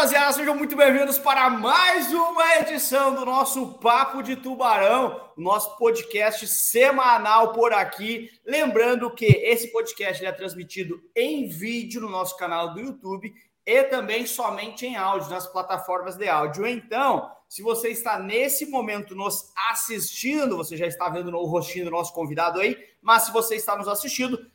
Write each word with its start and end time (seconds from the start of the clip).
Rapaziada! 0.00 0.32
Sejam 0.32 0.56
muito 0.56 0.74
bem-vindos 0.74 1.18
para 1.18 1.50
mais 1.50 2.10
uma 2.10 2.56
edição 2.56 3.14
do 3.14 3.22
nosso 3.22 3.74
Papo 3.74 4.22
de 4.22 4.34
Tubarão, 4.34 5.28
nosso 5.36 5.76
podcast 5.76 6.46
semanal 6.46 7.52
por 7.52 7.74
aqui. 7.74 8.30
Lembrando 8.46 9.10
que 9.10 9.26
esse 9.26 9.70
podcast 9.70 10.24
é 10.24 10.32
transmitido 10.32 11.02
em 11.14 11.50
vídeo 11.50 12.00
no 12.00 12.08
nosso 12.08 12.34
canal 12.38 12.72
do 12.72 12.80
YouTube 12.80 13.30
e 13.66 13.82
também 13.84 14.26
somente 14.26 14.86
em 14.86 14.96
áudio, 14.96 15.28
nas 15.28 15.46
plataformas 15.46 16.16
de 16.16 16.26
áudio. 16.26 16.66
Então, 16.66 17.30
se 17.46 17.60
você 17.60 17.90
está 17.90 18.18
nesse 18.18 18.64
momento 18.64 19.14
nos 19.14 19.52
assistindo, 19.70 20.56
você 20.56 20.78
já 20.78 20.86
está 20.86 21.10
vendo 21.10 21.30
o 21.36 21.44
rostinho 21.44 21.84
do 21.84 21.90
nosso 21.90 22.14
convidado 22.14 22.58
aí, 22.58 22.74
mas 23.02 23.24
se 23.24 23.32
você 23.32 23.56
está 23.56 23.76
nos 23.76 23.86
assistindo, 23.86 24.50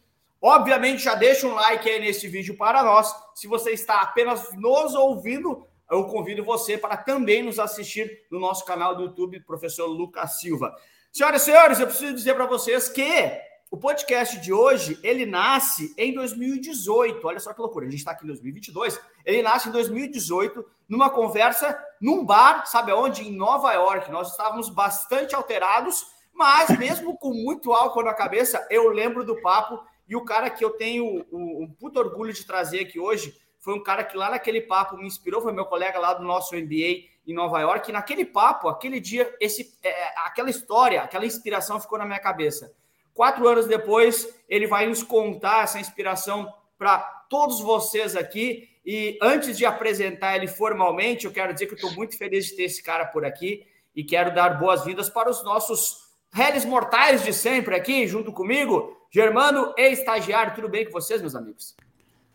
Obviamente, 0.48 1.02
já 1.02 1.16
deixa 1.16 1.48
um 1.48 1.55
like 1.55 1.90
aí 1.90 1.99
nesse 1.99 2.27
vídeo 2.27 2.55
para 2.55 2.84
nós. 2.84 3.12
Se 3.34 3.48
você 3.48 3.72
está 3.72 4.02
apenas 4.02 4.54
nos 4.54 4.94
ouvindo, 4.94 5.66
eu 5.90 6.05
convido 6.05 6.44
você 6.44 6.77
para 6.77 6.95
também 6.95 7.41
nos 7.41 7.58
assistir 7.58 8.27
no 8.30 8.40
nosso 8.40 8.63
canal 8.63 8.95
do 8.95 9.05
YouTube, 9.05 9.40
professor 9.40 9.88
Lucas 9.88 10.40
Silva. 10.40 10.71
Senhoras 11.12 11.41
e 11.41 11.45
senhores, 11.45 11.80
eu 11.80 11.88
preciso 11.88 12.13
dizer 12.13 12.35
para 12.35 12.45
vocês 12.45 12.88
que 12.88 13.41
o 13.71 13.77
podcast 13.77 14.40
de 14.40 14.54
hoje, 14.54 14.99
ele 15.02 15.26
nasce 15.26 15.95
em 15.98 16.13
2018. 16.13 17.26
Olha 17.26 17.40
só 17.40 17.52
que 17.52 17.59
loucura, 17.59 17.88
a 17.88 17.90
gente 17.90 18.02
está 18.02 18.12
aqui 18.12 18.23
em 18.23 18.27
2022. 18.27 19.02
Ele 19.26 19.41
nasce 19.41 19.70
em 19.70 19.71
2018, 19.71 20.63
numa 20.88 21.09
conversa 21.09 21.76
num 21.99 22.23
bar, 22.23 22.68
sabe 22.68 22.91
aonde? 22.91 23.27
Em 23.27 23.35
Nova 23.35 23.74
York. 23.74 24.12
Nós 24.12 24.30
estávamos 24.30 24.70
bastante 24.70 25.34
alterados, 25.34 26.05
mas 26.32 26.70
mesmo 26.77 27.18
com 27.18 27.34
muito 27.34 27.74
álcool 27.74 28.04
na 28.04 28.13
cabeça, 28.13 28.63
eu 28.70 28.90
lembro 28.90 29.26
do 29.26 29.41
papo 29.41 29.84
e 30.08 30.16
o 30.16 30.24
cara 30.24 30.50
que 30.50 30.64
eu 30.64 30.72
tenho 30.72 31.26
um, 31.32 31.68
puto 31.80 32.00
orgulho 32.00 32.32
de 32.32 32.46
trazer 32.46 32.80
aqui 32.82 33.00
hoje 33.00 33.36
foi 33.60 33.74
um 33.74 33.82
cara 33.82 34.04
que 34.04 34.16
lá 34.16 34.30
naquele 34.30 34.62
papo 34.62 34.96
me 34.96 35.08
inspirou, 35.08 35.42
foi 35.42 35.52
meu 35.52 35.66
colega 35.66 35.98
lá 35.98 36.14
do 36.14 36.24
nosso 36.24 36.56
MBA 36.56 37.06
em 37.26 37.34
Nova 37.34 37.60
York. 37.60 37.90
E 37.90 37.94
naquele 37.94 38.24
papo, 38.24 38.68
aquele 38.68 39.00
dia, 39.00 39.36
esse, 39.40 39.76
é, 39.82 40.14
aquela 40.20 40.52
história, 40.52 41.02
aquela 41.02 41.26
inspiração 41.26 41.80
ficou 41.80 41.98
na 41.98 42.06
minha 42.06 42.20
cabeça. 42.20 42.72
Quatro 43.12 43.48
anos 43.48 43.66
depois, 43.66 44.30
ele 44.48 44.68
vai 44.68 44.86
nos 44.86 45.02
contar 45.02 45.64
essa 45.64 45.80
inspiração 45.80 46.54
para 46.78 47.00
todos 47.28 47.60
vocês 47.60 48.16
aqui. 48.16 48.70
E 48.86 49.18
antes 49.20 49.58
de 49.58 49.66
apresentar 49.66 50.36
ele 50.36 50.48
formalmente, 50.48 51.26
eu 51.26 51.32
quero 51.32 51.52
dizer 51.52 51.66
que 51.66 51.74
estou 51.74 51.92
muito 51.94 52.16
feliz 52.16 52.46
de 52.46 52.56
ter 52.56 52.64
esse 52.64 52.84
cara 52.84 53.06
por 53.06 53.26
aqui 53.26 53.66
e 53.96 54.04
quero 54.04 54.32
dar 54.32 54.60
boas-vindas 54.60 55.10
para 55.10 55.28
os 55.28 55.44
nossos 55.44 56.06
réis 56.32 56.66
mortais 56.66 57.24
de 57.24 57.34
sempre 57.34 57.76
aqui, 57.76 58.06
junto 58.06 58.32
comigo. 58.32 58.95
Germano 59.16 59.74
e 59.77 59.94
estagiário, 59.94 60.54
tudo 60.54 60.68
bem 60.68 60.84
com 60.84 60.91
vocês, 60.91 61.21
meus 61.21 61.35
amigos? 61.35 61.74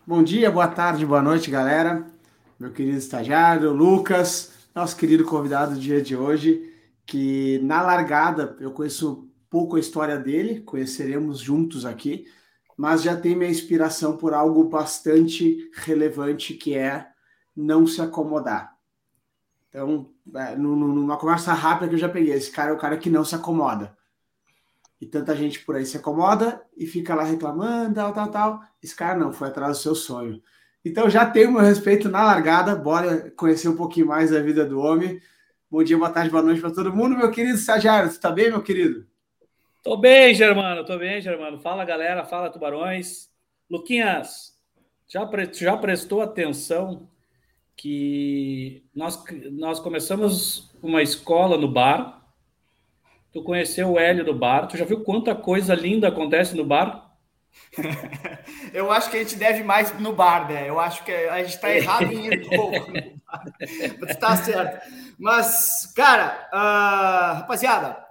Bom 0.06 0.22
dia, 0.22 0.50
boa 0.50 0.66
tarde, 0.66 1.04
boa 1.04 1.20
noite, 1.20 1.50
galera. 1.50 2.06
Meu 2.58 2.72
querido 2.72 2.96
estagiário, 2.96 3.70
Lucas, 3.70 4.54
nosso 4.74 4.96
querido 4.96 5.26
convidado 5.26 5.74
do 5.74 5.78
dia 5.78 6.00
de 6.00 6.16
hoje, 6.16 6.74
que 7.04 7.58
na 7.58 7.82
largada 7.82 8.56
eu 8.60 8.70
conheço 8.70 9.30
pouco 9.50 9.76
a 9.76 9.78
história 9.78 10.16
dele, 10.16 10.62
conheceremos 10.62 11.38
juntos 11.38 11.84
aqui, 11.84 12.24
mas 12.78 13.02
já 13.02 13.14
tem 13.14 13.36
minha 13.36 13.50
inspiração 13.50 14.16
por 14.16 14.32
algo 14.32 14.64
bastante 14.64 15.70
relevante 15.74 16.54
que 16.54 16.74
é 16.74 17.08
não 17.54 17.86
se 17.86 18.00
acomodar. 18.00 18.74
Então, 19.68 20.08
é, 20.34 20.56
numa 20.56 21.18
conversa 21.18 21.52
rápida 21.52 21.90
que 21.90 21.96
eu 21.96 22.00
já 22.00 22.08
peguei, 22.08 22.32
esse 22.32 22.50
cara 22.50 22.70
é 22.70 22.72
o 22.72 22.78
cara 22.78 22.96
que 22.96 23.10
não 23.10 23.22
se 23.22 23.34
acomoda. 23.34 23.99
E 25.00 25.06
tanta 25.06 25.34
gente 25.34 25.60
por 25.60 25.76
aí 25.76 25.86
se 25.86 25.96
acomoda 25.96 26.62
e 26.76 26.86
fica 26.86 27.14
lá 27.14 27.24
reclamando, 27.24 27.94
tal, 27.94 28.12
tal, 28.12 28.30
tal. 28.30 28.60
Esse 28.82 28.94
cara 28.94 29.18
não, 29.18 29.32
foi 29.32 29.48
atrás 29.48 29.78
do 29.78 29.82
seu 29.82 29.94
sonho. 29.94 30.42
Então 30.84 31.08
já 31.08 31.24
tenho 31.24 31.52
meu 31.52 31.62
respeito 31.62 32.08
na 32.08 32.22
largada, 32.24 32.74
bora 32.74 33.30
conhecer 33.30 33.68
um 33.68 33.76
pouquinho 33.76 34.06
mais 34.06 34.30
da 34.30 34.40
vida 34.40 34.64
do 34.64 34.78
homem. 34.78 35.20
Bom 35.70 35.82
dia, 35.82 35.96
boa 35.96 36.10
tarde, 36.10 36.30
boa 36.30 36.42
noite 36.42 36.60
para 36.60 36.70
todo 36.70 36.94
mundo. 36.94 37.16
Meu 37.16 37.30
querido 37.30 37.56
estagiário, 37.56 38.10
você 38.10 38.20
tá 38.20 38.30
bem, 38.30 38.50
meu 38.50 38.62
querido? 38.62 39.06
Tô 39.82 39.96
bem, 39.96 40.34
Germano, 40.34 40.84
tô 40.84 40.98
bem, 40.98 41.20
Germano. 41.20 41.58
Fala, 41.60 41.84
galera, 41.84 42.24
fala, 42.24 42.50
tubarões. 42.50 43.30
Luquinhas, 43.70 44.58
já, 45.08 45.24
pre 45.24 45.48
já 45.52 45.76
prestou 45.76 46.20
atenção 46.20 47.08
que 47.76 48.84
nós, 48.94 49.22
nós 49.52 49.80
começamos 49.80 50.70
uma 50.82 51.02
escola 51.02 51.56
no 51.56 51.66
bar, 51.66 52.19
Tu 53.32 53.42
conheceu 53.42 53.92
o 53.92 53.98
Hélio 53.98 54.24
do 54.24 54.34
bar, 54.34 54.66
tu 54.66 54.76
já 54.76 54.84
viu 54.84 55.04
quanta 55.04 55.34
coisa 55.34 55.74
linda 55.74 56.08
acontece 56.08 56.56
no 56.56 56.64
bar? 56.64 57.10
eu 58.72 58.90
acho 58.90 59.10
que 59.10 59.16
a 59.16 59.22
gente 59.22 59.36
deve 59.36 59.62
mais 59.62 59.96
no 59.98 60.12
bar, 60.12 60.48
né? 60.48 60.68
Eu 60.68 60.80
acho 60.80 61.04
que 61.04 61.12
a 61.12 61.38
gente 61.38 61.54
está 61.54 61.74
errado 61.74 62.12
em 62.12 62.26
ir 62.26 62.48
pouco 62.48 62.92
tá 64.18 64.36
certo. 64.36 64.88
Mas, 65.18 65.92
cara, 65.94 66.48
uh, 66.52 67.36
rapaziada, 67.38 68.04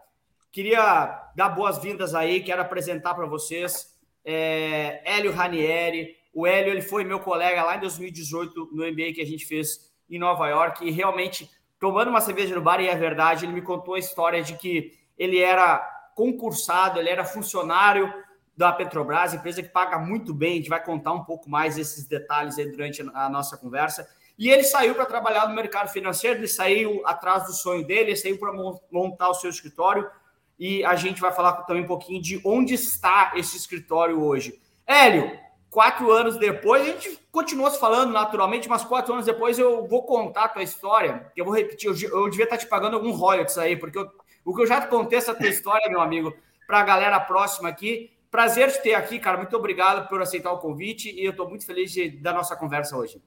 queria 0.51 1.31
dar 1.35 1.49
boas-vindas 1.49 2.15
aí, 2.15 2.41
quero 2.41 2.61
apresentar 2.61 3.13
para 3.13 3.25
vocês 3.25 3.97
é, 4.23 5.01
Hélio 5.03 5.33
Ranieri. 5.33 6.15
O 6.33 6.45
Hélio 6.45 6.71
ele 6.71 6.81
foi 6.81 7.03
meu 7.03 7.19
colega 7.19 7.63
lá 7.63 7.75
em 7.75 7.79
2018 7.79 8.69
no 8.71 8.85
MBA 8.85 9.13
que 9.13 9.21
a 9.21 9.25
gente 9.25 9.45
fez 9.45 9.89
em 10.09 10.19
Nova 10.19 10.47
York 10.47 10.85
e 10.85 10.91
realmente 10.91 11.49
tomando 11.79 12.09
uma 12.09 12.21
cerveja 12.21 12.55
no 12.55 12.61
bar 12.61 12.81
e 12.81 12.87
é 12.87 12.95
verdade, 12.95 13.45
ele 13.45 13.53
me 13.53 13.61
contou 13.61 13.95
a 13.95 13.99
história 13.99 14.41
de 14.41 14.53
que 14.55 14.98
ele 15.19 15.39
era 15.39 15.79
concursado, 16.15 16.97
ele 16.97 17.09
era 17.09 17.23
funcionário 17.23 18.11
da 18.55 18.71
Petrobras, 18.71 19.33
empresa 19.33 19.61
que 19.61 19.69
paga 19.69 19.99
muito 19.99 20.33
bem. 20.33 20.53
A 20.53 20.55
gente 20.55 20.69
vai 20.69 20.83
contar 20.83 21.13
um 21.13 21.23
pouco 21.23 21.49
mais 21.49 21.77
esses 21.77 22.07
detalhes 22.07 22.57
aí 22.57 22.69
durante 22.71 23.01
a 23.13 23.29
nossa 23.29 23.57
conversa. 23.57 24.09
E 24.37 24.49
ele 24.49 24.63
saiu 24.63 24.95
para 24.95 25.05
trabalhar 25.05 25.47
no 25.47 25.55
mercado 25.55 25.89
financeiro, 25.89 26.39
ele 26.39 26.47
saiu 26.47 27.01
atrás 27.05 27.45
do 27.45 27.53
sonho 27.53 27.85
dele, 27.85 28.11
ele 28.11 28.15
saiu 28.15 28.37
para 28.37 28.53
montar 28.89 29.29
o 29.29 29.33
seu 29.33 29.49
escritório. 29.49 30.09
E 30.57 30.83
a 30.83 30.95
gente 30.95 31.21
vai 31.21 31.31
falar 31.31 31.53
também 31.63 31.83
um 31.83 31.87
pouquinho 31.87 32.21
de 32.21 32.41
onde 32.45 32.73
está 32.73 33.33
esse 33.35 33.57
escritório 33.57 34.21
hoje. 34.21 34.59
Hélio, 34.85 35.37
quatro 35.69 36.11
anos 36.11 36.37
depois, 36.37 36.81
a 36.81 36.85
gente 36.85 37.19
continuou 37.31 37.69
se 37.69 37.79
falando 37.79 38.11
naturalmente, 38.11 38.67
mas 38.67 38.83
quatro 38.83 39.13
anos 39.13 39.25
depois 39.25 39.57
eu 39.59 39.87
vou 39.87 40.03
contar 40.03 40.45
a 40.45 40.49
tua 40.49 40.63
história, 40.63 41.31
que 41.33 41.39
eu 41.39 41.45
vou 41.45 41.53
repetir, 41.53 41.89
eu, 41.89 42.09
eu 42.09 42.29
devia 42.29 42.45
estar 42.45 42.57
te 42.57 42.67
pagando 42.67 42.95
algum 42.95 43.11
royalties 43.11 43.57
aí, 43.57 43.75
porque 43.77 43.97
eu 43.97 44.11
o 44.49 44.55
que 44.55 44.63
eu 44.63 44.67
já 44.67 44.81
te 44.81 44.87
contei 44.87 45.19
essa 45.19 45.35
tua 45.35 45.47
história, 45.47 45.87
meu 45.91 46.01
amigo, 46.01 46.35
para 46.65 46.79
a 46.79 46.83
galera 46.83 47.19
próxima 47.19 47.69
aqui. 47.69 48.09
Prazer 48.31 48.71
te 48.71 48.81
ter 48.81 48.95
aqui, 48.95 49.19
cara. 49.19 49.37
Muito 49.37 49.55
obrigado 49.55 50.09
por 50.09 50.19
aceitar 50.23 50.51
o 50.51 50.57
convite 50.57 51.11
e 51.11 51.23
eu 51.23 51.29
estou 51.29 51.47
muito 51.47 51.67
feliz 51.67 51.91
de, 51.91 52.09
da 52.09 52.33
nossa 52.33 52.55
conversa 52.55 52.97
hoje. 52.97 53.21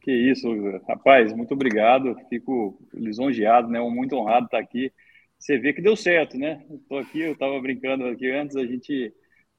Que 0.00 0.10
isso, 0.10 0.48
rapaz, 0.88 1.30
muito 1.34 1.52
obrigado. 1.52 2.16
Fico 2.30 2.80
lisonjeado, 2.94 3.68
né? 3.68 3.78
Muito 3.80 4.16
honrado 4.16 4.46
estar 4.46 4.58
aqui. 4.58 4.90
Você 5.38 5.58
vê 5.58 5.74
que 5.74 5.82
deu 5.82 5.94
certo, 5.94 6.38
né? 6.38 6.64
Estou 6.70 6.96
aqui, 6.96 7.20
eu 7.20 7.32
estava 7.32 7.60
brincando 7.60 8.06
aqui 8.06 8.30
antes, 8.30 8.56
a 8.56 8.64
gente 8.64 9.12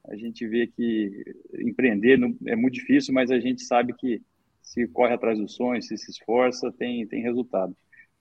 a 0.08 0.16
gente 0.16 0.44
vê 0.48 0.66
que 0.66 1.22
empreender 1.60 2.18
é 2.48 2.56
muito 2.56 2.74
difícil, 2.74 3.14
mas 3.14 3.30
a 3.30 3.38
gente 3.38 3.62
sabe 3.62 3.92
que 3.92 4.20
se 4.60 4.88
corre 4.88 5.14
atrás 5.14 5.38
dos 5.38 5.54
sonhos, 5.54 5.86
se 5.86 5.96
se 5.96 6.10
esforça, 6.10 6.72
tem, 6.72 7.06
tem 7.06 7.22
resultado. 7.22 7.72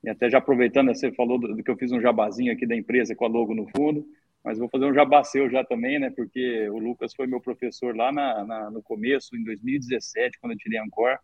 E 0.03 0.09
até 0.09 0.29
já 0.29 0.39
aproveitando, 0.39 0.87
você 0.87 1.11
falou 1.11 1.39
do, 1.39 1.55
do, 1.55 1.63
que 1.63 1.69
eu 1.69 1.77
fiz 1.77 1.91
um 1.91 2.01
jabazinho 2.01 2.51
aqui 2.51 2.65
da 2.65 2.75
empresa 2.75 3.15
com 3.15 3.25
a 3.25 3.27
logo 3.27 3.53
no 3.53 3.67
fundo, 3.75 4.05
mas 4.43 4.57
vou 4.57 4.67
fazer 4.67 4.85
um 4.85 4.93
jabá 4.93 5.23
seu 5.23 5.49
já 5.49 5.63
também, 5.63 5.99
né? 5.99 6.09
Porque 6.09 6.67
o 6.69 6.79
Lucas 6.79 7.13
foi 7.13 7.27
meu 7.27 7.39
professor 7.39 7.95
lá 7.95 8.11
na, 8.11 8.43
na 8.43 8.71
no 8.71 8.81
começo, 8.81 9.35
em 9.35 9.43
2017, 9.43 10.39
quando 10.39 10.53
eu 10.53 10.57
tirei 10.57 10.79
Ancor. 10.79 11.17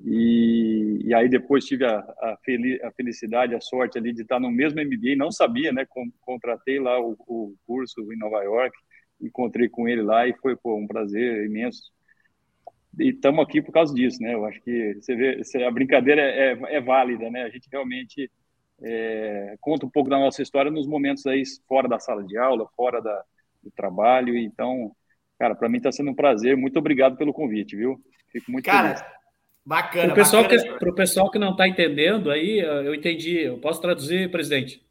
E, 0.00 1.02
e 1.04 1.12
aí 1.12 1.28
depois 1.28 1.64
tive 1.64 1.84
a, 1.84 1.98
a, 1.98 2.38
a, 2.84 2.92
felicidade, 2.92 3.54
a 3.54 3.60
sorte 3.60 3.98
ali 3.98 4.12
de 4.12 4.22
estar 4.22 4.38
no 4.40 4.50
mesmo 4.50 4.80
MBA, 4.80 5.16
não 5.16 5.30
sabia, 5.30 5.72
né? 5.72 5.84
Com, 5.86 6.10
contratei 6.20 6.80
lá 6.80 6.98
o, 6.98 7.16
o 7.26 7.54
curso 7.66 8.00
em 8.12 8.16
Nova 8.16 8.42
York, 8.42 8.74
encontrei 9.20 9.68
com 9.68 9.86
ele 9.86 10.02
lá 10.02 10.26
e 10.26 10.32
foi 10.34 10.56
pô, 10.56 10.76
um 10.76 10.86
prazer 10.86 11.44
imenso 11.44 11.82
e 12.98 13.10
estamos 13.10 13.44
aqui 13.44 13.60
por 13.60 13.72
causa 13.72 13.94
disso, 13.94 14.22
né? 14.22 14.34
Eu 14.34 14.44
acho 14.44 14.60
que 14.60 14.94
você 14.94 15.14
vê, 15.14 15.64
a 15.64 15.70
brincadeira 15.70 16.20
é, 16.20 16.52
é, 16.52 16.76
é 16.76 16.80
válida, 16.80 17.30
né? 17.30 17.42
A 17.42 17.48
gente 17.48 17.68
realmente 17.70 18.30
é, 18.82 19.56
conta 19.60 19.86
um 19.86 19.90
pouco 19.90 20.08
da 20.08 20.18
nossa 20.18 20.42
história 20.42 20.70
nos 20.70 20.86
momentos 20.86 21.26
aí 21.26 21.42
fora 21.66 21.88
da 21.88 21.98
sala 21.98 22.24
de 22.24 22.36
aula, 22.38 22.68
fora 22.76 23.00
da, 23.00 23.22
do 23.62 23.70
trabalho. 23.70 24.36
Então, 24.36 24.92
cara, 25.38 25.54
para 25.54 25.68
mim 25.68 25.78
está 25.78 25.92
sendo 25.92 26.10
um 26.10 26.14
prazer. 26.14 26.56
Muito 26.56 26.78
obrigado 26.78 27.16
pelo 27.16 27.32
convite, 27.32 27.76
viu? 27.76 28.00
Fico 28.30 28.50
muito 28.50 28.64
cara, 28.66 28.96
feliz. 28.96 29.18
Bacana. 29.64 30.04
Para 30.06 30.12
o 30.12 30.16
pessoal, 30.16 30.48
que, 30.48 30.92
pessoal 30.92 31.30
que 31.30 31.38
não 31.38 31.50
está 31.50 31.68
entendendo 31.68 32.30
aí, 32.30 32.58
eu 32.60 32.94
entendi. 32.94 33.38
Eu 33.40 33.58
posso 33.58 33.80
traduzir, 33.80 34.30
presidente? 34.30 34.82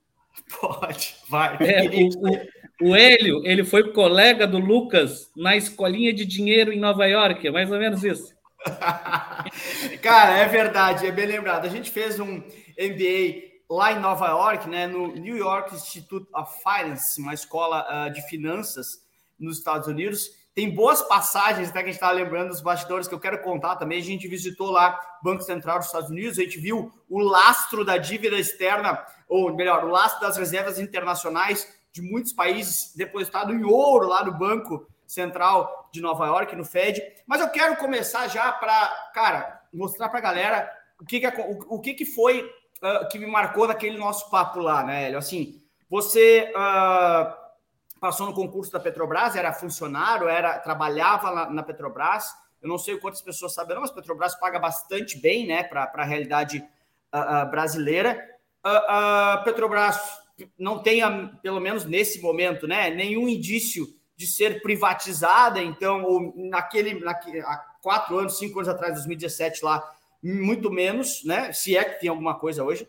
Pode, 0.62 1.16
vai. 1.30 1.58
É, 1.62 1.82
o, 1.84 2.08
o, 2.08 2.48
Hélio, 2.96 3.42
ele 3.44 3.64
foi 3.64 3.92
colega 3.92 4.46
do 4.46 4.60
Lucas 4.60 5.32
na 5.36 5.56
escolinha 5.56 6.14
de 6.14 6.26
dinheiro 6.26 6.72
em 6.72 6.80
Nova 6.80 7.06
York, 7.06 7.48
é 7.48 7.52
mais 7.52 7.72
ou 7.72 7.80
menos 7.80 8.04
isso. 8.04 8.36
Cara, 10.02 10.38
é 10.38 10.48
verdade, 10.48 11.08
é 11.08 11.12
bem 11.12 11.26
lembrado. 11.26 11.66
A 11.66 11.70
gente 11.70 11.90
fez 11.90 12.20
um 12.20 12.36
MBA 12.78 13.48
lá 13.70 13.92
em 13.92 14.00
Nova 14.00 14.28
York, 14.28 14.70
né, 14.70 14.88
no 14.88 15.08
New 15.16 15.36
York 15.36 15.74
Institute 15.76 16.28
of 16.34 16.52
Finance, 16.62 17.20
uma 17.20 17.34
escola 17.34 17.86
uh, 17.90 18.14
de 18.14 18.22
finanças 18.28 19.02
nos 19.40 19.58
Estados 19.58 19.88
Unidos. 19.88 20.32
tem 20.56 20.74
boas 20.74 21.02
passagens, 21.04 21.70
até 21.70 21.80
que 21.80 21.90
a 21.90 21.92
gente 21.92 22.02
está 22.02 22.12
lembrando 22.12 22.50
dos 22.50 22.62
bastidores 22.62 23.08
que 23.08 23.14
eu 23.14 23.20
quero 23.20 23.42
contar 23.44 23.76
também. 23.76 24.00
A 24.00 24.04
gente 24.04 24.28
visitou 24.28 24.72
lá 24.72 25.00
o 25.22 25.24
Banco 25.24 25.44
Central 25.44 25.78
dos 25.78 25.88
Estados 25.88 26.10
Unidos, 26.10 26.40
a 26.40 26.44
gente 26.44 26.60
viu 26.60 26.92
o 27.10 27.20
lastro 27.20 27.84
da 27.84 27.98
dívida 27.98 28.38
externa, 28.38 29.04
ou 29.28 29.54
melhor, 29.56 29.84
o 29.84 29.90
lastro 29.90 30.22
das 30.22 30.38
reservas 30.38 30.80
internacionais 30.80 31.68
de 31.98 32.02
muitos 32.02 32.32
países 32.32 32.94
depositado 32.96 33.54
em 33.54 33.64
ouro 33.64 34.08
lá 34.08 34.24
no 34.24 34.32
Banco 34.32 34.88
Central 35.06 35.90
de 35.92 36.02
Nova 36.02 36.28
York, 36.28 36.56
no 36.56 36.64
Fed. 36.64 37.02
Mas 37.26 37.42
eu 37.42 37.50
quero 37.50 37.76
começar 37.78 38.28
já 38.28 38.52
para, 38.52 39.10
cara, 39.14 39.62
mostrar 39.74 40.10
para 40.10 40.20
a 40.20 40.22
galera 40.22 40.72
o 41.00 41.06
que, 41.06 41.20
que, 41.20 41.28
o, 41.28 41.76
o 41.76 41.80
que, 41.80 41.94
que 41.94 42.06
foi 42.06 42.44
uh, 42.44 43.08
que 43.10 43.18
me 43.18 43.26
marcou 43.26 43.68
naquele 43.68 43.98
nosso 43.98 44.30
papo 44.30 44.60
lá, 44.60 44.84
né, 44.84 45.06
Hélio? 45.06 45.18
Assim, 45.18 45.62
você. 45.90 46.54
Uh, 46.56 47.48
passou 48.00 48.28
no 48.28 48.34
concurso 48.34 48.72
da 48.72 48.80
Petrobras, 48.80 49.36
era 49.36 49.52
funcionário, 49.52 50.30
era 50.30 50.60
trabalhava 50.60 51.32
na, 51.32 51.50
na 51.50 51.64
Petrobras. 51.64 52.32
Eu 52.62 52.70
não 52.70 52.78
sei 52.78 52.96
quantas 53.00 53.24
pessoas 53.24 53.56
saberão, 53.56 53.82
mas 53.82 53.90
a 53.90 53.96
Petrobras 53.96 54.36
paga 54.36 54.60
bastante 54.60 55.18
bem 55.18 55.48
né, 55.48 55.64
para 55.64 55.92
a 55.92 56.04
realidade 56.04 56.64
uh, 57.12 57.50
brasileira. 57.50 58.24
Petrobras 59.44 59.98
não 60.58 60.82
tem, 60.82 61.02
pelo 61.42 61.60
menos 61.60 61.86
nesse 61.86 62.22
momento, 62.22 62.68
né, 62.68 62.90
nenhum 62.90 63.28
indício 63.28 63.88
de 64.16 64.26
ser 64.26 64.62
privatizada, 64.62 65.62
então, 65.62 66.04
ou 66.04 66.34
naquele, 66.50 67.00
naquele, 67.00 67.42
há 67.42 67.58
quatro 67.82 68.18
anos, 68.18 68.38
cinco 68.38 68.60
anos 68.60 68.68
atrás, 68.68 68.96
2017 68.96 69.64
lá, 69.64 69.88
muito 70.24 70.72
menos, 70.72 71.24
né? 71.24 71.54
Se 71.54 71.78
é 71.78 71.84
que 71.84 72.00
tem 72.00 72.10
alguma 72.10 72.38
coisa 72.38 72.64
hoje. 72.64 72.88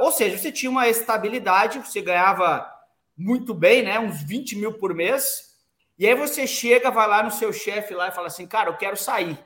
ou 0.00 0.12
seja, 0.12 0.38
você 0.38 0.52
tinha 0.52 0.70
uma 0.70 0.88
estabilidade, 0.88 1.80
você 1.80 2.00
ganhava 2.00 2.70
muito 3.16 3.52
bem, 3.52 3.82
né? 3.82 3.98
Uns 3.98 4.22
20 4.22 4.56
mil 4.56 4.74
por 4.74 4.94
mês. 4.94 5.54
E 5.98 6.06
aí 6.06 6.14
você 6.14 6.46
chega, 6.46 6.90
vai 6.90 7.08
lá 7.08 7.22
no 7.22 7.30
seu 7.30 7.52
chefe 7.52 7.94
lá 7.94 8.08
e 8.08 8.12
fala 8.12 8.28
assim, 8.28 8.46
cara, 8.46 8.70
eu 8.70 8.76
quero 8.76 8.96
sair. 8.96 9.38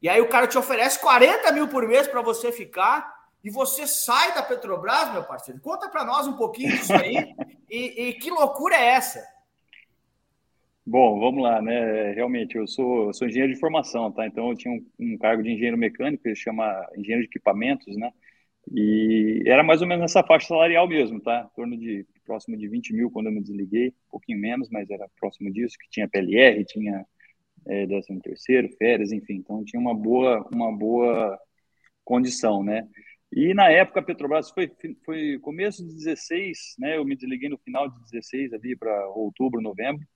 E 0.00 0.08
aí 0.08 0.20
o 0.20 0.28
cara 0.28 0.46
te 0.46 0.58
oferece 0.58 0.98
40 0.98 1.52
mil 1.52 1.68
por 1.68 1.86
mês 1.86 2.06
para 2.06 2.20
você 2.20 2.52
ficar 2.52 3.13
e 3.44 3.50
você 3.50 3.86
sai 3.86 4.34
da 4.34 4.42
Petrobras, 4.42 5.12
meu 5.12 5.22
parceiro. 5.22 5.60
Conta 5.60 5.88
para 5.90 6.02
nós 6.02 6.26
um 6.26 6.32
pouquinho 6.32 6.70
disso 6.70 6.94
aí 6.94 7.34
e, 7.70 8.08
e, 8.08 8.12
que 8.14 8.30
loucura 8.30 8.74
é 8.74 8.86
essa? 8.94 9.22
Bom, 10.86 11.20
vamos 11.20 11.42
lá, 11.42 11.60
né? 11.60 12.12
Realmente, 12.12 12.56
eu 12.56 12.66
sou, 12.66 13.08
eu 13.08 13.12
sou 13.12 13.28
engenheiro 13.28 13.52
de 13.52 13.60
formação, 13.60 14.10
tá? 14.10 14.26
Então 14.26 14.48
eu 14.48 14.56
tinha 14.56 14.72
um, 14.72 14.86
um 14.98 15.18
cargo 15.18 15.42
de 15.42 15.50
engenheiro 15.50 15.76
mecânico, 15.76 16.22
que 16.22 16.34
chama 16.34 16.88
engenheiro 16.96 17.22
de 17.22 17.28
equipamentos, 17.28 17.94
né? 17.96 18.10
E 18.72 19.42
era 19.46 19.62
mais 19.62 19.82
ou 19.82 19.86
menos 19.86 20.00
nessa 20.00 20.22
faixa 20.22 20.48
salarial 20.48 20.88
mesmo, 20.88 21.20
tá? 21.20 21.46
Em 21.50 21.54
torno 21.54 21.76
de 21.76 22.06
próximo 22.24 22.56
de 22.56 22.66
20 22.66 22.94
mil 22.94 23.10
quando 23.10 23.26
eu 23.26 23.32
me 23.32 23.42
desliguei, 23.42 23.88
um 23.88 24.10
pouquinho 24.10 24.38
menos, 24.38 24.70
mas 24.70 24.88
era 24.88 25.06
próximo 25.20 25.52
disso, 25.52 25.76
que 25.78 25.90
tinha 25.90 26.08
PLR, 26.08 26.64
tinha 26.64 27.04
é, 27.66 27.86
13 27.86 28.20
terceiro, 28.20 28.70
férias, 28.78 29.12
enfim, 29.12 29.34
então 29.34 29.62
tinha 29.64 29.80
uma 29.80 29.94
boa, 29.94 30.46
uma 30.50 30.72
boa 30.74 31.38
condição, 32.04 32.62
né? 32.62 32.88
E 33.34 33.52
na 33.52 33.68
época 33.68 33.98
a 33.98 34.02
Petrobras 34.02 34.50
foi, 34.50 34.70
foi 35.04 35.38
começo 35.40 35.84
de 35.84 35.92
16, 35.92 36.76
né? 36.78 36.96
Eu 36.96 37.04
me 37.04 37.16
desliguei 37.16 37.48
no 37.48 37.58
final 37.58 37.88
de 37.90 38.00
16, 38.02 38.52
ali 38.52 38.76
para 38.76 39.08
outubro, 39.08 39.60
novembro, 39.60 40.06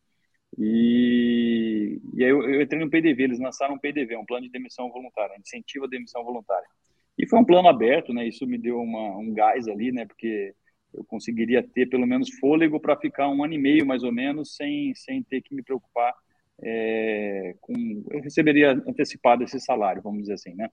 e, 0.57 2.01
e 2.15 2.25
aí 2.25 2.31
eu, 2.31 2.43
eu, 2.49 2.63
entrei 2.63 2.81
no 2.81 2.89
PDV, 2.89 3.25
eles 3.25 3.41
lançaram 3.41 3.75
um 3.75 3.79
PDV, 3.79 4.17
um 4.17 4.25
plano 4.25 4.47
de 4.47 4.53
demissão 4.53 4.89
voluntária, 4.91 5.37
incentivo 5.37 5.85
à 5.85 5.89
demissão 5.89 6.25
voluntária. 6.25 6.67
E 7.19 7.27
foi 7.27 7.41
um 7.41 7.45
plano 7.45 7.69
aberto, 7.69 8.15
né? 8.15 8.27
Isso 8.27 8.47
me 8.47 8.57
deu 8.57 8.81
uma, 8.81 9.19
um 9.19 9.35
gás 9.35 9.67
ali, 9.67 9.91
né? 9.91 10.07
Porque 10.07 10.55
eu 10.95 11.05
conseguiria 11.05 11.63
ter 11.63 11.87
pelo 11.87 12.07
menos 12.07 12.31
fôlego 12.39 12.81
para 12.81 12.97
ficar 12.97 13.29
um 13.29 13.43
ano 13.43 13.55
e 13.55 13.59
meio, 13.59 13.85
mais 13.85 14.05
ou 14.05 14.13
menos, 14.13 14.55
sem, 14.55 14.95
sem 14.95 15.23
ter 15.25 15.43
que 15.43 15.55
me 15.55 15.63
preocupar 15.63 16.15
é, 16.63 17.57
com. 17.61 17.75
Eu 18.11 18.21
receberia 18.23 18.73
antecipado 18.73 19.43
esse 19.43 19.59
salário, 19.61 20.03
vamos 20.03 20.21
dizer 20.21 20.35
assim, 20.35 20.55
né? 20.55 20.71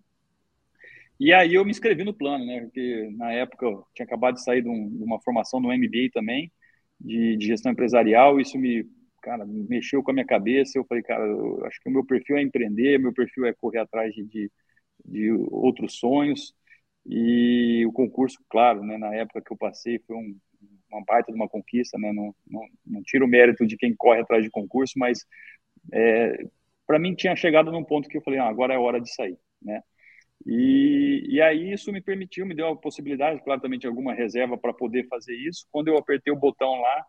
E 1.20 1.34
aí 1.34 1.54
eu 1.54 1.64
me 1.64 1.72
inscrevi 1.72 2.04
no 2.04 2.14
plano, 2.14 2.46
né? 2.46 2.62
Porque 2.62 3.10
na 3.16 3.32
época 3.32 3.66
eu 3.66 3.86
tinha 3.94 4.06
acabado 4.06 4.36
de 4.36 4.44
sair 4.44 4.62
de, 4.62 4.70
um, 4.70 4.90
de 4.90 5.04
uma 5.04 5.20
formação 5.22 5.60
no 5.60 5.72
MBA 5.72 6.10
também, 6.14 6.52
de, 7.00 7.38
de, 7.38 7.48
gestão 7.48 7.72
empresarial. 7.72 8.40
Isso 8.40 8.58
me, 8.58 8.86
cara, 9.22 9.46
mexeu 9.46 10.04
com 10.04 10.12
a 10.12 10.14
minha 10.14 10.26
cabeça. 10.26 10.78
Eu 10.78 10.86
falei, 10.86 11.04
cara, 11.04 11.26
eu 11.26 11.66
acho 11.66 11.80
que 11.82 11.90
o 11.90 11.92
meu 11.92 12.06
perfil 12.06 12.38
é 12.38 12.42
empreender, 12.42 13.00
meu 13.00 13.14
perfil 13.14 13.46
é 13.46 13.54
correr 13.54 13.80
atrás 13.80 14.14
de, 14.14 14.52
de 15.06 15.32
outros 15.52 15.98
sonhos. 16.00 16.54
E 17.06 17.86
o 17.86 17.92
concurso, 17.94 18.38
claro, 18.50 18.84
né, 18.84 18.98
na 18.98 19.14
época 19.16 19.42
que 19.42 19.54
eu 19.54 19.58
passei, 19.58 20.00
foi 20.00 20.16
um, 20.16 20.38
uma 20.92 21.04
baita 21.06 21.32
de 21.32 21.38
uma 21.38 21.48
conquista, 21.48 21.98
né? 21.98 22.12
Não, 22.12 22.36
não, 22.48 22.62
não 22.86 23.04
tiro 23.04 23.26
o 23.26 23.28
mérito 23.28 23.66
de 23.66 23.78
quem 23.78 23.96
corre 23.96 24.22
atrás 24.22 24.44
de 24.44 24.50
concurso, 24.50 24.94
mas 24.98 25.26
é, 25.94 26.46
para 26.88 27.00
mim 27.00 27.16
tinha 27.16 27.36
chegado 27.36 27.72
num 27.72 27.84
ponto 27.84 28.10
que 28.10 28.18
eu 28.18 28.22
falei, 28.22 28.40
ah, 28.40 28.48
agora 28.48 28.74
é 28.74 28.78
hora 28.78 29.00
de 29.02 29.14
sair, 29.14 29.38
né? 29.62 29.82
E, 30.46 31.24
e 31.28 31.42
aí 31.42 31.72
isso 31.74 31.92
me 31.92 32.02
permitiu, 32.02 32.46
me 32.46 32.56
deu 32.56 32.68
a 32.70 32.76
possibilidade, 32.76 33.44
claro, 33.44 33.62
também 33.62 33.80
tinha 33.80 33.90
alguma 33.90 34.14
reserva 34.14 34.58
para 34.58 34.74
poder 34.74 35.08
fazer 35.08 35.36
isso. 35.36 35.66
Quando 35.72 35.88
eu 35.88 35.98
apertei 35.98 36.32
o 36.34 36.36
botão 36.38 36.82
lá, 36.82 37.06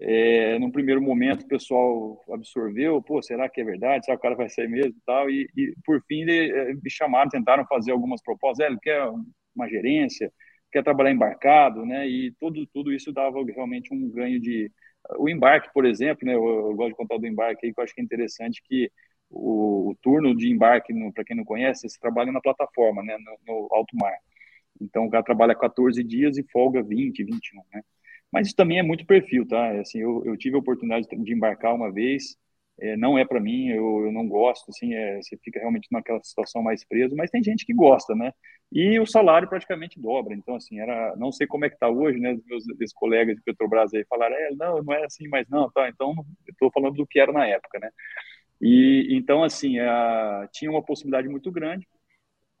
é, 0.00 0.58
num 0.58 0.70
primeiro 0.70 1.00
momento 1.02 1.42
o 1.42 1.48
pessoal 1.48 2.20
absorveu, 2.32 3.02
pô, 3.02 3.22
será 3.22 3.48
que 3.48 3.60
é 3.60 3.64
verdade? 3.64 4.04
Será 4.04 4.16
que 4.16 4.20
o 4.20 4.22
cara 4.22 4.34
vai 4.34 4.48
sair 4.48 4.68
mesmo 4.68 4.94
tal? 5.06 5.30
E, 5.30 5.48
e 5.56 5.74
por 5.84 6.02
fim 6.06 6.24
eh, 6.28 6.74
me 6.74 6.90
chamaram, 6.90 7.30
tentaram 7.30 7.64
fazer 7.66 7.92
algumas 7.92 8.22
propostas, 8.22 8.66
ele 8.66 8.78
quer 8.82 9.00
uma 9.54 9.68
gerência, 9.68 10.32
quer 10.72 10.82
trabalhar 10.82 11.12
embarcado, 11.12 11.84
né? 11.86 12.08
E 12.08 12.32
tudo, 12.40 12.66
tudo 12.72 12.92
isso 12.92 13.12
dava 13.12 13.42
realmente 13.44 13.92
um 13.94 14.10
ganho 14.10 14.40
de... 14.40 14.70
O 15.18 15.28
embarque, 15.28 15.70
por 15.74 15.84
exemplo, 15.84 16.26
né? 16.26 16.34
Eu, 16.34 16.44
eu 16.44 16.74
gosto 16.74 16.90
de 16.90 16.96
contar 16.96 17.18
do 17.18 17.26
embarque 17.26 17.66
aí, 17.66 17.74
que 17.74 17.80
eu 17.80 17.84
acho 17.84 17.94
que 17.94 18.00
é 18.00 18.04
interessante 18.04 18.62
que 18.64 18.90
o, 19.32 19.90
o 19.90 19.94
turno 20.02 20.36
de 20.36 20.50
embarque, 20.50 20.92
para 21.12 21.24
quem 21.24 21.36
não 21.36 21.44
conhece, 21.44 21.88
você 21.88 21.98
trabalha 21.98 22.30
na 22.30 22.40
plataforma, 22.40 23.02
né? 23.02 23.16
No, 23.18 23.38
no 23.54 23.68
alto 23.72 23.96
mar. 23.96 24.16
Então, 24.80 25.06
o 25.06 25.10
cara 25.10 25.24
trabalha 25.24 25.54
14 25.54 26.02
dias 26.04 26.36
e 26.38 26.44
folga 26.50 26.82
20, 26.82 27.24
21, 27.24 27.62
né? 27.72 27.82
Mas 28.32 28.48
isso 28.48 28.56
também 28.56 28.78
é 28.78 28.82
muito 28.82 29.06
perfil, 29.06 29.46
tá? 29.46 29.68
É 29.68 29.80
assim, 29.80 29.98
eu, 29.98 30.22
eu 30.24 30.36
tive 30.36 30.56
a 30.56 30.58
oportunidade 30.60 31.06
de 31.08 31.32
embarcar 31.34 31.74
uma 31.74 31.92
vez, 31.92 32.36
é, 32.80 32.96
não 32.96 33.18
é 33.18 33.24
para 33.24 33.38
mim, 33.40 33.68
eu, 33.68 34.06
eu, 34.06 34.12
não 34.12 34.26
gosto, 34.26 34.70
assim, 34.70 34.94
é, 34.94 35.20
você 35.22 35.36
fica 35.44 35.60
realmente 35.60 35.88
naquela 35.92 36.22
situação 36.22 36.62
mais 36.62 36.84
preso, 36.84 37.14
mas 37.14 37.30
tem 37.30 37.42
gente 37.42 37.66
que 37.66 37.74
gosta, 37.74 38.14
né? 38.14 38.32
E 38.72 38.98
o 38.98 39.06
salário 39.06 39.48
praticamente 39.48 40.00
dobra, 40.00 40.34
então, 40.34 40.56
assim, 40.56 40.80
era, 40.80 41.14
não 41.16 41.30
sei 41.30 41.46
como 41.46 41.66
é 41.66 41.70
que 41.70 41.78
tá 41.78 41.88
hoje, 41.88 42.18
né? 42.18 42.32
Os 42.32 42.44
meus, 42.46 42.64
meus 42.78 42.92
colegas 42.94 43.36
de 43.36 43.42
Petrobras 43.42 43.92
aí 43.92 44.04
falaram, 44.08 44.34
é, 44.34 44.50
não, 44.56 44.82
não 44.82 44.94
é 44.94 45.04
assim, 45.04 45.28
mas 45.28 45.46
não, 45.48 45.70
tá, 45.70 45.88
então, 45.88 46.14
eu 46.46 46.52
estou 46.52 46.70
falando 46.72 46.94
do 46.96 47.06
que 47.06 47.20
era 47.20 47.32
na 47.32 47.46
época, 47.46 47.78
né? 47.78 47.90
E, 48.62 49.08
então, 49.10 49.42
assim, 49.42 49.80
a, 49.80 50.48
tinha 50.52 50.70
uma 50.70 50.82
possibilidade 50.82 51.28
muito 51.28 51.50
grande 51.50 51.86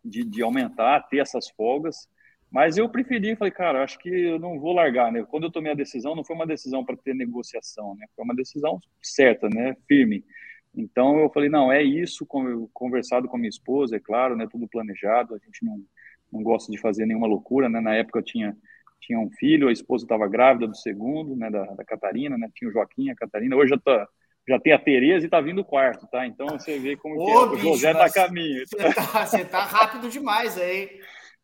de, 0.04 0.24
de 0.24 0.42
aumentar, 0.42 1.00
ter 1.08 1.18
essas 1.18 1.48
folgas, 1.50 2.08
mas 2.50 2.76
eu 2.76 2.88
preferi, 2.88 3.36
falei, 3.36 3.52
cara, 3.52 3.82
acho 3.84 3.98
que 3.98 4.08
eu 4.10 4.38
não 4.38 4.58
vou 4.60 4.74
largar, 4.74 5.12
né? 5.12 5.24
Quando 5.24 5.44
eu 5.44 5.50
tomei 5.50 5.72
a 5.72 5.76
decisão, 5.76 6.14
não 6.14 6.24
foi 6.24 6.36
uma 6.36 6.46
decisão 6.46 6.84
para 6.84 6.96
ter 6.96 7.14
negociação, 7.14 7.94
né? 7.94 8.06
Foi 8.14 8.24
uma 8.24 8.34
decisão 8.34 8.78
certa, 9.00 9.48
né? 9.48 9.76
Firme. 9.88 10.24
Então 10.74 11.18
eu 11.20 11.30
falei, 11.30 11.48
não, 11.48 11.72
é 11.72 11.82
isso, 11.82 12.26
conversado 12.72 13.28
com 13.28 13.36
a 13.36 13.38
minha 13.38 13.48
esposa, 13.48 13.96
é 13.96 14.00
claro, 14.00 14.36
né? 14.36 14.46
Tudo 14.50 14.68
planejado, 14.68 15.34
a 15.34 15.38
gente 15.38 15.64
não, 15.64 15.82
não 16.32 16.42
gosta 16.42 16.70
de 16.72 16.78
fazer 16.78 17.06
nenhuma 17.06 17.26
loucura, 17.26 17.68
né? 17.68 17.80
Na 17.80 17.94
época 17.94 18.18
eu 18.18 18.24
tinha, 18.24 18.56
tinha 19.00 19.18
um 19.18 19.30
filho, 19.30 19.68
a 19.68 19.72
esposa 19.72 20.04
estava 20.04 20.28
grávida 20.28 20.66
do 20.66 20.76
segundo, 20.76 21.36
né? 21.36 21.50
Da, 21.50 21.64
da 21.74 21.84
Catarina, 21.84 22.36
né? 22.36 22.50
Tinha 22.54 22.68
o 22.68 22.72
Joaquim, 22.72 23.08
a 23.10 23.14
Catarina. 23.14 23.56
Hoje 23.56 23.70
já 23.70 23.78
tá, 23.78 24.06
já 24.48 24.58
tem 24.58 24.72
a 24.72 24.78
Tereza 24.78 25.26
e 25.26 25.30
tá 25.30 25.40
vindo 25.40 25.60
o 25.60 25.64
quarto, 25.64 26.06
tá? 26.08 26.26
Então 26.26 26.46
você 26.48 26.78
vê 26.78 26.96
como 26.96 27.16
Ô, 27.20 27.26
que 27.26 27.30
é. 27.30 27.36
o 27.36 27.50
bicho, 27.50 27.62
José 27.64 27.92
tá 27.92 28.06
a 28.06 28.12
caminho. 28.12 28.66
Você 28.66 28.94
tá, 28.94 29.26
você 29.26 29.44
tá 29.44 29.64
rápido 29.64 30.08
demais 30.08 30.58
aí. 30.58 31.00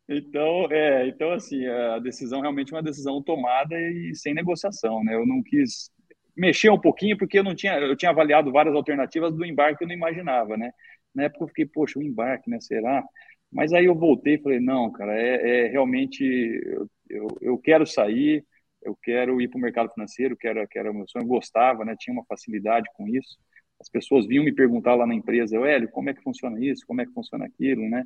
Então, 0.07 0.67
é, 0.71 1.07
então, 1.07 1.31
assim, 1.31 1.65
a 1.67 1.99
decisão 1.99 2.41
realmente 2.41 2.73
é 2.73 2.75
uma 2.75 2.83
decisão 2.83 3.21
tomada 3.21 3.79
e 3.79 4.15
sem 4.15 4.33
negociação, 4.33 5.03
né? 5.03 5.13
Eu 5.13 5.25
não 5.25 5.43
quis 5.43 5.91
mexer 6.35 6.69
um 6.71 6.79
pouquinho 6.79 7.17
porque 7.17 7.37
eu 7.37 7.43
não 7.43 7.53
tinha, 7.53 7.77
eu 7.77 7.95
tinha 7.95 8.09
avaliado 8.09 8.51
várias 8.51 8.73
alternativas 8.73 9.35
do 9.35 9.45
embarque 9.45 9.77
que 9.77 9.83
eu 9.83 9.87
não 9.87 9.95
imaginava, 9.95 10.57
né? 10.57 10.71
Na 11.13 11.23
época 11.23 11.43
eu 11.43 11.47
fiquei, 11.49 11.65
poxa, 11.65 11.99
o 11.99 12.03
embarque, 12.03 12.49
né? 12.49 12.59
Será? 12.59 13.03
Mas 13.51 13.73
aí 13.73 13.85
eu 13.85 13.95
voltei 13.95 14.35
e 14.35 14.41
falei, 14.41 14.59
não, 14.59 14.91
cara, 14.91 15.13
é, 15.19 15.65
é 15.65 15.67
realmente, 15.67 16.23
eu, 16.23 16.87
eu, 17.09 17.27
eu, 17.41 17.57
quero 17.57 17.85
sair, 17.85 18.43
eu 18.83 18.97
quero 19.01 19.41
ir 19.41 19.47
para 19.49 19.57
o 19.57 19.61
mercado 19.61 19.91
financeiro, 19.93 20.37
quero, 20.37 20.65
quero 20.67 20.93
meu 20.93 21.07
sonho, 21.07 21.23
eu 21.23 21.27
gostava, 21.27 21.85
né? 21.85 21.95
Tinha 21.97 22.13
uma 22.13 22.25
facilidade 22.25 22.87
com 22.95 23.07
isso. 23.07 23.37
As 23.79 23.89
pessoas 23.89 24.27
vinham 24.27 24.43
me 24.43 24.53
perguntar 24.53 24.95
lá 24.95 25.07
na 25.07 25.15
empresa, 25.15 25.57
Hélio, 25.57 25.89
como 25.89 26.09
é 26.09 26.13
que 26.13 26.21
funciona 26.21 26.63
isso? 26.63 26.85
Como 26.85 27.01
é 27.01 27.05
que 27.05 27.13
funciona 27.13 27.45
aquilo, 27.45 27.87
né? 27.89 28.03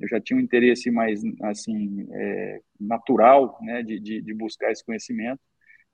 eu 0.00 0.08
já 0.08 0.20
tinha 0.20 0.36
um 0.36 0.40
interesse 0.40 0.90
mais 0.90 1.20
assim 1.42 2.06
é, 2.12 2.60
natural 2.80 3.58
né 3.62 3.82
de, 3.82 3.98
de, 4.00 4.20
de, 4.20 4.34
buscar 4.34 4.70
esse 4.70 4.84
conhecimento 4.84 5.40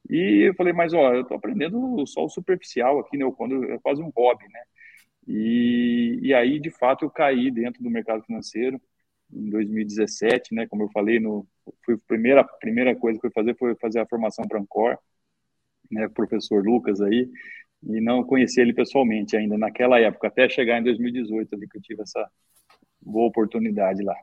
e 0.08 0.48
eu 0.48 0.54
falei 0.54 0.72
mas 0.72 0.92
ó 0.94 1.14
eu 1.14 1.22
estou 1.22 1.36
aprendendo 1.36 2.06
só 2.06 2.24
o 2.24 2.28
superficial 2.28 2.98
aqui 2.98 3.16
né 3.16 3.30
quando 3.36 3.64
é 3.64 3.78
quase 3.78 4.02
um 4.02 4.10
hobby 4.16 4.44
né 4.48 4.62
e, 5.28 6.18
e 6.22 6.34
aí 6.34 6.58
de 6.58 6.70
fato 6.70 7.04
eu 7.04 7.10
caí 7.10 7.50
dentro 7.50 7.82
do 7.82 7.90
mercado 7.90 8.22
financeiro 8.24 8.80
em 9.32 9.50
2017 9.50 10.54
né 10.54 10.66
como 10.66 10.84
eu 10.84 10.90
falei 10.90 11.20
no 11.20 11.46
foi 11.84 11.94
a 11.94 11.98
primeira 12.06 12.44
primeira 12.44 12.96
coisa 12.96 13.18
que 13.18 13.26
eu 13.26 13.30
fui 13.30 13.42
fazer 13.42 13.56
foi 13.56 13.74
fazer 13.76 14.00
a 14.00 14.06
formação 14.06 14.46
para 14.46 14.60
Ancor 14.60 14.98
né 15.90 16.08
professor 16.08 16.64
Lucas 16.64 17.00
aí 17.00 17.28
e 17.82 18.00
não 18.00 18.22
conheci 18.22 18.60
ele 18.60 18.72
pessoalmente 18.72 19.36
ainda 19.36 19.56
naquela 19.56 19.98
época, 19.98 20.28
até 20.28 20.48
chegar 20.48 20.78
em 20.78 20.84
2018 20.84 21.54
ali 21.54 21.68
que 21.68 21.78
eu 21.78 21.82
tive 21.82 22.02
essa 22.02 22.28
boa 23.00 23.28
oportunidade 23.28 24.02
lá. 24.02 24.14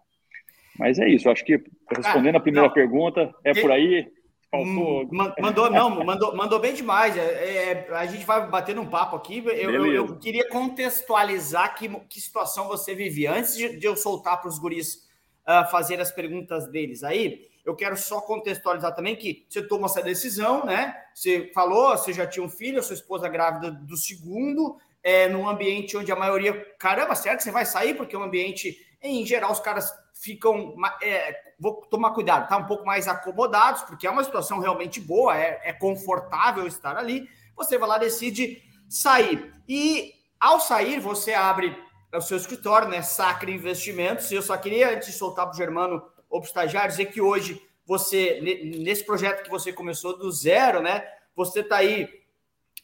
Mas 0.78 1.00
é 1.00 1.10
isso, 1.10 1.30
acho 1.30 1.44
que 1.44 1.64
respondendo 1.96 2.36
ah, 2.36 2.38
a 2.38 2.42
primeira 2.42 2.68
não, 2.68 2.74
pergunta, 2.74 3.34
é 3.44 3.54
por 3.60 3.72
aí. 3.72 4.08
Faltou... 4.50 5.04
Hum, 5.04 5.10
mandou, 5.40 5.70
não, 5.70 6.06
mandou, 6.06 6.36
mandou 6.36 6.60
bem 6.60 6.74
demais. 6.74 7.18
É, 7.18 7.22
é, 7.22 7.88
a 7.92 8.06
gente 8.06 8.26
vai 8.26 8.48
bater 8.50 8.80
um 8.80 8.86
papo 8.86 9.16
aqui. 9.16 9.44
Eu, 9.46 9.72
eu, 9.72 9.94
eu, 9.94 10.18
queria 10.18 10.48
contextualizar 10.50 11.76
que, 11.76 11.90
que 12.10 12.22
situação 12.22 12.68
você 12.68 12.96
vivia. 12.96 13.34
Antes 13.34 13.58
de, 13.58 13.78
de 13.78 13.86
eu 13.86 13.98
soltar 13.98 14.40
para 14.40 14.50
os 14.50 14.58
guris 14.58 15.06
uh, 15.46 15.70
fazer 15.70 16.00
as 16.00 16.12
perguntas 16.12 16.68
deles 16.72 17.04
aí, 17.04 17.42
eu 17.66 17.76
quero 17.76 17.98
só 17.98 18.22
contextualizar 18.22 18.96
também 18.96 19.18
que 19.18 19.46
você 19.50 19.62
tomou 19.62 19.88
essa 19.88 20.02
decisão, 20.02 20.66
né? 20.66 20.96
Você 21.14 21.52
falou, 21.54 21.90
você 21.90 22.14
já 22.14 22.26
tinha 22.26 22.46
um 22.46 22.50
filho, 22.50 22.80
a 22.80 22.84
sua 22.84 22.96
esposa 22.96 23.28
grávida 23.28 23.70
do 23.70 23.98
segundo, 23.98 24.78
é, 25.04 25.28
num 25.28 25.48
ambiente 25.50 25.98
onde 25.98 26.10
a 26.10 26.16
maioria, 26.16 26.54
caramba, 26.80 27.14
certo, 27.16 27.42
você 27.42 27.52
vai 27.52 27.66
sair, 27.66 27.96
porque 27.96 28.16
é 28.16 28.20
um 28.20 28.24
ambiente, 28.24 28.78
em 29.02 29.26
geral, 29.26 29.52
os 29.52 29.60
caras 29.60 29.92
ficam, 30.22 30.76
é, 31.02 31.36
vou 31.60 31.82
tomar 31.90 32.12
cuidado, 32.12 32.48
tá 32.48 32.58
um 32.58 32.66
pouco 32.66 32.86
mais 32.86 33.08
acomodados, 33.08 33.84
porque 33.84 34.08
é 34.08 34.12
uma 34.12 34.24
situação 34.24 34.60
realmente 34.60 35.00
boa, 35.00 35.38
é, 35.38 35.62
é 35.64 35.74
confortável 35.74 36.68
estar 36.68 36.98
ali. 36.98 37.30
Você 37.56 37.78
vai 37.78 37.90
lá, 37.90 37.98
decide 37.98 38.62
sair. 38.90 39.54
E 39.68 40.14
ao 40.40 40.60
sair, 40.60 41.00
você 41.00 41.34
abre 41.34 41.76
o 42.14 42.22
seu 42.22 42.38
escritório, 42.38 42.88
né? 42.88 43.02
Sacre 43.02 43.52
Investimentos. 43.52 44.32
Eu 44.32 44.42
só 44.42 44.56
queria, 44.58 44.94
antes 44.94 45.08
de 45.08 45.14
soltar 45.14 45.46
para 45.46 45.54
o 45.54 45.58
Germano 45.58 46.04
ou 46.30 46.40
para 46.40 46.46
o 46.46 46.50
estagiário, 46.50 46.92
dizer 46.92 47.08
que 47.08 47.22
hoje 47.22 47.62
você, 47.86 48.40
nesse 48.80 49.04
projeto 49.04 49.44
que 49.44 49.50
você 49.50 49.72
começou 49.74 50.18
do 50.18 50.32
zero, 50.32 50.82
né? 50.82 51.08
Você 51.36 51.62
está 51.62 51.78
aí 51.78 52.08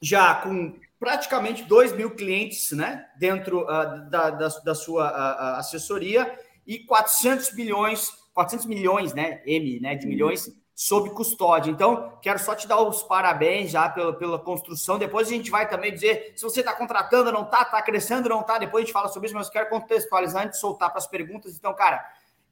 já 0.02 0.36
com 0.36 0.76
praticamente 1.00 1.64
2 1.64 1.94
mil 1.94 2.12
clientes, 2.12 2.72
né? 2.72 3.06
Dentro 3.18 3.64
uh, 3.64 4.10
da, 4.10 4.30
da, 4.30 4.48
da, 4.48 4.76
sua 4.76 5.12
uh, 5.12 5.60
assessoria 5.60 6.34
e 6.66 6.80
400 6.80 7.54
milhões, 7.54 8.10
400 8.34 8.66
milhões, 8.66 9.14
né? 9.14 9.42
M, 9.46 9.80
né? 9.80 9.96
De 9.96 10.08
milhões 10.08 10.50
sob 10.76 11.12
custódia. 11.12 11.70
Então, 11.70 12.18
quero 12.22 12.40
só 12.40 12.56
te 12.56 12.68
dar 12.68 12.82
os 12.82 13.04
parabéns 13.04 13.72
já 13.72 13.88
pela, 13.90 14.14
pela 14.14 14.40
construção. 14.40 14.98
Depois 14.98 15.28
a 15.28 15.32
gente 15.32 15.52
vai 15.52 15.70
também 15.70 15.94
dizer 15.94 16.34
se 16.36 16.44
você 16.44 16.62
está 16.62 16.74
contratando, 16.74 17.32
não 17.32 17.44
está, 17.44 17.62
está 17.62 17.82
crescendo, 17.82 18.30
não 18.30 18.42
está. 18.42 18.58
Depois 18.58 18.84
a 18.84 18.86
gente 18.86 18.94
fala 18.94 19.08
sobre 19.08 19.28
isso, 19.28 19.36
mas 19.36 19.48
eu 19.48 19.54
quero 19.54 19.70
contextualizar 19.70 20.44
antes 20.44 20.58
de 20.58 20.62
soltar 20.62 20.90
para 20.90 20.98
as 20.98 21.08
perguntas. 21.08 21.56
Então, 21.56 21.74
cara, 21.76 22.04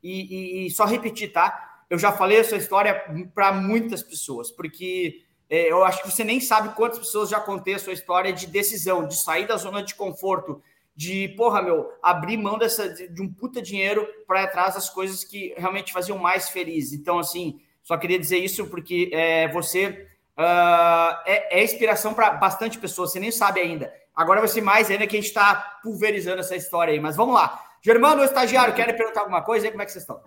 e, 0.04 0.64
e, 0.64 0.68
e, 0.68 0.72
só 0.72 0.86
repetir, 0.86 1.32
tá? 1.32 1.84
Eu 1.90 1.98
já 1.98 2.12
falei 2.12 2.38
essa 2.38 2.56
história 2.56 3.04
para 3.34 3.52
muitas 3.52 4.02
pessoas, 4.02 4.50
porque 4.52 5.24
é, 5.50 5.72
eu 5.72 5.84
acho 5.84 6.02
que 6.02 6.10
você 6.10 6.24
nem 6.24 6.40
sabe 6.40 6.74
quantas 6.76 7.00
pessoas 7.00 7.30
já 7.30 7.40
contei 7.40 7.74
a 7.74 7.80
sua 7.80 7.94
história 7.94 8.32
de 8.32 8.48
decisão, 8.48 9.06
de 9.06 9.20
sair 9.20 9.46
da 9.46 9.58
zona 9.58 9.84
de 9.84 9.94
conforto, 9.96 10.62
de, 11.02 11.30
porra, 11.30 11.64
meu, 11.64 11.92
abrir 12.00 12.38
mão 12.38 12.60
dessa, 12.60 12.88
de 12.88 13.20
um 13.24 13.34
puta 13.34 13.60
dinheiro 13.60 14.08
para 14.28 14.44
atrás 14.44 14.76
das 14.76 14.88
coisas 14.88 15.24
que 15.24 15.52
realmente 15.58 15.92
faziam 15.92 16.16
mais 16.16 16.50
feliz. 16.50 16.94
Então, 16.94 17.18
assim, 17.18 17.60
só 17.82 17.98
queria 17.98 18.20
dizer 18.20 18.38
isso 18.38 18.68
porque 18.68 19.10
é, 19.12 19.48
você 19.48 20.08
uh, 20.38 21.18
é, 21.26 21.60
é, 21.60 21.64
inspiração 21.64 22.14
para 22.14 22.34
bastante 22.34 22.78
pessoas, 22.78 23.12
você 23.12 23.20
nem 23.20 23.32
sabe 23.32 23.60
ainda. 23.60 23.92
Agora 24.16 24.42
vai 24.42 24.48
ser 24.48 24.62
mais 24.62 24.92
ainda 24.92 25.08
que 25.08 25.18
a 25.18 25.20
gente 25.20 25.30
está 25.30 25.80
pulverizando 25.82 26.40
essa 26.40 26.56
história 26.56 26.94
aí, 26.94 27.00
mas 27.00 27.16
vamos 27.16 27.34
lá. 27.34 27.60
Germano, 27.84 28.24
estagiário, 28.24 28.76
querem 28.76 28.96
perguntar 28.96 29.22
alguma 29.22 29.42
coisa 29.42 29.66
aí? 29.66 29.72
Como 29.72 29.82
é 29.82 29.86
que 29.88 29.92
vocês 29.92 30.04
estão? 30.04 30.22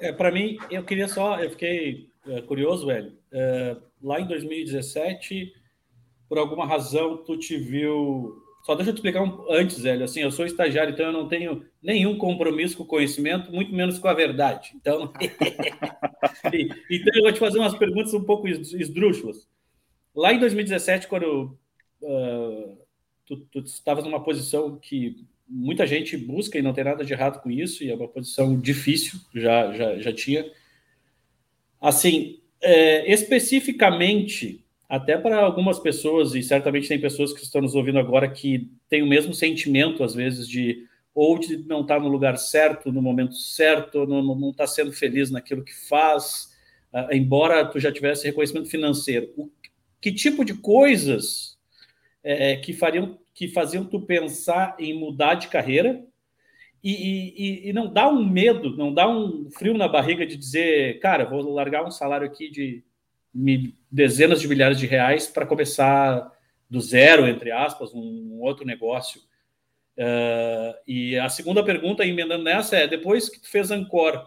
É, 0.00 0.10
para 0.10 0.32
mim, 0.32 0.56
eu 0.70 0.82
queria 0.84 1.06
só, 1.06 1.38
eu 1.38 1.50
fiquei 1.50 2.08
é, 2.26 2.40
curioso, 2.40 2.86
velho. 2.86 3.12
É, 3.30 3.76
lá 4.02 4.18
em 4.18 4.26
2017, 4.26 5.52
por 6.30 6.38
alguma 6.38 6.66
razão, 6.66 7.18
tu 7.18 7.36
te 7.36 7.58
viu. 7.58 8.47
Só 8.68 8.74
deixa 8.74 8.90
eu 8.90 8.94
te 8.94 8.98
explicar 8.98 9.22
um... 9.22 9.50
antes, 9.50 9.80
velho. 9.80 10.04
Assim, 10.04 10.20
eu 10.20 10.30
sou 10.30 10.44
estagiário, 10.44 10.92
então 10.92 11.06
eu 11.06 11.12
não 11.12 11.26
tenho 11.26 11.64
nenhum 11.82 12.18
compromisso 12.18 12.76
com 12.76 12.82
o 12.82 12.86
conhecimento, 12.86 13.50
muito 13.50 13.74
menos 13.74 13.98
com 13.98 14.06
a 14.06 14.12
verdade. 14.12 14.72
Então, 14.76 15.10
então 16.90 17.12
eu 17.14 17.22
vou 17.22 17.32
te 17.32 17.38
fazer 17.38 17.58
umas 17.58 17.72
perguntas 17.72 18.12
um 18.12 18.22
pouco 18.22 18.46
esdrúxulas. 18.46 19.48
Lá 20.14 20.34
em 20.34 20.38
2017, 20.38 21.08
quando 21.08 21.58
uh, 22.02 22.78
tu 23.24 23.60
estavas 23.60 24.04
numa 24.04 24.22
posição 24.22 24.78
que 24.78 25.24
muita 25.48 25.86
gente 25.86 26.14
busca 26.18 26.58
e 26.58 26.62
não 26.62 26.74
tem 26.74 26.84
nada 26.84 27.02
de 27.06 27.12
errado 27.14 27.40
com 27.40 27.50
isso, 27.50 27.82
e 27.82 27.90
é 27.90 27.94
uma 27.94 28.06
posição 28.06 28.60
difícil, 28.60 29.18
já, 29.34 29.72
já, 29.72 29.98
já 29.98 30.12
tinha. 30.12 30.44
Assim, 31.80 32.38
é, 32.60 33.10
especificamente, 33.10 34.62
até 34.88 35.18
para 35.18 35.38
algumas 35.38 35.78
pessoas, 35.78 36.34
e 36.34 36.42
certamente 36.42 36.88
tem 36.88 37.00
pessoas 37.00 37.32
que 37.32 37.42
estão 37.42 37.60
nos 37.60 37.74
ouvindo 37.74 37.98
agora 37.98 38.28
que 38.28 38.70
têm 38.88 39.02
o 39.02 39.06
mesmo 39.06 39.34
sentimento, 39.34 40.02
às 40.02 40.14
vezes, 40.14 40.48
de 40.48 40.86
ou 41.14 41.38
de 41.38 41.58
não 41.66 41.80
estar 41.82 41.96
tá 41.96 42.00
no 42.00 42.08
lugar 42.08 42.38
certo, 42.38 42.92
no 42.92 43.02
momento 43.02 43.34
certo, 43.34 44.06
não, 44.06 44.22
não 44.22 44.50
estar 44.50 44.64
tá 44.64 44.68
sendo 44.68 44.92
feliz 44.92 45.30
naquilo 45.30 45.64
que 45.64 45.74
faz, 45.88 46.54
uh, 46.92 47.12
embora 47.12 47.66
tu 47.66 47.80
já 47.80 47.92
tivesse 47.92 48.24
reconhecimento 48.24 48.68
financeiro. 48.68 49.32
O, 49.36 49.50
que 50.00 50.12
tipo 50.12 50.44
de 50.44 50.54
coisas 50.54 51.58
é, 52.22 52.56
que 52.56 52.72
fariam 52.72 53.18
que 53.34 53.48
faziam 53.48 53.84
tu 53.84 54.00
pensar 54.00 54.76
em 54.80 54.98
mudar 54.98 55.34
de 55.34 55.46
carreira 55.46 56.04
e, 56.82 56.92
e, 56.92 57.68
e, 57.68 57.72
não 57.72 57.92
dá 57.92 58.08
um 58.08 58.24
medo, 58.24 58.76
não 58.76 58.92
dá 58.92 59.08
um 59.08 59.48
frio 59.50 59.74
na 59.74 59.86
barriga 59.86 60.26
de 60.26 60.36
dizer, 60.36 60.98
cara, 61.00 61.24
vou 61.24 61.52
largar 61.52 61.84
um 61.84 61.90
salário 61.90 62.26
aqui 62.26 62.50
de 62.50 62.84
dezenas 63.90 64.40
de 64.40 64.48
milhares 64.48 64.78
de 64.78 64.86
reais 64.86 65.26
para 65.26 65.46
começar 65.46 66.32
do 66.68 66.80
zero, 66.80 67.26
entre 67.26 67.50
aspas, 67.50 67.92
um, 67.94 68.38
outro 68.40 68.66
negócio. 68.66 69.20
Uh, 69.96 70.74
e 70.86 71.18
a 71.18 71.28
segunda 71.28 71.64
pergunta, 71.64 72.04
emendando 72.04 72.44
nessa, 72.44 72.76
é: 72.76 72.86
depois 72.86 73.28
que 73.28 73.40
tu 73.40 73.48
fez 73.48 73.70
Ancor, 73.70 74.22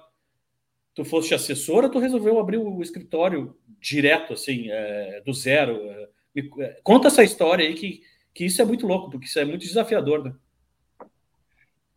tu 0.93 1.05
foste 1.05 1.33
assessora, 1.33 1.89
tu 1.89 1.99
resolveu 1.99 2.39
abrir 2.39 2.57
o 2.57 2.81
escritório 2.81 3.55
direto, 3.79 4.33
assim, 4.33 4.69
é, 4.69 5.21
do 5.25 5.33
zero? 5.33 5.77
É, 5.77 6.09
me, 6.35 6.49
é, 6.59 6.79
conta 6.83 7.07
essa 7.07 7.23
história 7.23 7.65
aí 7.65 7.73
que 7.73 8.01
que 8.33 8.45
isso 8.45 8.61
é 8.61 8.65
muito 8.65 8.87
louco, 8.87 9.09
porque 9.09 9.25
isso 9.25 9.39
é 9.39 9.45
muito 9.45 9.61
desafiador, 9.61 10.23
né? 10.23 10.33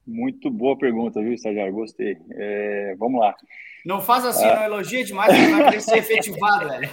Muito 0.06 0.50
boa 0.50 0.76
pergunta, 0.76 1.20
viu, 1.20 1.32
estagiário? 1.32 1.72
Gostei. 1.72 2.16
É, 2.32 2.94
vamos 2.98 3.20
lá. 3.20 3.34
Não 3.84 4.00
faz 4.00 4.24
assim, 4.24 4.44
ah. 4.44 4.56
não 4.56 4.64
elogia 4.64 5.04
demais, 5.04 5.34
que 5.34 5.52
vai 5.52 5.64
querer 5.64 5.80
ser 5.80 5.98
efetivado, 5.98 6.68
velho. 6.68 6.90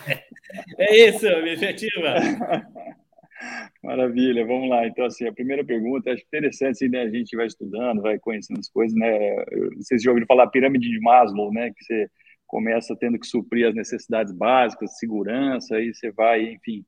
É 0.77 1.07
isso, 1.07 1.25
me 1.25 1.53
efetiva. 1.53 2.15
Maravilha, 3.83 4.45
vamos 4.45 4.69
lá. 4.69 4.85
Então, 4.85 5.05
assim, 5.05 5.27
a 5.27 5.33
primeira 5.33 5.63
pergunta, 5.63 6.11
acho 6.11 6.23
interessante, 6.23 6.71
assim, 6.71 6.89
né? 6.89 7.01
A 7.01 7.09
gente 7.09 7.35
vai 7.35 7.47
estudando, 7.47 8.01
vai 8.01 8.19
conhecendo 8.19 8.59
as 8.59 8.69
coisas, 8.69 8.95
né? 8.95 9.35
Vocês 9.77 10.03
já 10.03 10.11
ouviram 10.11 10.27
falar 10.27 10.47
pirâmide 10.47 10.89
de 10.89 10.99
Maslow, 10.99 11.51
né? 11.51 11.71
Que 11.71 11.83
você 11.83 12.07
começa 12.45 12.95
tendo 12.95 13.17
que 13.17 13.25
suprir 13.25 13.67
as 13.67 13.73
necessidades 13.73 14.33
básicas, 14.33 14.97
segurança, 14.97 15.77
aí 15.77 15.93
você 15.93 16.11
vai, 16.11 16.43
enfim, 16.43 16.85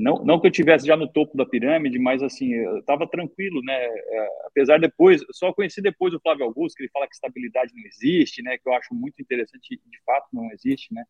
não, 0.00 0.24
não 0.24 0.40
que 0.40 0.46
eu 0.46 0.50
tivesse 0.50 0.86
já 0.86 0.96
no 0.96 1.08
topo 1.08 1.36
da 1.36 1.44
pirâmide, 1.44 1.98
mas 1.98 2.22
assim, 2.22 2.52
eu 2.52 2.78
estava 2.78 3.06
tranquilo, 3.06 3.60
né? 3.62 3.74
É, 3.74 4.28
apesar 4.46 4.78
depois, 4.78 5.22
só 5.32 5.52
conheci 5.52 5.82
depois 5.82 6.14
o 6.14 6.20
Flávio 6.20 6.44
Augusto, 6.44 6.76
que 6.76 6.84
ele 6.84 6.90
fala 6.92 7.08
que 7.08 7.14
estabilidade 7.14 7.72
não 7.74 7.84
existe, 7.86 8.42
né? 8.42 8.56
Que 8.58 8.68
eu 8.68 8.74
acho 8.74 8.94
muito 8.94 9.20
interessante, 9.20 9.68
de 9.70 10.02
fato 10.06 10.28
não 10.32 10.50
existe, 10.52 10.94
né? 10.94 11.04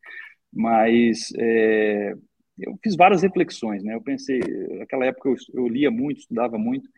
Mas 0.53 1.33
é, 1.39 2.15
eu 2.59 2.79
fiz 2.83 2.97
várias 2.97 3.23
reflexões, 3.23 3.83
né? 3.85 3.95
Eu 3.95 4.03
pensei, 4.03 4.41
naquela 4.79 5.07
época 5.07 5.29
eu, 5.29 5.37
eu 5.55 5.69
lia 5.69 5.91
muito, 5.91 6.21
estudava 6.21 6.57
muito, 6.59 6.89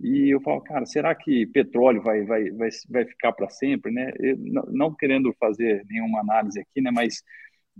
e 0.00 0.30
eu 0.34 0.40
falo, 0.40 0.60
cara, 0.62 0.86
será 0.86 1.14
que 1.14 1.46
petróleo 1.46 2.02
vai, 2.02 2.24
vai, 2.24 2.50
vai, 2.50 2.70
vai 2.88 3.04
ficar 3.04 3.32
para 3.32 3.48
sempre, 3.50 3.92
né? 3.92 4.12
Eu, 4.18 4.36
não, 4.38 4.62
não 4.70 4.94
querendo 4.96 5.32
fazer 5.38 5.84
nenhuma 5.88 6.20
análise 6.20 6.58
aqui, 6.60 6.80
né? 6.80 6.90
Mas 6.90 7.22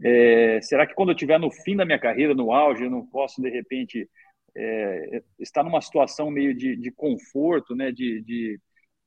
é, 0.02 0.60
será 0.62 0.86
que 0.86 0.94
quando 0.94 1.10
eu 1.10 1.14
estiver 1.14 1.38
no 1.38 1.50
fim 1.50 1.76
da 1.76 1.84
minha 1.84 1.98
carreira, 1.98 2.34
no 2.34 2.52
auge, 2.52 2.84
eu 2.84 2.90
não 2.90 3.04
posso, 3.04 3.42
de 3.42 3.50
repente, 3.50 4.08
é, 4.56 5.22
estar 5.38 5.62
numa 5.62 5.80
situação 5.80 6.30
meio 6.30 6.54
de, 6.54 6.76
de 6.76 6.90
conforto, 6.90 7.74
né, 7.74 7.92
de, 7.92 8.22
de 8.22 8.54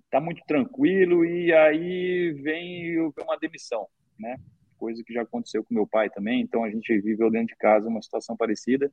estar 0.06 0.20
tá 0.20 0.22
muito 0.22 0.42
tranquilo 0.46 1.26
e 1.26 1.52
aí 1.54 2.32
vem 2.44 3.00
uma 3.00 3.38
demissão, 3.40 3.88
né? 4.20 4.38
Coisa 4.78 5.04
que 5.04 5.14
já 5.14 5.22
aconteceu 5.22 5.64
com 5.64 5.74
meu 5.74 5.88
pai 5.88 6.10
também, 6.10 6.42
então 6.42 6.64
a 6.64 6.70
gente 6.70 7.00
viveu 7.00 7.32
dentro 7.32 7.48
de 7.48 7.56
casa 7.56 7.88
uma 7.88 8.02
situação 8.02 8.36
parecida. 8.36 8.92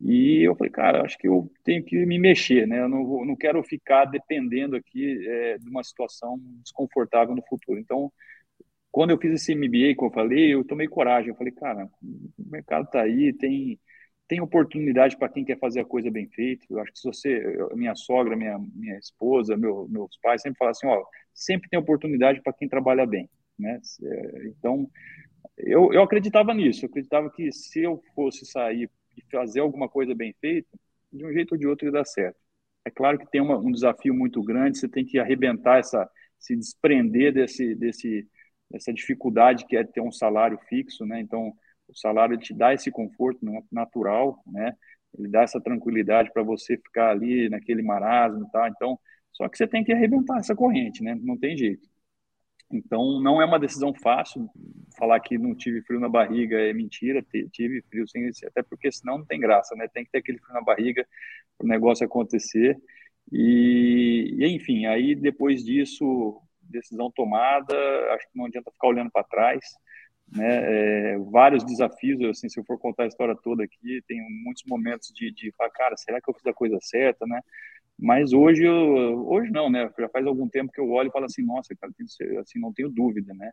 E 0.00 0.42
eu 0.42 0.54
falei, 0.54 0.70
cara, 0.70 1.02
acho 1.04 1.18
que 1.18 1.26
eu 1.28 1.50
tenho 1.64 1.84
que 1.84 2.06
me 2.06 2.18
mexer, 2.18 2.66
né? 2.66 2.80
Eu 2.80 2.88
não, 2.88 3.04
vou, 3.04 3.26
não 3.26 3.36
quero 3.36 3.62
ficar 3.62 4.04
dependendo 4.04 4.76
aqui 4.76 5.26
é, 5.26 5.58
de 5.58 5.68
uma 5.68 5.82
situação 5.82 6.38
desconfortável 6.62 7.34
no 7.34 7.42
futuro. 7.42 7.78
Então, 7.78 8.12
quando 8.90 9.10
eu 9.10 9.18
fiz 9.18 9.32
esse 9.32 9.54
MBA 9.54 9.94
que 9.94 10.04
eu 10.04 10.10
falei, 10.10 10.54
eu 10.54 10.64
tomei 10.64 10.88
coragem. 10.88 11.30
Eu 11.30 11.36
falei, 11.36 11.52
cara, 11.52 11.88
o 12.02 12.50
mercado 12.50 12.86
está 12.86 13.02
aí, 13.02 13.32
tem, 13.32 13.78
tem 14.26 14.40
oportunidade 14.40 15.16
para 15.16 15.28
quem 15.28 15.44
quer 15.44 15.58
fazer 15.58 15.80
a 15.80 15.84
coisa 15.84 16.10
bem 16.10 16.28
feita. 16.28 16.66
Eu 16.70 16.80
acho 16.80 16.92
que 16.92 16.98
se 16.98 17.06
você, 17.06 17.58
minha 17.74 17.94
sogra, 17.94 18.36
minha, 18.36 18.58
minha 18.74 18.98
esposa, 18.98 19.56
meu, 19.56 19.86
meus 19.88 20.16
pais 20.22 20.42
sempre 20.42 20.58
falam 20.58 20.70
assim, 20.72 20.86
ó, 20.86 21.04
sempre 21.34 21.68
tem 21.68 21.78
oportunidade 21.78 22.42
para 22.42 22.52
quem 22.52 22.68
trabalha 22.68 23.06
bem, 23.06 23.28
né? 23.58 23.80
É, 24.02 24.48
então, 24.48 24.90
eu, 25.56 25.92
eu 25.92 26.02
acreditava 26.02 26.54
nisso. 26.54 26.84
Eu 26.84 26.88
acreditava 26.88 27.30
que 27.30 27.52
se 27.52 27.80
eu 27.82 28.02
fosse 28.14 28.46
sair 28.46 28.90
e 29.16 29.22
fazer 29.30 29.60
alguma 29.60 29.88
coisa 29.88 30.14
bem 30.14 30.34
feita, 30.40 30.68
de 31.12 31.24
um 31.24 31.32
jeito 31.32 31.52
ou 31.52 31.58
de 31.58 31.66
outro 31.66 31.86
ele 31.86 31.92
dá 31.92 32.04
certo. 32.04 32.36
É 32.84 32.90
claro 32.90 33.18
que 33.18 33.30
tem 33.30 33.40
uma, 33.40 33.58
um 33.58 33.70
desafio 33.70 34.14
muito 34.14 34.42
grande, 34.42 34.78
você 34.78 34.88
tem 34.88 35.04
que 35.04 35.18
arrebentar 35.18 35.78
essa, 35.78 36.08
se 36.38 36.56
desprender 36.56 37.32
desse, 37.32 37.74
desse, 37.74 38.26
dessa 38.70 38.92
dificuldade 38.92 39.66
que 39.66 39.76
é 39.76 39.84
ter 39.84 40.00
um 40.00 40.12
salário 40.12 40.58
fixo, 40.68 41.04
né? 41.06 41.20
Então, 41.20 41.52
o 41.88 41.94
salário 41.94 42.36
te 42.36 42.52
dá 42.54 42.74
esse 42.74 42.90
conforto 42.90 43.40
natural, 43.72 44.42
né? 44.46 44.74
Ele 45.18 45.28
dá 45.28 45.42
essa 45.42 45.60
tranquilidade 45.60 46.30
para 46.32 46.42
você 46.42 46.76
ficar 46.76 47.10
ali 47.10 47.48
naquele 47.48 47.82
marasmo, 47.82 48.48
tá? 48.50 48.68
Então, 48.68 48.98
só 49.32 49.48
que 49.48 49.56
você 49.56 49.66
tem 49.66 49.84
que 49.84 49.92
arrebentar 49.92 50.38
essa 50.38 50.54
corrente, 50.54 51.02
né? 51.02 51.18
Não 51.22 51.36
tem 51.36 51.56
jeito. 51.56 51.88
Então, 52.70 53.20
não 53.20 53.40
é 53.40 53.44
uma 53.46 53.58
decisão 53.58 53.94
fácil. 53.94 54.48
Falar 54.98 55.20
que 55.20 55.38
não 55.38 55.54
tive 55.54 55.80
frio 55.82 55.98
na 56.00 56.08
barriga 56.08 56.58
é 56.60 56.72
mentira. 56.72 57.24
Tive 57.50 57.82
frio 57.82 58.06
sem 58.06 58.28
até 58.46 58.62
porque 58.62 58.92
senão 58.92 59.18
não 59.18 59.24
tem 59.24 59.40
graça, 59.40 59.74
né? 59.74 59.88
Tem 59.88 60.04
que 60.04 60.10
ter 60.10 60.18
aquele 60.18 60.38
frio 60.38 60.54
na 60.54 60.60
barriga 60.60 61.06
para 61.56 61.64
o 61.64 61.68
negócio 61.68 62.04
acontecer. 62.04 62.76
E, 63.32 64.34
e, 64.38 64.46
enfim, 64.48 64.86
aí 64.86 65.14
depois 65.14 65.64
disso, 65.64 66.40
decisão 66.68 67.10
tomada, 67.10 67.74
acho 68.14 68.30
que 68.30 68.38
não 68.38 68.46
adianta 68.46 68.70
ficar 68.70 68.88
olhando 68.88 69.10
para 69.10 69.24
trás. 69.24 69.60
Né? 70.30 71.14
É, 71.14 71.18
vários 71.30 71.64
desafios, 71.64 72.22
assim, 72.24 72.48
se 72.48 72.60
eu 72.60 72.64
for 72.64 72.78
contar 72.78 73.04
a 73.04 73.06
história 73.06 73.34
toda 73.42 73.64
aqui, 73.64 74.02
tem 74.06 74.20
muitos 74.44 74.62
momentos 74.66 75.10
de, 75.14 75.32
de 75.32 75.52
falar, 75.56 75.70
cara, 75.70 75.96
será 75.96 76.20
que 76.20 76.30
eu 76.30 76.34
fiz 76.34 76.46
a 76.46 76.52
coisa 76.52 76.78
certa, 76.82 77.26
né? 77.26 77.40
Mas 77.98 78.32
hoje, 78.32 78.62
eu, 78.62 79.26
hoje 79.28 79.50
não, 79.50 79.68
né? 79.68 79.90
Já 79.98 80.08
faz 80.08 80.24
algum 80.26 80.48
tempo 80.48 80.70
que 80.72 80.80
eu 80.80 80.88
olho 80.90 81.08
e 81.08 81.12
falo 81.12 81.24
assim, 81.24 81.42
nossa, 81.42 81.74
cara, 81.74 81.92
assim, 82.40 82.60
não 82.60 82.72
tenho 82.72 82.88
dúvida, 82.88 83.34
né? 83.34 83.50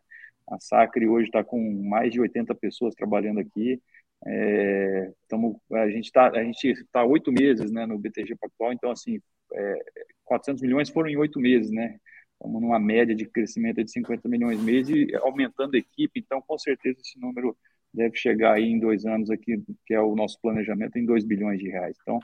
A 0.48 0.60
Sacre 0.60 1.08
hoje 1.08 1.26
está 1.26 1.42
com 1.42 1.58
mais 1.88 2.12
de 2.12 2.20
80 2.20 2.54
pessoas 2.54 2.94
trabalhando 2.94 3.40
aqui. 3.40 3.80
É, 4.24 5.12
tamo, 5.28 5.60
a 5.72 5.88
gente 5.90 6.06
está 6.06 6.28
a 6.28 6.42
gente 6.44 6.68
está 6.68 7.04
oito 7.04 7.32
meses, 7.32 7.70
né, 7.72 7.86
no 7.86 7.98
BTG 7.98 8.36
Pactual. 8.36 8.72
Então, 8.72 8.90
assim, 8.90 9.20
é, 9.52 9.84
400 10.24 10.62
milhões 10.62 10.90
foram 10.90 11.08
em 11.10 11.16
oito 11.16 11.40
meses, 11.40 11.70
né? 11.70 11.98
Estamos 12.36 12.60
numa 12.60 12.78
média 12.78 13.14
de 13.14 13.24
crescimento 13.24 13.82
de 13.82 13.90
50 13.90 14.28
milhões 14.28 14.62
mês 14.62 14.88
e 14.90 15.14
aumentando 15.16 15.74
a 15.74 15.78
equipe. 15.78 16.20
Então, 16.20 16.40
com 16.42 16.58
certeza, 16.58 17.00
esse 17.00 17.18
número 17.18 17.56
deve 17.92 18.16
chegar 18.16 18.54
aí 18.54 18.64
em 18.64 18.78
dois 18.78 19.06
anos 19.06 19.30
aqui, 19.30 19.62
que 19.86 19.94
é 19.94 20.00
o 20.00 20.14
nosso 20.14 20.38
planejamento, 20.40 20.98
em 20.98 21.06
2 21.06 21.24
bilhões 21.24 21.58
de 21.58 21.68
reais. 21.68 21.96
Então, 22.02 22.20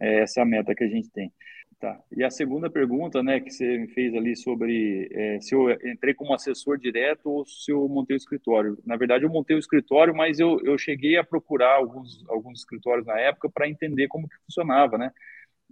é 0.00 0.20
essa 0.20 0.42
a 0.42 0.44
meta 0.44 0.74
que 0.74 0.84
a 0.84 0.88
gente 0.88 1.10
tem. 1.10 1.32
Tá. 1.80 1.96
E 2.10 2.24
a 2.24 2.30
segunda 2.30 2.68
pergunta, 2.68 3.22
né, 3.22 3.38
que 3.38 3.50
você 3.50 3.78
me 3.78 3.86
fez 3.88 4.12
ali 4.12 4.34
sobre 4.36 5.08
é, 5.12 5.40
se 5.40 5.54
eu 5.54 5.70
entrei 5.70 6.12
como 6.12 6.34
assessor 6.34 6.76
direto 6.76 7.30
ou 7.30 7.46
se 7.46 7.70
eu 7.70 7.88
montei 7.88 8.16
o 8.16 8.18
escritório. 8.18 8.76
Na 8.84 8.96
verdade, 8.96 9.24
eu 9.24 9.30
montei 9.30 9.54
o 9.54 9.60
escritório, 9.60 10.14
mas 10.14 10.40
eu, 10.40 10.60
eu 10.64 10.76
cheguei 10.76 11.16
a 11.16 11.24
procurar 11.24 11.76
alguns, 11.76 12.24
alguns 12.28 12.58
escritórios 12.58 13.06
na 13.06 13.18
época 13.20 13.48
para 13.48 13.68
entender 13.68 14.08
como 14.08 14.28
que 14.28 14.36
funcionava, 14.44 14.98
né? 14.98 15.12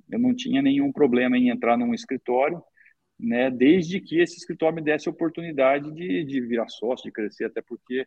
Eu 0.09 0.21
não 0.21 0.33
tinha 0.33 0.63
nenhum 0.63 0.93
problema 0.93 1.37
em 1.37 1.49
entrar 1.49 1.77
num 1.77 1.93
escritório, 1.93 2.63
né, 3.19 3.51
desde 3.51 4.01
que 4.01 4.21
esse 4.21 4.37
escritório 4.37 4.77
me 4.77 4.83
desse 4.83 5.09
a 5.09 5.13
oportunidade 5.13 5.91
de, 5.93 6.25
de 6.25 6.41
virar 6.41 6.69
sócio, 6.69 7.05
de 7.05 7.13
crescer, 7.13 7.45
até 7.45 7.63
porque 7.63 8.07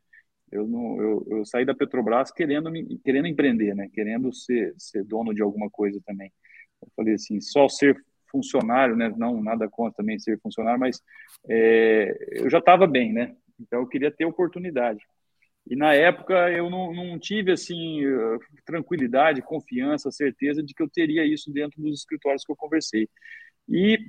eu, 0.52 0.68
não, 0.68 1.02
eu, 1.02 1.28
eu 1.30 1.46
saí 1.46 1.66
da 1.66 1.76
Petrobras 1.76 2.32
querendo, 2.32 2.72
querendo 3.04 3.28
empreender, 3.28 3.76
né? 3.76 3.90
querendo 3.94 4.34
ser, 4.34 4.74
ser 4.78 5.04
dono 5.04 5.34
de 5.34 5.42
alguma 5.42 5.70
coisa 5.70 6.00
também. 6.06 6.32
Eu 6.82 6.88
falei 6.96 7.14
assim, 7.16 7.40
só 7.40 7.68
ser 7.68 7.96
funcionário, 8.32 8.96
né? 8.96 9.14
Não, 9.18 9.42
nada 9.42 9.68
contra 9.68 9.98
também 9.98 10.20
ser 10.20 10.40
funcionário, 10.40 10.80
mas 10.80 11.02
é, 11.48 12.16
eu 12.32 12.50
já 12.50 12.60
estava 12.60 12.88
bem, 12.88 13.12
né? 13.14 13.36
Então 13.60 13.80
eu 13.80 13.88
queria 13.88 14.12
ter 14.12 14.26
oportunidade. 14.26 15.02
E 15.68 15.76
na 15.76 15.94
época 15.94 16.34
eu 16.52 16.70
não, 16.70 16.94
não 16.94 17.20
tive 17.20 17.52
assim 17.52 18.02
tranquilidade, 18.66 19.42
confiança, 19.42 20.10
certeza 20.12 20.64
de 20.64 20.74
que 20.74 20.82
eu 20.82 20.90
teria 20.90 21.26
isso 21.26 21.52
dentro 21.52 21.82
dos 21.82 22.00
escritórios 22.00 22.44
que 22.44 22.52
eu 22.52 22.56
conversei. 22.56 23.08
E 23.68 24.00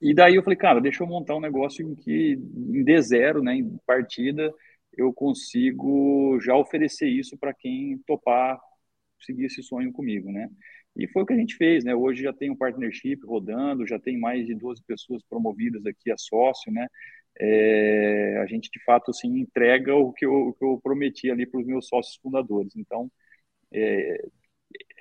e 0.00 0.14
daí 0.14 0.34
eu 0.36 0.42
falei, 0.42 0.56
cara, 0.56 0.80
deixa 0.80 1.02
eu 1.02 1.06
montar 1.06 1.36
um 1.36 1.40
negócio 1.40 1.86
em 1.86 1.94
que 1.94 2.32
em 2.34 2.84
D0, 2.84 3.42
né, 3.42 3.54
em 3.54 3.78
partida, 3.86 4.52
eu 4.96 5.12
consigo 5.12 6.38
já 6.40 6.56
oferecer 6.56 7.08
isso 7.08 7.36
para 7.38 7.54
quem 7.54 7.98
topar 8.06 8.58
seguir 9.20 9.46
esse 9.46 9.62
sonho 9.62 9.92
comigo, 9.92 10.30
né? 10.32 10.48
E 10.96 11.06
foi 11.08 11.22
o 11.22 11.26
que 11.26 11.32
a 11.32 11.36
gente 11.36 11.56
fez, 11.56 11.84
né? 11.84 11.94
Hoje 11.94 12.22
já 12.22 12.32
tem 12.32 12.50
um 12.50 12.56
partnership 12.56 13.20
rodando, 13.24 13.86
já 13.86 13.98
tem 13.98 14.18
mais 14.18 14.46
de 14.46 14.54
12 14.54 14.82
pessoas 14.84 15.22
promovidas 15.28 15.86
aqui 15.86 16.10
a 16.10 16.16
sócio, 16.18 16.72
né? 16.72 16.86
É, 17.38 18.38
a 18.42 18.46
gente, 18.46 18.70
de 18.70 18.82
fato, 18.84 19.10
assim, 19.10 19.38
entrega 19.38 19.94
o 19.94 20.12
que 20.12 20.26
eu, 20.26 20.32
o 20.48 20.52
que 20.54 20.64
eu 20.64 20.80
prometi 20.82 21.30
ali 21.30 21.46
para 21.46 21.60
os 21.60 21.66
meus 21.66 21.86
sócios 21.88 22.16
fundadores. 22.16 22.74
Então, 22.76 23.10
é, 23.72 24.24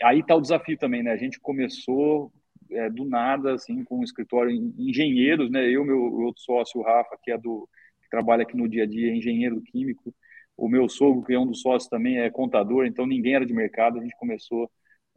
aí 0.04 0.20
está 0.20 0.36
o 0.36 0.42
desafio 0.42 0.78
também, 0.78 1.04
né? 1.04 1.12
A 1.12 1.18
gente 1.18 1.40
começou 1.40 2.32
é, 2.72 2.90
do 2.90 3.06
nada, 3.06 3.54
assim, 3.54 3.84
com 3.84 4.00
um 4.00 4.04
escritório 4.04 4.52
engenheiros, 4.78 5.50
né? 5.52 5.70
Eu, 5.70 5.84
meu 5.86 6.00
outro 6.00 6.42
sócio, 6.42 6.80
o 6.80 6.84
Rafa, 6.84 7.18
que 7.22 7.32
é 7.32 7.38
do 7.38 7.68
que 8.02 8.10
trabalha 8.10 8.44
aqui 8.44 8.56
no 8.58 8.68
dia 8.68 8.84
a 8.84 8.88
dia, 8.88 9.12
é 9.12 9.16
engenheiro 9.16 9.62
químico. 9.62 10.14
O 10.58 10.68
meu 10.68 10.90
sogro, 10.90 11.24
que 11.24 11.34
é 11.34 11.40
um 11.40 11.48
dos 11.48 11.62
sócios 11.62 11.90
também, 11.90 12.20
é 12.20 12.30
contador, 12.30 12.86
então 12.86 13.06
ninguém 13.08 13.36
era 13.36 13.46
de 13.46 13.54
mercado. 13.54 14.00
A 14.00 14.02
gente 14.02 14.16
começou 14.18 14.70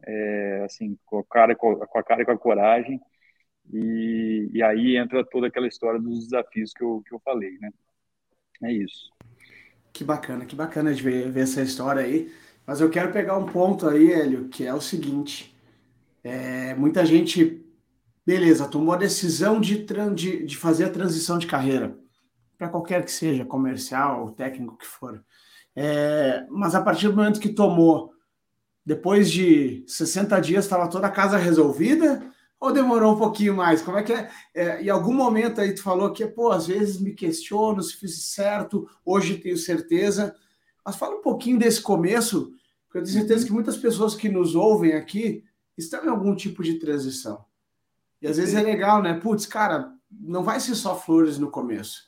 é, 0.05 0.63
assim 0.65 0.97
com 1.05 1.19
a 1.19 1.23
cara 1.23 1.55
com 1.55 1.71
a 1.81 2.03
cara 2.03 2.21
e 2.21 2.25
com 2.25 2.31
a 2.31 2.37
coragem. 2.37 2.99
E, 3.71 4.49
e 4.53 4.63
aí 4.63 4.97
entra 4.97 5.23
toda 5.23 5.47
aquela 5.47 5.67
história 5.67 5.99
dos 5.99 6.25
desafios 6.25 6.73
que 6.73 6.83
eu, 6.83 7.01
que 7.07 7.13
eu 7.13 7.19
falei, 7.19 7.57
né? 7.59 7.69
É 8.63 8.71
isso. 8.71 9.11
Que 9.91 10.03
bacana, 10.03 10.45
que 10.45 10.55
bacana 10.55 10.93
de 10.93 11.01
ver, 11.01 11.31
ver 11.31 11.41
essa 11.41 11.61
história 11.61 12.01
aí. 12.01 12.31
Mas 12.65 12.81
eu 12.81 12.89
quero 12.89 13.11
pegar 13.11 13.37
um 13.37 13.45
ponto 13.45 13.87
aí, 13.87 14.11
Hélio, 14.11 14.49
que 14.49 14.65
é 14.65 14.73
o 14.73 14.81
seguinte: 14.81 15.52
é, 16.23 16.73
muita 16.75 17.05
gente, 17.05 17.63
beleza, 18.25 18.67
tomou 18.67 18.93
a 18.93 18.97
decisão 18.97 19.59
de, 19.59 19.85
de, 20.15 20.45
de 20.45 20.57
fazer 20.57 20.85
a 20.85 20.89
transição 20.89 21.37
de 21.37 21.47
carreira 21.47 21.97
para 22.57 22.69
qualquer 22.69 23.03
que 23.03 23.11
seja, 23.11 23.43
comercial 23.43 24.21
ou 24.21 24.31
técnico 24.31 24.77
que 24.77 24.85
for. 24.85 25.23
É, 25.75 26.45
mas 26.49 26.75
a 26.75 26.81
partir 26.81 27.09
do 27.09 27.15
momento 27.15 27.39
que 27.39 27.49
tomou, 27.49 28.13
depois 28.85 29.31
de 29.31 29.83
60 29.87 30.39
dias, 30.39 30.65
estava 30.65 30.89
toda 30.89 31.07
a 31.07 31.11
casa 31.11 31.37
resolvida? 31.37 32.23
Ou 32.59 32.71
demorou 32.71 33.13
um 33.13 33.17
pouquinho 33.17 33.55
mais? 33.55 33.81
Como 33.81 33.97
é 33.97 34.03
que 34.03 34.13
é? 34.13 34.29
é? 34.53 34.83
Em 34.83 34.89
algum 34.89 35.13
momento 35.13 35.59
aí 35.59 35.75
tu 35.75 35.83
falou 35.83 36.11
que, 36.13 36.25
pô, 36.25 36.51
às 36.51 36.67
vezes 36.67 36.99
me 37.01 37.13
questiono 37.13 37.81
se 37.81 37.97
fiz 37.97 38.33
certo, 38.33 38.87
hoje 39.05 39.37
tenho 39.37 39.57
certeza. 39.57 40.33
Mas 40.85 40.95
fala 40.95 41.17
um 41.17 41.21
pouquinho 41.21 41.59
desse 41.59 41.81
começo, 41.81 42.53
porque 42.85 42.99
eu 42.99 43.03
tenho 43.03 43.19
certeza 43.19 43.45
que 43.45 43.51
muitas 43.51 43.75
pessoas 43.75 44.15
que 44.15 44.29
nos 44.29 44.55
ouvem 44.55 44.93
aqui 44.93 45.43
estão 45.77 46.05
em 46.05 46.09
algum 46.09 46.35
tipo 46.35 46.63
de 46.63 46.75
transição. 46.75 47.45
E 48.21 48.27
às 48.27 48.37
vezes 48.37 48.55
é 48.55 48.61
legal, 48.61 49.01
né? 49.01 49.19
Putz, 49.19 49.45
cara, 49.45 49.91
não 50.09 50.43
vai 50.43 50.59
ser 50.59 50.75
só 50.75 50.95
flores 50.95 51.37
no 51.37 51.49
começo. 51.49 52.03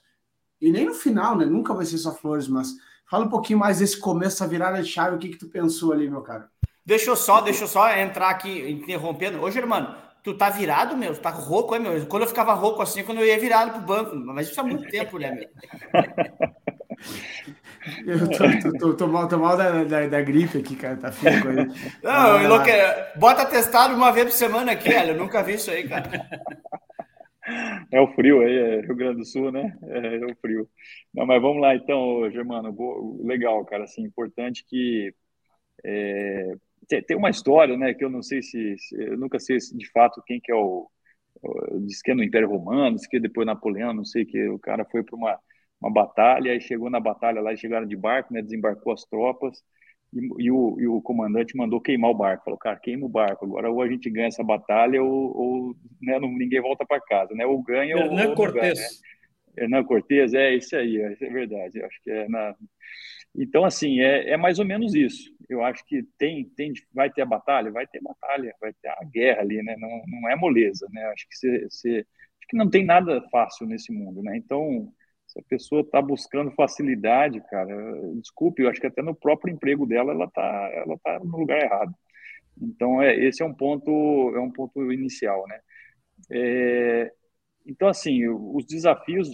E 0.62 0.72
nem 0.72 0.86
no 0.86 0.94
final, 0.94 1.38
né? 1.38 1.46
Nunca 1.46 1.74
vai 1.74 1.86
ser 1.86 1.98
só 1.98 2.14
flores, 2.14 2.48
mas 2.48 2.74
fala 3.10 3.26
um 3.26 3.30
pouquinho 3.30 3.60
mais 3.60 3.80
desse 3.80 4.00
começo, 4.00 4.38
essa 4.38 4.48
virada 4.48 4.82
de 4.82 4.90
chave, 4.90 5.16
o 5.16 5.20
que 5.20 5.30
que 5.30 5.38
tu 5.38 5.50
pensou 5.50 5.92
ali, 5.92 6.10
meu 6.10 6.22
cara? 6.22 6.50
Deixa 6.86 7.10
eu 7.10 7.16
só, 7.16 7.42
deixa 7.42 7.64
eu 7.64 7.68
só 7.68 7.92
entrar 7.98 8.30
aqui 8.30 8.70
interrompendo. 8.70 9.42
Ô, 9.42 9.50
Germano, 9.52 9.96
tu 10.24 10.38
tá 10.38 10.50
virado, 10.50 10.96
meu? 10.96 11.14
Tu 11.14 11.22
tá 11.22 11.32
rouco, 11.32 11.76
é, 11.76 11.80
meu? 11.80 12.06
Quando 12.06 12.24
eu 12.24 12.30
ficava 12.30 12.54
rouco 12.54 12.82
assim, 12.82 13.04
quando 13.04 13.20
eu 13.20 13.26
ia 13.26 13.40
virado 13.40 13.72
pro 13.72 13.82
banco, 13.82 14.16
mas 14.16 14.50
isso 14.50 14.62
há 14.62 14.64
muito 14.64 14.88
tempo, 14.90 15.18
né, 15.18 15.32
meu? 15.32 15.50
Eu 18.06 18.28
tô, 18.28 18.38
tô, 18.38 18.78
tô, 18.80 18.94
tô, 18.98 19.08
mal, 19.08 19.28
tô 19.28 19.38
mal 19.38 19.56
da, 19.56 19.84
da, 19.84 20.08
da, 20.08 20.22
gripe 20.22 20.58
aqui, 20.58 20.76
cara. 20.76 20.98
Tá 20.98 21.12
feio 21.12 21.42
coisa. 21.42 21.68
Não, 22.02 22.42
enlouque... 22.42 22.72
Bota 23.16 23.46
testado 23.46 23.94
uma 23.96 24.12
vez 24.12 24.26
por 24.26 24.32
semana 24.32 24.72
aqui, 24.72 24.90
olha. 24.90 25.12
Eu 25.12 25.18
nunca 25.18 25.44
vi 25.44 25.54
isso 25.54 25.70
aí, 25.70 25.88
cara. 25.88 26.10
É 27.92 28.02
o 28.02 28.08
frio 28.14 28.42
aí, 28.42 28.58
é 28.58 28.82
Rio 28.82 28.96
Grande 28.96 29.20
do 29.20 29.26
Sul, 29.26 29.52
né? 29.52 29.78
É, 29.84 30.16
é 30.16 30.26
o 30.26 30.36
frio. 30.42 30.68
Não, 31.14 31.28
mas 31.28 31.40
vamos 31.40 31.62
lá 31.62 31.76
então, 31.76 32.28
Germano. 32.32 32.76
Legal, 33.24 33.64
cara. 33.66 33.84
Assim, 33.84 34.02
importante 34.02 34.66
que 34.68 35.14
é, 35.84 36.56
tem 37.08 37.16
uma 37.16 37.30
história, 37.30 37.78
né? 37.78 37.94
Que 37.94 38.04
eu 38.04 38.10
não 38.10 38.24
sei 38.24 38.42
se, 38.42 38.76
eu 38.94 39.16
nunca 39.18 39.40
sei 39.40 39.58
de 39.58 39.92
fato 39.92 40.24
quem 40.26 40.40
que 40.42 40.52
é 40.52 40.56
o, 40.56 40.90
diz 41.82 42.02
que 42.02 42.12
é 42.12 42.16
no 42.16 42.24
Império 42.24 42.50
Romano, 42.50 42.96
diz 42.96 43.08
que 43.08 43.20
depois 43.20 43.46
Napoleão, 43.46 43.94
não 43.94 44.06
sei 44.06 44.26
que 44.26 44.48
o 44.48 44.60
cara 44.60 44.86
foi 44.86 45.04
para 45.04 45.16
uma, 45.16 45.40
uma 45.86 45.94
batalha 45.94 46.56
e 46.56 46.60
chegou 46.60 46.90
na 46.90 47.00
batalha 47.00 47.42
lá 47.42 47.54
e 47.54 47.58
chegaram 47.58 47.86
de 47.86 47.96
barco, 47.96 48.34
né? 48.34 48.42
Desembarcou 48.42 48.92
as 48.92 49.06
tropas 49.06 49.64
e, 50.12 50.46
e, 50.46 50.52
o, 50.52 50.78
e, 50.80 50.88
o, 50.88 51.00
comandante 51.02 51.56
mandou 51.56 51.80
queimar 51.80 52.10
o 52.10 52.16
barco. 52.16 52.46
Falou, 52.46 52.58
cara, 52.58 52.80
queima 52.80 53.06
o 53.06 53.10
barco. 53.10 53.46
Agora 53.46 53.70
ou 53.70 53.82
a 53.82 53.88
gente 53.88 54.10
ganha 54.10 54.28
essa 54.28 54.44
batalha 54.44 55.04
ou, 55.04 55.38
ou 55.38 55.76
né, 56.02 56.20
não, 56.20 56.32
ninguém 56.32 56.60
volta 56.60 56.86
para 56.86 57.02
casa, 57.02 57.36
né? 57.36 57.46
Ou 57.46 57.62
ganha 57.62 57.96
Hernan 57.98 58.30
ou 58.30 58.36
Cortez. 58.36 58.80
Ganha, 58.80 58.88
né? 58.88 58.88
Hernan 59.58 59.84
Cortez, 59.84 60.34
é 60.34 60.56
isso 60.56 60.76
aí, 60.76 60.98
é, 60.98 61.18
é 61.22 61.30
verdade. 61.30 61.80
Eu 61.80 61.86
acho 61.86 62.02
que 62.02 62.10
é 62.10 62.28
na... 62.28 62.56
Então, 63.38 63.66
assim, 63.66 64.00
é, 64.00 64.32
é 64.32 64.38
mais 64.38 64.60
ou 64.60 64.66
menos 64.66 64.96
isso. 64.96 65.30
Eu 65.48 65.64
acho 65.64 65.86
que 65.86 66.02
tem, 66.18 66.46
tem, 66.56 66.74
vai 66.94 67.12
ter 67.12 67.22
a 67.22 67.26
batalha, 67.26 67.72
vai 67.72 67.86
ter 67.86 68.02
batalha, 68.02 68.56
vai 68.60 68.74
ter 68.82 68.88
a 68.88 69.04
guerra 69.04 69.42
ali, 69.42 69.62
né? 69.62 69.76
Não, 69.78 70.02
não 70.08 70.30
é 70.30 70.36
moleza, 70.36 70.88
né? 70.92 71.06
Acho 71.08 71.28
que 71.28 71.36
você, 71.36 71.68
você, 71.70 71.98
acho 72.00 72.48
que 72.50 72.58
não 72.58 72.70
tem 72.70 72.86
nada 72.86 73.22
fácil 73.30 73.68
nesse 73.68 73.92
mundo, 73.92 74.24
né? 74.24 74.38
Então, 74.38 74.92
se 75.36 75.40
a 75.40 75.44
pessoa 75.50 75.82
está 75.82 76.02
buscando 76.02 76.52
facilidade, 76.52 77.42
cara, 77.50 77.76
desculpe, 78.22 78.64
eu 78.64 78.70
acho 78.70 78.80
que 78.80 78.88
até 78.88 79.02
no 79.02 79.14
próprio 79.14 79.54
emprego 79.54 79.86
dela 79.86 80.14
ela 80.14 80.26
está 80.26 80.70
ela 80.74 80.98
tá 81.04 81.20
no 81.20 81.38
lugar 81.38 81.62
errado. 81.62 81.94
Então, 82.62 83.02
é, 83.02 83.16
esse 83.18 83.44
é 83.44 83.46
um 83.46 83.54
ponto, 83.54 83.92
é 84.36 84.40
um 84.40 84.52
ponto 84.52 84.92
inicial, 84.92 85.46
né? 85.48 85.60
É, 86.32 87.12
então, 87.66 87.88
assim, 87.90 88.28
os 88.30 88.66
desafios 88.66 89.30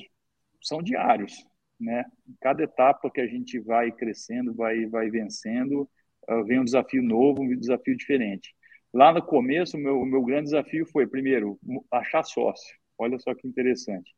são 0.62 0.82
diários, 0.82 1.34
né? 1.80 2.06
Cada 2.42 2.64
etapa 2.64 3.12
que 3.12 3.22
a 3.22 3.28
gente 3.28 3.60
vai 3.60 3.92
crescendo, 3.92 4.54
vai, 4.56 4.86
vai 4.88 5.10
vencendo, 5.10 5.90
ah, 6.28 6.42
vem 6.44 6.60
um 6.60 6.66
desafio 6.66 7.04
novo, 7.04 7.44
um 7.44 7.56
desafio 7.60 7.96
diferente. 7.96 8.56
Lá 8.94 9.14
no 9.14 9.24
começo, 9.24 9.78
o 9.78 9.80
meu, 9.80 10.06
meu 10.06 10.24
grande 10.24 10.46
desafio 10.46 10.86
foi, 10.88 11.08
primeiro, 11.08 11.60
achar 11.92 12.24
sócio. 12.24 12.76
Olha 12.98 13.18
só 13.20 13.34
que 13.36 13.48
interessante. 13.48 14.12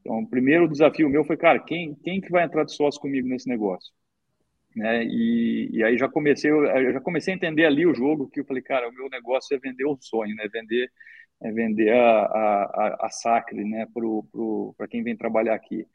Então, 0.00 0.20
o 0.20 0.28
primeiro 0.28 0.68
desafio 0.68 1.08
meu 1.08 1.24
foi, 1.24 1.36
cara, 1.36 1.58
quem, 1.58 1.94
quem 1.96 2.20
que 2.20 2.30
vai 2.30 2.44
entrar 2.44 2.64
de 2.64 2.74
sócio 2.74 3.00
comigo 3.00 3.28
nesse 3.28 3.48
negócio? 3.48 3.92
Né? 4.76 5.04
E, 5.04 5.70
e 5.72 5.84
aí 5.84 5.98
já 5.98 6.08
comecei, 6.08 6.50
eu 6.50 6.92
já 6.92 7.00
comecei 7.00 7.34
a 7.34 7.36
entender 7.36 7.66
ali 7.66 7.86
o 7.86 7.94
jogo, 7.94 8.28
que 8.30 8.40
eu 8.40 8.44
falei, 8.44 8.62
cara, 8.62 8.88
o 8.88 8.92
meu 8.92 9.08
negócio 9.10 9.54
é 9.56 9.58
vender 9.58 9.84
o 9.84 9.98
sonho, 10.00 10.34
né? 10.36 10.48
Vender, 10.52 10.90
é 11.42 11.52
vender 11.52 11.92
a, 11.92 12.22
a, 12.24 13.06
a 13.06 13.10
Sacre, 13.10 13.64
né? 13.64 13.86
Para 14.76 14.88
quem 14.88 15.02
vem 15.02 15.16
trabalhar 15.16 15.54
aqui. 15.54 15.86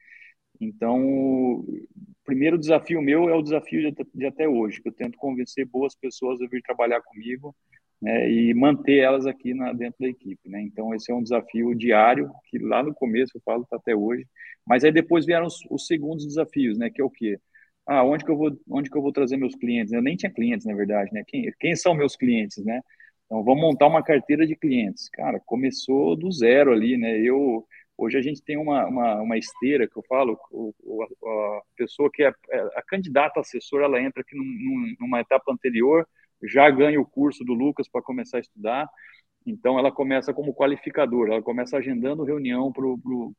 Então, 0.59 1.05
o 1.05 1.65
primeiro 2.25 2.57
desafio 2.57 3.01
meu 3.01 3.29
é 3.29 3.35
o 3.35 3.41
desafio 3.41 3.91
de, 3.91 4.05
de 4.13 4.25
até 4.25 4.47
hoje, 4.47 4.81
que 4.81 4.89
eu 4.89 4.93
tento 4.93 5.17
convencer 5.17 5.65
boas 5.65 5.95
pessoas 5.95 6.41
a 6.41 6.47
vir 6.47 6.61
trabalhar 6.61 7.01
comigo, 7.01 7.55
né, 8.03 8.29
e 8.29 8.53
manter 8.53 8.97
elas 8.97 9.25
aqui 9.25 9.53
na, 9.53 9.71
dentro 9.71 9.95
da 10.01 10.09
equipe. 10.09 10.49
Né? 10.49 10.61
Então, 10.61 10.93
esse 10.93 11.09
é 11.09 11.15
um 11.15 11.23
desafio 11.23 11.73
diário, 11.73 12.29
que 12.49 12.59
lá 12.59 12.83
no 12.83 12.93
começo 12.93 13.31
eu 13.33 13.41
falo 13.45 13.65
tá 13.65 13.77
até 13.77 13.95
hoje. 13.95 14.27
Mas 14.67 14.83
aí 14.83 14.91
depois 14.91 15.25
vieram 15.25 15.45
os, 15.45 15.59
os, 15.69 15.87
segundos 15.87 16.25
desafios, 16.27 16.77
né, 16.77 16.89
que 16.89 17.01
é 17.01 17.03
o 17.03 17.09
quê? 17.09 17.39
Ah, 17.87 18.03
onde 18.03 18.25
que 18.25 18.31
eu 18.31 18.37
vou, 18.37 18.51
onde 18.69 18.89
que 18.89 18.97
eu 18.97 19.01
vou 19.01 19.13
trazer 19.13 19.37
meus 19.37 19.55
clientes? 19.55 19.93
Eu 19.93 20.01
nem 20.01 20.17
tinha 20.17 20.31
clientes, 20.31 20.65
na 20.65 20.73
verdade, 20.73 21.11
né? 21.13 21.23
Quem, 21.27 21.51
quem 21.59 21.75
são 21.75 21.93
meus 21.93 22.15
clientes, 22.15 22.63
né? 22.63 22.81
Então, 23.25 23.43
vamos 23.43 23.61
montar 23.61 23.87
uma 23.87 24.03
carteira 24.03 24.45
de 24.47 24.55
clientes. 24.55 25.09
Cara, 25.09 25.39
começou 25.45 26.15
do 26.15 26.31
zero 26.31 26.71
ali, 26.71 26.97
né? 26.97 27.19
Eu, 27.19 27.65
hoje 27.97 28.17
a 28.17 28.21
gente 28.21 28.41
tem 28.41 28.57
uma, 28.57 28.85
uma, 28.87 29.21
uma 29.21 29.37
esteira 29.37 29.87
que 29.87 29.97
eu 29.97 30.03
falo, 30.07 30.37
o, 30.51 30.73
o, 30.81 31.03
a 31.03 31.61
pessoa 31.75 32.09
que 32.13 32.23
é, 32.23 32.33
é 32.51 32.59
a 32.75 32.81
candidata 32.87 33.39
assessora, 33.39 33.85
ela 33.85 34.01
entra 34.01 34.21
aqui 34.21 34.35
num, 34.35 34.95
numa 34.99 35.19
etapa 35.21 35.51
anterior, 35.51 36.07
já 36.47 36.69
ganha 36.69 36.99
o 36.99 37.05
curso 37.05 37.43
do 37.43 37.53
Lucas 37.53 37.87
para 37.89 38.01
começar 38.01 38.37
a 38.37 38.41
estudar. 38.41 38.89
Então, 39.45 39.77
ela 39.77 39.91
começa 39.91 40.33
como 40.33 40.53
qualificadora, 40.53 41.33
ela 41.33 41.41
começa 41.41 41.77
agendando 41.77 42.23
reunião 42.23 42.71
para 42.71 42.83
pro, 42.83 43.33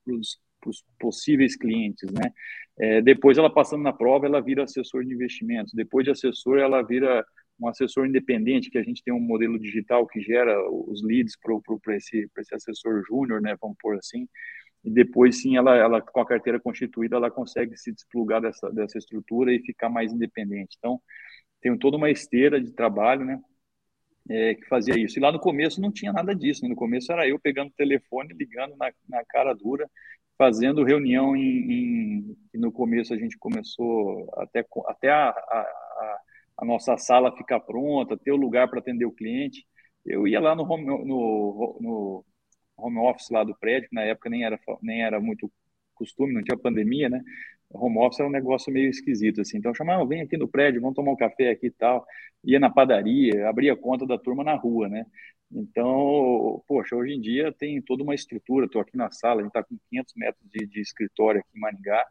os 0.67 0.85
possíveis 0.99 1.57
clientes, 1.57 2.11
né? 2.11 2.31
É, 2.79 3.01
depois, 3.03 3.38
ela 3.38 3.53
passando 3.53 3.83
na 3.83 3.93
prova, 3.93 4.27
ela 4.27 4.40
vira 4.40 4.64
assessor 4.64 5.05
de 5.05 5.14
investimentos. 5.14 5.73
Depois 5.73 6.05
de 6.05 6.11
assessor, 6.11 6.59
ela 6.59 6.83
vira 6.83 7.25
um 7.61 7.69
assessor 7.69 8.07
independente, 8.07 8.71
que 8.71 8.79
a 8.79 8.83
gente 8.83 9.03
tem 9.03 9.14
um 9.14 9.21
modelo 9.21 9.59
digital 9.59 10.07
que 10.07 10.21
gera 10.21 10.59
os 10.71 11.03
leads 11.03 11.37
para 11.83 11.97
esse, 11.97 12.29
esse 12.38 12.55
assessor 12.55 13.03
júnior, 13.07 13.40
né? 13.40 13.57
Vamos 13.61 13.77
pôr 13.81 13.97
assim. 13.97 14.29
E 14.85 14.90
depois, 14.90 15.40
sim, 15.40 15.57
ela, 15.57 15.77
ela 15.77 16.03
com 16.03 16.21
a 16.21 16.27
carteira 16.27 16.61
constituída, 16.61 17.17
ela 17.17 17.31
consegue 17.31 17.77
se 17.77 17.90
desplugar 17.93 18.43
dessa, 18.43 18.71
dessa 18.71 18.99
estrutura 18.99 19.53
e 19.55 19.61
ficar 19.61 19.88
mais 19.88 20.12
independente. 20.12 20.77
Então, 20.79 21.01
tenho 21.64 21.79
toda 21.79 21.96
uma 21.96 22.11
esteira 22.11 22.61
de 22.61 22.70
trabalho, 22.72 23.24
né? 23.24 23.40
É, 24.29 24.55
que 24.55 24.66
fazia 24.66 24.98
isso. 24.98 25.18
E 25.18 25.22
lá 25.22 25.33
no 25.33 25.40
começo 25.40 25.81
não 25.81 25.90
tinha 25.90 26.12
nada 26.12 26.35
disso. 26.35 26.62
Né? 26.62 26.68
No 26.68 26.77
começo 26.77 27.11
era 27.11 27.27
eu 27.27 27.38
pegando 27.40 27.68
o 27.68 27.74
telefone, 27.74 28.35
ligando 28.35 28.77
na, 28.77 28.92
na 29.09 29.24
cara 29.24 29.55
dura, 29.55 29.90
fazendo 30.37 30.85
reunião 30.85 31.35
em, 31.35 32.37
em, 32.53 32.59
no 32.59 32.70
começo 32.70 33.14
a 33.14 33.16
gente 33.16 33.38
começou 33.38 34.31
até, 34.37 34.66
até 34.87 35.11
a, 35.11 35.31
a, 35.31 36.18
a 36.59 36.64
nossa 36.66 36.98
sala 36.98 37.37
ficar 37.37 37.61
pronta, 37.61 38.16
ter 38.16 38.33
o 38.33 38.37
lugar 38.37 38.68
para 38.68 38.81
atender 38.81 39.07
o 39.07 39.12
cliente. 39.12 39.66
Eu 40.05 40.29
ia 40.29 40.40
lá 40.40 40.55
no 40.55 40.70
home, 40.70 40.85
no, 40.85 41.79
no 41.81 42.24
home 42.77 42.98
office 42.98 43.31
lá 43.31 43.42
do 43.42 43.57
prédio, 43.57 43.88
que 43.88 43.94
na 43.94 44.03
época 44.03 44.29
nem 44.29 44.44
era, 44.44 44.59
nem 44.83 45.03
era 45.03 45.18
muito 45.18 45.50
costume, 45.94 46.35
não 46.35 46.42
tinha 46.42 46.59
pandemia, 46.59 47.09
né? 47.09 47.22
Home 47.70 47.98
office 47.98 48.20
era 48.20 48.29
um 48.29 48.33
negócio 48.33 48.72
meio 48.72 48.88
esquisito, 48.90 49.40
assim. 49.40 49.59
Então, 49.59 49.74
chamava, 49.74 50.07
vem 50.07 50.22
aqui 50.22 50.37
no 50.37 50.48
prédio, 50.48 50.81
vamos 50.81 50.96
tomar 50.96 51.12
um 51.12 51.16
café 51.16 51.50
aqui 51.50 51.66
e 51.66 51.70
tal. 51.70 52.05
Ia 52.44 52.61
na 52.61 52.70
padaria, 52.70 53.48
abria 53.48 53.77
conta 53.77 54.07
da 54.07 54.18
turma 54.18 54.44
na 54.44 54.55
rua, 54.55 54.88
né? 54.88 55.07
Então, 55.53 56.62
poxa, 56.66 56.96
hoje 56.96 57.14
em 57.14 57.20
dia 57.20 57.53
tem 57.53 57.81
toda 57.81 58.03
uma 58.03 58.14
estrutura. 58.14 58.66
Estou 58.66 58.81
aqui 58.81 58.96
na 58.96 59.11
sala, 59.11 59.40
a 59.40 59.44
gente 59.44 59.50
está 59.50 59.62
com 59.62 59.77
500 59.90 60.14
metros 60.16 60.50
de, 60.50 60.66
de, 60.66 60.81
escritório 60.81 61.40
aqui 61.40 61.50
em 61.57 61.61
Maringá. 61.61 62.05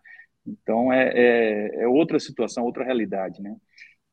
Então, 0.45 0.91
é, 0.91 1.11
é, 1.13 1.83
é 1.83 1.87
outra 1.87 2.19
situação, 2.19 2.65
outra 2.65 2.83
realidade, 2.83 3.41
né? 3.41 3.55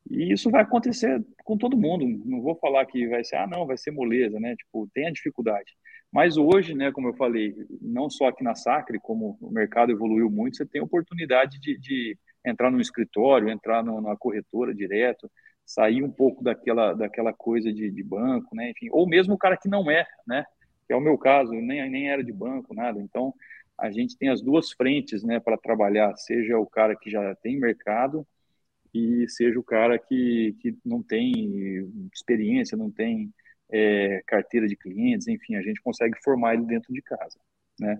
E 0.08 0.32
isso 0.32 0.50
vai 0.50 0.62
acontecer 0.62 1.24
com 1.44 1.56
todo 1.56 1.76
mundo. 1.76 2.06
Não 2.24 2.40
vou 2.40 2.54
falar 2.56 2.86
que 2.86 3.06
vai 3.08 3.24
ser, 3.24 3.36
ah, 3.36 3.46
não, 3.46 3.66
vai 3.66 3.76
ser 3.76 3.90
moleza, 3.90 4.38
né? 4.40 4.54
Tipo, 4.56 4.88
tem 4.94 5.06
a 5.06 5.12
dificuldade. 5.12 5.72
Mas 6.12 6.36
hoje, 6.36 6.74
né, 6.74 6.90
como 6.90 7.08
eu 7.08 7.14
falei, 7.14 7.54
não 7.80 8.10
só 8.10 8.26
aqui 8.28 8.42
na 8.42 8.54
Sacre, 8.54 8.98
como 8.98 9.38
o 9.40 9.50
mercado 9.50 9.92
evoluiu 9.92 10.28
muito, 10.28 10.56
você 10.56 10.66
tem 10.66 10.80
oportunidade 10.80 11.60
de, 11.60 11.78
de 11.78 12.18
entrar 12.44 12.70
no 12.70 12.80
escritório, 12.80 13.48
entrar 13.48 13.84
no, 13.84 14.00
na 14.00 14.16
corretora 14.16 14.74
direto, 14.74 15.30
sair 15.64 16.02
um 16.02 16.10
pouco 16.10 16.42
daquela, 16.42 16.94
daquela 16.94 17.32
coisa 17.32 17.72
de, 17.72 17.90
de, 17.90 18.02
banco, 18.02 18.56
né? 18.56 18.70
Enfim, 18.70 18.88
ou 18.90 19.06
mesmo 19.08 19.34
o 19.34 19.38
cara 19.38 19.56
que 19.56 19.68
não 19.68 19.88
é, 19.88 20.04
né? 20.26 20.44
Que 20.86 20.92
é 20.92 20.96
o 20.96 21.00
meu 21.00 21.16
caso, 21.16 21.52
nem, 21.52 21.88
nem 21.88 22.10
era 22.10 22.24
de 22.24 22.32
banco, 22.32 22.74
nada. 22.74 23.00
Então, 23.00 23.32
a 23.78 23.90
gente 23.90 24.16
tem 24.18 24.28
as 24.28 24.42
duas 24.42 24.72
frentes, 24.72 25.22
né, 25.22 25.38
para 25.40 25.56
trabalhar, 25.56 26.14
seja 26.16 26.58
o 26.58 26.66
cara 26.66 26.96
que 26.96 27.08
já 27.08 27.34
tem 27.36 27.58
mercado 27.58 28.26
e 28.92 29.28
seja 29.28 29.58
o 29.58 29.64
cara 29.64 29.98
que, 29.98 30.56
que 30.60 30.76
não 30.84 31.02
tem 31.02 31.88
experiência, 32.12 32.76
não 32.76 32.90
tem 32.90 33.32
é, 33.72 34.22
carteira 34.26 34.66
de 34.66 34.76
clientes, 34.76 35.28
enfim, 35.28 35.56
a 35.56 35.62
gente 35.62 35.80
consegue 35.80 36.14
formar 36.22 36.54
ele 36.54 36.64
dentro 36.64 36.92
de 36.92 37.00
casa, 37.02 37.38
né? 37.78 37.98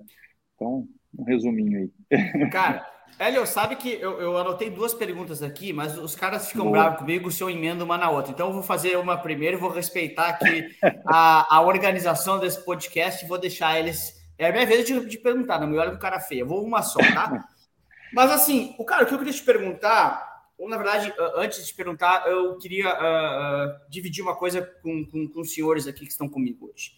Então, 0.55 0.87
um 1.16 1.24
resuminho 1.24 1.90
aí. 2.11 2.50
Cara, 2.50 2.87
Hélio, 3.18 3.46
sabe 3.46 3.76
que 3.76 3.92
eu, 3.94 4.20
eu, 4.20 4.37
anotei 4.37 4.70
duas 4.70 4.92
perguntas 4.92 5.42
aqui, 5.42 5.72
mas 5.72 5.96
os 5.96 6.14
caras 6.14 6.48
ficam 6.48 6.66
Boa. 6.66 6.79
bravos 6.79 6.98
comigo 7.00 7.31
se 7.31 7.42
eu 7.42 7.50
emendo 7.50 7.85
uma 7.85 7.96
na 7.96 8.11
outra. 8.11 8.33
Então, 8.33 8.48
eu 8.48 8.53
vou 8.53 8.62
fazer 8.62 8.96
uma 8.96 9.16
primeiro 9.16 9.57
e 9.57 9.61
vou 9.61 9.70
respeitar 9.70 10.29
aqui 10.29 10.68
a, 11.07 11.57
a 11.57 11.62
organização 11.62 12.38
desse 12.38 12.64
podcast 12.64 13.24
e 13.24 13.29
vou 13.29 13.38
deixar 13.38 13.79
eles. 13.79 14.18
É 14.38 14.48
a 14.48 14.53
minha 14.53 14.66
vez 14.66 14.87
de, 14.87 15.05
de 15.07 15.18
perguntar, 15.18 15.59
não 15.59 15.66
me 15.66 15.79
olha 15.79 15.90
com 15.92 15.98
cara 15.98 16.20
feia. 16.20 16.40
Eu 16.40 16.46
vou 16.46 16.64
uma 16.64 16.83
só, 16.83 16.98
tá? 16.98 17.44
Mas 18.12 18.31
assim, 18.31 18.74
o 18.79 18.85
cara, 18.85 19.05
o 19.05 19.07
que 19.07 19.14
eu 19.14 19.18
queria 19.18 19.33
te 19.33 19.42
perguntar 19.42 20.30
ou, 20.61 20.68
na 20.68 20.77
verdade, 20.77 21.12
antes 21.37 21.66
de 21.66 21.73
perguntar, 21.73 22.29
eu 22.29 22.59
queria 22.59 22.92
uh, 22.92 23.70
uh, 23.70 23.81
dividir 23.88 24.23
uma 24.23 24.37
coisa 24.37 24.61
com, 24.61 25.07
com, 25.07 25.27
com, 25.27 25.40
os 25.40 25.55
senhores 25.55 25.87
aqui 25.87 26.05
que 26.05 26.12
estão 26.12 26.29
comigo 26.29 26.70
hoje. 26.70 26.92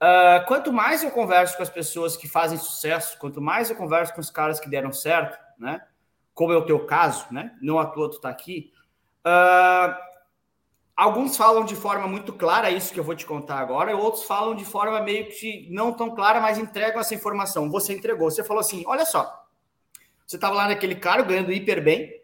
Uh, 0.00 0.46
quanto 0.46 0.72
mais 0.72 1.02
eu 1.02 1.10
converso 1.10 1.56
com 1.56 1.62
as 1.64 1.68
pessoas 1.68 2.16
que 2.16 2.28
fazem 2.28 2.56
sucesso, 2.56 3.18
quanto 3.18 3.40
mais 3.40 3.68
eu 3.68 3.74
converso 3.74 4.14
com 4.14 4.20
os 4.20 4.30
caras 4.30 4.60
que 4.60 4.70
deram 4.70 4.92
certo, 4.92 5.36
né? 5.58 5.84
Como 6.32 6.52
é 6.52 6.56
o 6.56 6.64
teu 6.64 6.86
caso, 6.86 7.26
né? 7.32 7.52
Não 7.60 7.80
à 7.80 7.84
toa 7.84 8.08
tu 8.08 8.20
tá 8.20 8.28
aqui. 8.28 8.72
alguns 10.96 11.36
falam 11.36 11.64
de 11.64 11.74
forma 11.74 12.06
muito 12.06 12.32
clara 12.32 12.70
isso 12.70 12.94
que 12.94 13.00
eu 13.00 13.04
vou 13.04 13.16
te 13.16 13.26
contar 13.26 13.58
agora, 13.58 13.90
e 13.90 13.94
outros 13.94 14.22
falam 14.22 14.54
de 14.54 14.64
forma 14.64 15.02
meio 15.02 15.26
que 15.26 15.68
não 15.68 15.92
tão 15.92 16.14
clara, 16.14 16.40
mas 16.40 16.58
entregam 16.58 17.00
essa 17.00 17.16
informação. 17.16 17.68
Você 17.72 17.92
entregou, 17.92 18.30
você 18.30 18.44
falou 18.44 18.60
assim: 18.60 18.84
olha 18.86 19.04
só, 19.04 19.44
você 20.24 20.36
estava 20.36 20.54
lá 20.54 20.68
naquele 20.68 20.94
cargo 20.94 21.28
ganhando 21.28 21.52
hiper 21.52 21.82
bem, 21.82 22.19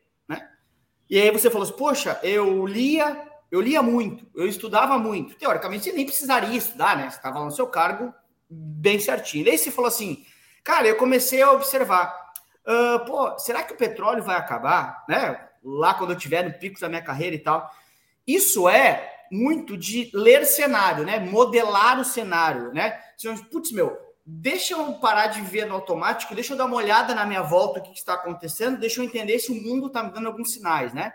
e 1.08 1.20
aí 1.20 1.30
você 1.30 1.48
falou 1.50 1.66
assim, 1.66 1.76
poxa, 1.76 2.18
eu 2.22 2.66
lia, 2.66 3.22
eu 3.50 3.60
lia 3.60 3.82
muito, 3.82 4.26
eu 4.34 4.46
estudava 4.46 4.98
muito. 4.98 5.36
Teoricamente, 5.36 5.84
você 5.84 5.92
nem 5.92 6.04
precisaria 6.04 6.56
estudar, 6.56 6.96
né? 6.96 7.08
Você 7.08 7.16
estava 7.16 7.44
no 7.44 7.50
seu 7.50 7.66
cargo 7.66 8.12
bem 8.48 8.98
certinho. 8.98 9.46
E 9.46 9.50
aí 9.50 9.58
você 9.58 9.70
falou 9.70 9.88
assim, 9.88 10.24
cara, 10.64 10.86
eu 10.88 10.96
comecei 10.96 11.42
a 11.42 11.52
observar, 11.52 12.32
uh, 12.66 13.04
pô, 13.04 13.38
será 13.38 13.62
que 13.62 13.72
o 13.72 13.76
petróleo 13.76 14.22
vai 14.22 14.36
acabar, 14.36 15.04
né? 15.08 15.48
Lá 15.62 15.94
quando 15.94 16.10
eu 16.10 16.18
tiver 16.18 16.42
no 16.42 16.58
pico 16.58 16.80
da 16.80 16.88
minha 16.88 17.02
carreira 17.02 17.36
e 17.36 17.40
tal. 17.40 17.70
Isso 18.26 18.68
é 18.68 19.12
muito 19.30 19.76
de 19.76 20.10
ler 20.12 20.44
cenário, 20.44 21.04
né? 21.04 21.18
Modelar 21.20 22.00
o 22.00 22.04
cenário, 22.04 22.72
né? 22.72 23.00
Putz, 23.50 23.72
meu, 23.72 23.96
deixa 24.26 24.74
eu 24.74 24.94
parar 24.94 25.28
de 25.28 25.40
ver 25.40 25.66
no 25.66 25.74
automático, 25.76 26.34
deixa 26.34 26.52
eu 26.52 26.56
dar 26.56 26.64
uma 26.64 26.76
olhada 26.76 27.14
na 27.14 27.24
minha 27.24 27.42
volta, 27.42 27.78
o 27.78 27.82
que, 27.82 27.96
está 27.96 28.14
acontecendo, 28.14 28.80
deixa 28.80 29.00
eu 29.00 29.04
entender 29.04 29.38
se 29.38 29.52
o 29.52 29.62
mundo 29.62 29.86
está 29.86 30.02
me 30.02 30.10
dando 30.10 30.26
alguns 30.26 30.52
sinais, 30.52 30.92
né? 30.92 31.14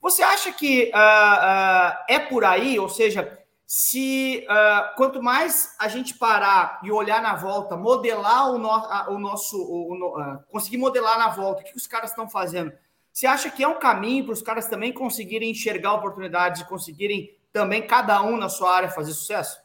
Você 0.00 0.24
acha 0.24 0.52
que 0.52 0.90
uh, 0.92 0.96
uh, 0.96 2.04
é 2.08 2.18
por 2.18 2.44
aí, 2.44 2.76
ou 2.78 2.88
seja, 2.88 3.38
se 3.64 4.44
uh, 4.48 4.96
quanto 4.96 5.22
mais 5.22 5.76
a 5.78 5.86
gente 5.86 6.14
parar 6.14 6.80
e 6.82 6.90
olhar 6.90 7.22
na 7.22 7.36
volta, 7.36 7.76
modelar 7.76 8.50
o, 8.50 8.58
no, 8.58 8.68
o 9.14 9.18
nosso, 9.20 9.56
o, 9.56 10.38
conseguir 10.50 10.78
modelar 10.78 11.16
na 11.16 11.28
volta, 11.28 11.62
o 11.62 11.64
que 11.64 11.76
os 11.76 11.86
caras 11.86 12.10
estão 12.10 12.28
fazendo, 12.28 12.72
você 13.12 13.26
acha 13.26 13.50
que 13.50 13.62
é 13.62 13.68
um 13.68 13.78
caminho 13.78 14.24
para 14.24 14.32
os 14.32 14.42
caras 14.42 14.66
também 14.68 14.92
conseguirem 14.92 15.50
enxergar 15.50 15.94
oportunidades 15.94 16.62
e 16.62 16.68
conseguirem 16.68 17.36
também, 17.52 17.86
cada 17.86 18.20
um 18.22 18.36
na 18.36 18.48
sua 18.48 18.74
área, 18.74 18.88
fazer 18.88 19.12
sucesso? 19.12 19.60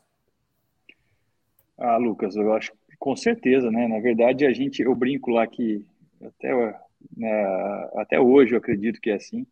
Ah, 1.77 1.97
Lucas, 1.97 2.35
eu 2.35 2.53
acho 2.53 2.71
com 2.99 3.15
certeza, 3.15 3.69
né? 3.71 3.87
Na 3.87 3.99
verdade, 3.99 4.45
a 4.45 4.53
gente, 4.53 4.81
eu 4.81 4.95
brinco 4.95 5.31
lá 5.31 5.45
que 5.47 5.85
até, 6.21 6.53
né, 7.17 7.89
até 7.97 8.19
hoje 8.19 8.53
eu 8.53 8.57
acredito 8.59 8.99
que 9.01 9.09
é 9.09 9.15
assim. 9.15 9.45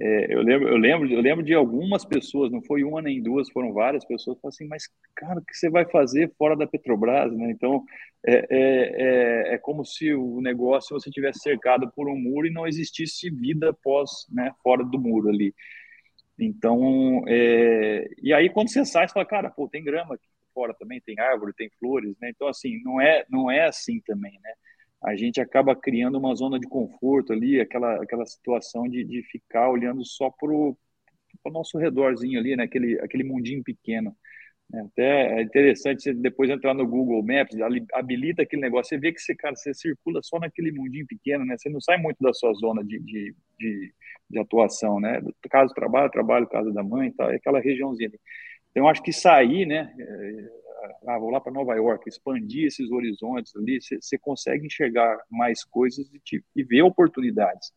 é, 0.00 0.34
eu, 0.34 0.42
lembro, 0.42 0.68
eu, 0.68 0.76
lembro, 0.78 1.12
eu 1.12 1.20
lembro 1.20 1.44
de 1.44 1.54
algumas 1.54 2.04
pessoas, 2.04 2.52
não 2.52 2.62
foi 2.62 2.84
uma 2.84 3.02
nem 3.02 3.22
duas, 3.22 3.50
foram 3.50 3.72
várias 3.72 4.04
pessoas, 4.04 4.38
falaram 4.40 4.54
assim, 4.54 4.68
mas, 4.68 4.84
cara, 5.16 5.40
o 5.40 5.44
que 5.44 5.56
você 5.56 5.70
vai 5.70 5.86
fazer 5.90 6.32
fora 6.38 6.56
da 6.56 6.66
Petrobras? 6.66 7.32
Né? 7.36 7.50
Então, 7.52 7.84
é, 8.26 8.34
é, 8.50 9.52
é, 9.52 9.54
é 9.54 9.58
como 9.58 9.84
se 9.84 10.14
o 10.14 10.40
negócio 10.40 10.98
você 10.98 11.10
tivesse 11.10 11.40
cercado 11.40 11.90
por 11.94 12.08
um 12.08 12.16
muro 12.16 12.46
e 12.46 12.52
não 12.52 12.66
existisse 12.66 13.30
vida 13.30 13.72
pós, 13.82 14.10
né, 14.32 14.52
fora 14.62 14.84
do 14.84 14.98
muro 15.00 15.28
ali. 15.30 15.54
Então, 16.38 17.24
é, 17.28 18.08
e 18.22 18.32
aí 18.32 18.48
quando 18.50 18.70
você 18.70 18.84
sai, 18.84 19.08
você 19.08 19.14
fala, 19.14 19.26
cara, 19.26 19.50
pô, 19.50 19.68
tem 19.68 19.84
grama 19.84 20.14
aqui 20.14 20.28
fora 20.58 20.74
também, 20.74 21.00
tem 21.00 21.18
árvore, 21.20 21.52
tem 21.56 21.70
flores, 21.78 22.16
né? 22.20 22.30
Então, 22.30 22.48
assim, 22.48 22.82
não 22.82 23.00
é, 23.00 23.24
não 23.30 23.48
é 23.50 23.66
assim 23.66 24.00
também, 24.00 24.38
né? 24.42 24.52
a 25.02 25.14
gente 25.14 25.40
acaba 25.40 25.76
criando 25.76 26.18
uma 26.18 26.34
zona 26.34 26.58
de 26.58 26.66
conforto 26.66 27.32
ali, 27.32 27.60
aquela, 27.60 28.02
aquela 28.02 28.26
situação 28.26 28.88
de, 28.88 29.04
de 29.04 29.22
ficar 29.22 29.70
olhando 29.70 30.04
só 30.04 30.30
para 30.30 30.50
o 30.50 30.76
nosso 31.46 31.78
redorzinho 31.78 32.38
ali, 32.38 32.56
né? 32.56 32.64
aquele, 32.64 33.00
aquele 33.00 33.22
mundinho 33.22 33.62
pequeno. 33.62 34.14
Né? 34.70 34.82
Até 34.90 35.38
é 35.38 35.42
interessante 35.42 36.02
você 36.02 36.12
depois 36.12 36.50
entrar 36.50 36.74
no 36.74 36.86
Google 36.86 37.22
Maps, 37.22 37.56
habilita 37.94 38.42
aquele 38.42 38.62
negócio, 38.62 38.88
você 38.88 38.98
vê 38.98 39.12
que 39.12 39.20
você, 39.20 39.34
cara, 39.36 39.54
você 39.54 39.72
circula 39.72 40.20
só 40.22 40.38
naquele 40.38 40.72
mundinho 40.72 41.06
pequeno, 41.06 41.44
né? 41.44 41.56
Você 41.56 41.70
não 41.70 41.80
sai 41.80 41.96
muito 41.96 42.18
da 42.20 42.34
sua 42.34 42.52
zona 42.54 42.84
de, 42.84 42.98
de, 42.98 43.34
de, 43.58 43.94
de 44.28 44.38
atuação, 44.38 45.00
né? 45.00 45.22
Caso 45.48 45.72
trabalho, 45.72 46.10
trabalho, 46.10 46.46
casa 46.48 46.72
da 46.72 46.82
mãe, 46.82 47.10
tá? 47.12 47.30
aquela 47.32 47.60
regiãozinha 47.60 48.08
ali. 48.08 48.20
Então, 48.78 48.88
acho 48.88 49.02
que 49.02 49.12
sair, 49.12 49.66
né? 49.66 49.92
ah, 51.08 51.18
vou 51.18 51.30
lá 51.30 51.40
para 51.40 51.52
Nova 51.52 51.74
York, 51.74 52.08
expandir 52.08 52.66
esses 52.66 52.90
horizontes 52.92 53.54
ali, 53.56 53.80
você 53.80 54.16
consegue 54.18 54.66
enxergar 54.66 55.18
mais 55.28 55.64
coisas 55.64 56.08
e, 56.14 56.20
te, 56.20 56.44
e 56.54 56.62
ver 56.62 56.82
oportunidades. 56.82 57.72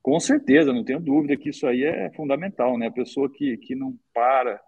Com 0.00 0.20
certeza, 0.20 0.72
não 0.72 0.84
tenho 0.84 1.00
dúvida 1.00 1.36
que 1.36 1.50
isso 1.50 1.66
aí 1.66 1.82
é 1.84 2.12
fundamental, 2.14 2.78
né? 2.78 2.86
A 2.86 2.92
pessoa 2.92 3.30
que, 3.30 3.56
que 3.58 3.74
não 3.74 3.98
para, 4.14 4.60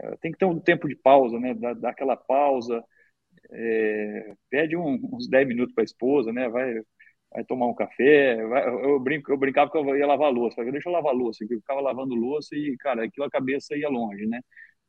é, 0.00 0.16
tem 0.16 0.32
que 0.32 0.38
ter 0.38 0.46
um 0.46 0.58
tempo 0.58 0.88
de 0.88 0.96
pausa, 0.96 1.38
né? 1.38 1.54
Dar, 1.54 1.74
dar 1.74 1.90
aquela 1.90 2.16
pausa, 2.16 2.82
é, 3.52 4.34
pede 4.50 4.76
um, 4.76 4.98
uns 5.12 5.28
10 5.28 5.46
minutos 5.46 5.74
para 5.74 5.82
a 5.82 5.84
esposa, 5.84 6.32
né? 6.32 6.48
Vai, 6.48 6.74
vai 7.32 7.44
tomar 7.44 7.66
um 7.66 7.74
café. 7.74 8.42
Vai, 8.46 8.66
eu, 8.66 8.98
brinco, 8.98 9.30
eu 9.30 9.36
brincava 9.36 9.70
que 9.70 9.76
eu 9.78 9.96
ia 9.96 10.06
lavar 10.06 10.32
louça. 10.32 10.56
Falei, 10.56 10.72
deixa 10.72 10.88
eu 10.88 10.92
lavar 10.92 11.14
louça. 11.14 11.44
Eu 11.44 11.48
ficava 11.48 11.80
lavando 11.80 12.14
louça 12.14 12.56
e, 12.56 12.76
cara, 12.78 13.04
aquilo 13.04 13.26
a 13.26 13.30
cabeça 13.30 13.76
ia 13.76 13.88
longe, 13.90 14.26
né? 14.26 14.40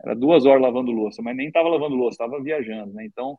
Era 0.02 0.16
duas 0.16 0.46
horas 0.46 0.62
lavando 0.62 0.92
louça, 0.92 1.22
mas 1.22 1.36
nem 1.36 1.48
estava 1.48 1.70
lavando 1.70 1.96
louça, 1.96 2.16
estava 2.24 2.42
viajando, 2.42 2.94
né? 2.94 3.06
Então, 3.06 3.38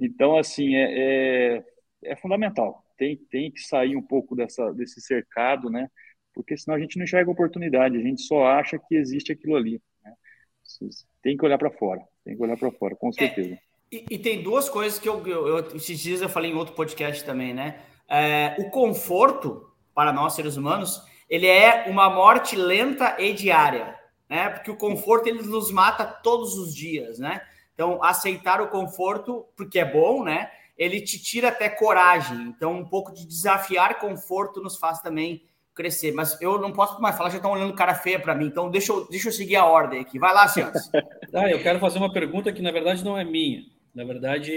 então 0.00 0.38
assim, 0.38 0.74
é, 0.76 1.56
é, 1.56 1.64
é, 2.04 2.16
fundamental. 2.16 2.84
Tem, 2.96 3.16
tem 3.16 3.50
que 3.50 3.60
sair 3.60 3.96
um 3.96 4.02
pouco 4.02 4.36
dessa, 4.36 4.72
desse 4.72 5.00
cercado, 5.00 5.68
né? 5.68 5.88
Porque 6.34 6.56
senão 6.56 6.76
a 6.76 6.80
gente 6.80 6.96
não 6.96 7.04
enxerga 7.04 7.30
oportunidade, 7.30 7.96
a 7.96 8.02
gente 8.02 8.22
só 8.22 8.44
acha 8.44 8.78
que 8.78 8.94
existe 8.94 9.32
aquilo 9.32 9.56
ali. 9.56 9.82
Né? 10.04 10.12
Tem 11.22 11.36
que 11.36 11.44
olhar 11.44 11.58
para 11.58 11.70
fora, 11.70 12.00
tem 12.24 12.36
que 12.36 12.42
olhar 12.42 12.56
para 12.56 12.70
fora, 12.70 12.94
com 12.94 13.08
é, 13.08 13.12
certeza. 13.12 13.54
É, 13.54 13.58
e, 13.90 14.06
e, 14.12 14.18
tem 14.18 14.42
duas 14.42 14.68
coisas 14.68 14.98
que 14.98 15.08
eu, 15.08 15.26
eu, 15.26 15.48
eu, 15.48 15.76
esses 15.76 15.98
dias 15.98 16.22
eu 16.22 16.28
falei 16.28 16.52
em 16.52 16.54
outro 16.54 16.74
podcast 16.74 17.24
também, 17.24 17.52
né? 17.52 17.80
É, 18.08 18.54
o 18.58 18.70
conforto 18.70 19.66
para 19.92 20.12
nós 20.12 20.34
seres 20.34 20.56
humanos, 20.56 21.02
ele 21.28 21.46
é 21.46 21.86
uma 21.88 22.08
morte 22.08 22.54
lenta 22.54 23.16
e 23.18 23.32
diária 23.32 23.99
né? 24.30 24.48
Porque 24.48 24.70
o 24.70 24.76
conforto 24.76 25.26
ele 25.26 25.42
nos 25.42 25.72
mata 25.72 26.04
todos 26.06 26.56
os 26.56 26.72
dias, 26.72 27.18
né? 27.18 27.42
Então, 27.74 28.02
aceitar 28.02 28.60
o 28.60 28.68
conforto, 28.68 29.44
porque 29.56 29.80
é 29.80 29.84
bom, 29.84 30.22
né? 30.22 30.50
Ele 30.78 31.00
te 31.00 31.20
tira 31.20 31.48
até 31.48 31.68
coragem. 31.68 32.42
Então, 32.42 32.78
um 32.78 32.84
pouco 32.84 33.12
de 33.12 33.26
desafiar 33.26 33.98
conforto 33.98 34.62
nos 34.62 34.76
faz 34.76 35.00
também 35.00 35.42
crescer. 35.74 36.12
Mas 36.12 36.40
eu 36.40 36.60
não 36.60 36.72
posso 36.72 37.00
mais 37.02 37.16
falar, 37.16 37.30
já 37.30 37.36
estão 37.36 37.50
olhando 37.50 37.74
cara 37.74 37.94
feia 37.94 38.20
para 38.20 38.34
mim. 38.34 38.46
Então, 38.46 38.70
deixa 38.70 38.92
eu, 38.92 39.06
deixa 39.08 39.28
eu 39.28 39.32
seguir 39.32 39.56
a 39.56 39.66
ordem 39.66 40.00
aqui. 40.00 40.18
Vai 40.18 40.32
lá, 40.32 40.46
senhores. 40.46 40.88
ah, 41.34 41.50
eu 41.50 41.60
quero 41.60 41.80
fazer 41.80 41.98
uma 41.98 42.12
pergunta 42.12 42.52
que, 42.52 42.62
na 42.62 42.70
verdade, 42.70 43.04
não 43.04 43.18
é 43.18 43.24
minha. 43.24 43.64
Na 43.92 44.04
verdade, 44.04 44.52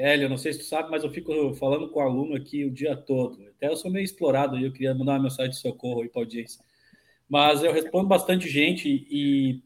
Hélio, 0.00 0.28
não 0.28 0.36
sei 0.36 0.52
se 0.52 0.58
tu 0.58 0.64
sabe, 0.64 0.90
mas 0.90 1.04
eu 1.04 1.10
fico 1.10 1.54
falando 1.54 1.88
com 1.88 2.00
o 2.00 2.02
aluno 2.02 2.34
aqui 2.34 2.64
o 2.64 2.70
dia 2.70 2.96
todo. 2.96 3.38
Até 3.56 3.68
eu 3.68 3.76
sou 3.76 3.90
meio 3.90 4.04
explorado 4.04 4.58
e 4.58 4.64
eu 4.64 4.72
queria 4.72 4.92
mandar 4.92 5.12
uma 5.12 5.24
mensagem 5.24 5.50
de 5.52 5.58
socorro 5.58 6.02
aí 6.02 6.08
para 6.08 6.22
a 6.22 6.24
audiência 6.24 6.60
mas 7.28 7.62
eu 7.62 7.72
respondo 7.72 8.08
bastante 8.08 8.48
gente 8.48 8.88
e, 8.88 9.62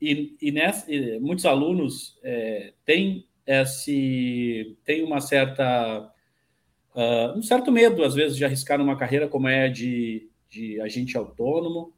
e, 0.00 0.36
e, 0.40 0.52
nessa, 0.52 0.90
e 0.90 1.18
muitos 1.20 1.46
alunos 1.46 2.18
é, 2.22 2.72
têm 2.84 3.26
esse 3.46 4.76
tem 4.84 5.02
uma 5.02 5.20
certa 5.20 6.10
uh, 6.94 7.38
um 7.38 7.42
certo 7.42 7.70
medo 7.70 8.02
às 8.02 8.14
vezes 8.14 8.36
de 8.36 8.44
arriscar 8.44 8.78
numa 8.78 8.96
carreira 8.96 9.28
como 9.28 9.48
é 9.48 9.68
de, 9.68 10.30
de 10.48 10.80
agente 10.80 11.16
autônomo 11.16 11.92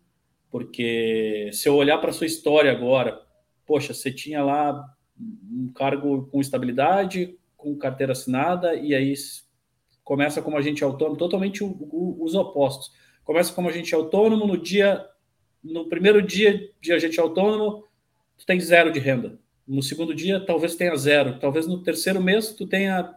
porque 0.51 1.51
se 1.53 1.69
eu 1.69 1.75
olhar 1.75 1.99
para 1.99 2.13
sua 2.13 2.27
história 2.27 2.73
agora 2.73 3.21
poxa 3.65 3.95
você 3.95 4.11
tinha 4.11 4.43
lá 4.43 4.85
um 5.19 5.73
cargo 5.73 6.27
com 6.27 6.41
estabilidade 6.41 7.39
com 7.57 7.77
carteira 7.77 8.13
assinada 8.13 8.75
e 8.75 8.93
aí 8.95 9.15
começa 10.03 10.43
como 10.43 10.57
agente 10.57 10.83
autônomo 10.83 11.17
totalmente 11.17 11.63
o, 11.63 11.69
o, 11.69 12.25
os 12.25 12.35
opostos 12.35 12.91
começa 13.27 13.53
como 13.53 13.69
agente 13.69 13.93
autônomo, 13.95 14.47
no 14.47 14.57
dia, 14.57 15.05
no 15.63 15.87
primeiro 15.87 16.23
dia 16.23 16.71
de 16.81 16.93
agente 16.93 17.19
autônomo, 17.19 17.85
tu 18.39 18.47
tem 18.47 18.59
zero 18.61 18.93
de 18.93 19.01
renda. 19.01 19.39
No 19.67 19.83
segundo 19.83 20.15
dia, 20.15 20.39
talvez 20.39 20.77
tenha 20.77 20.97
zero. 20.97 21.41
Talvez 21.41 21.67
no 21.67 21.83
terceiro 21.83 22.23
mês, 22.23 22.53
tu 22.53 22.69
tenha 22.69 23.13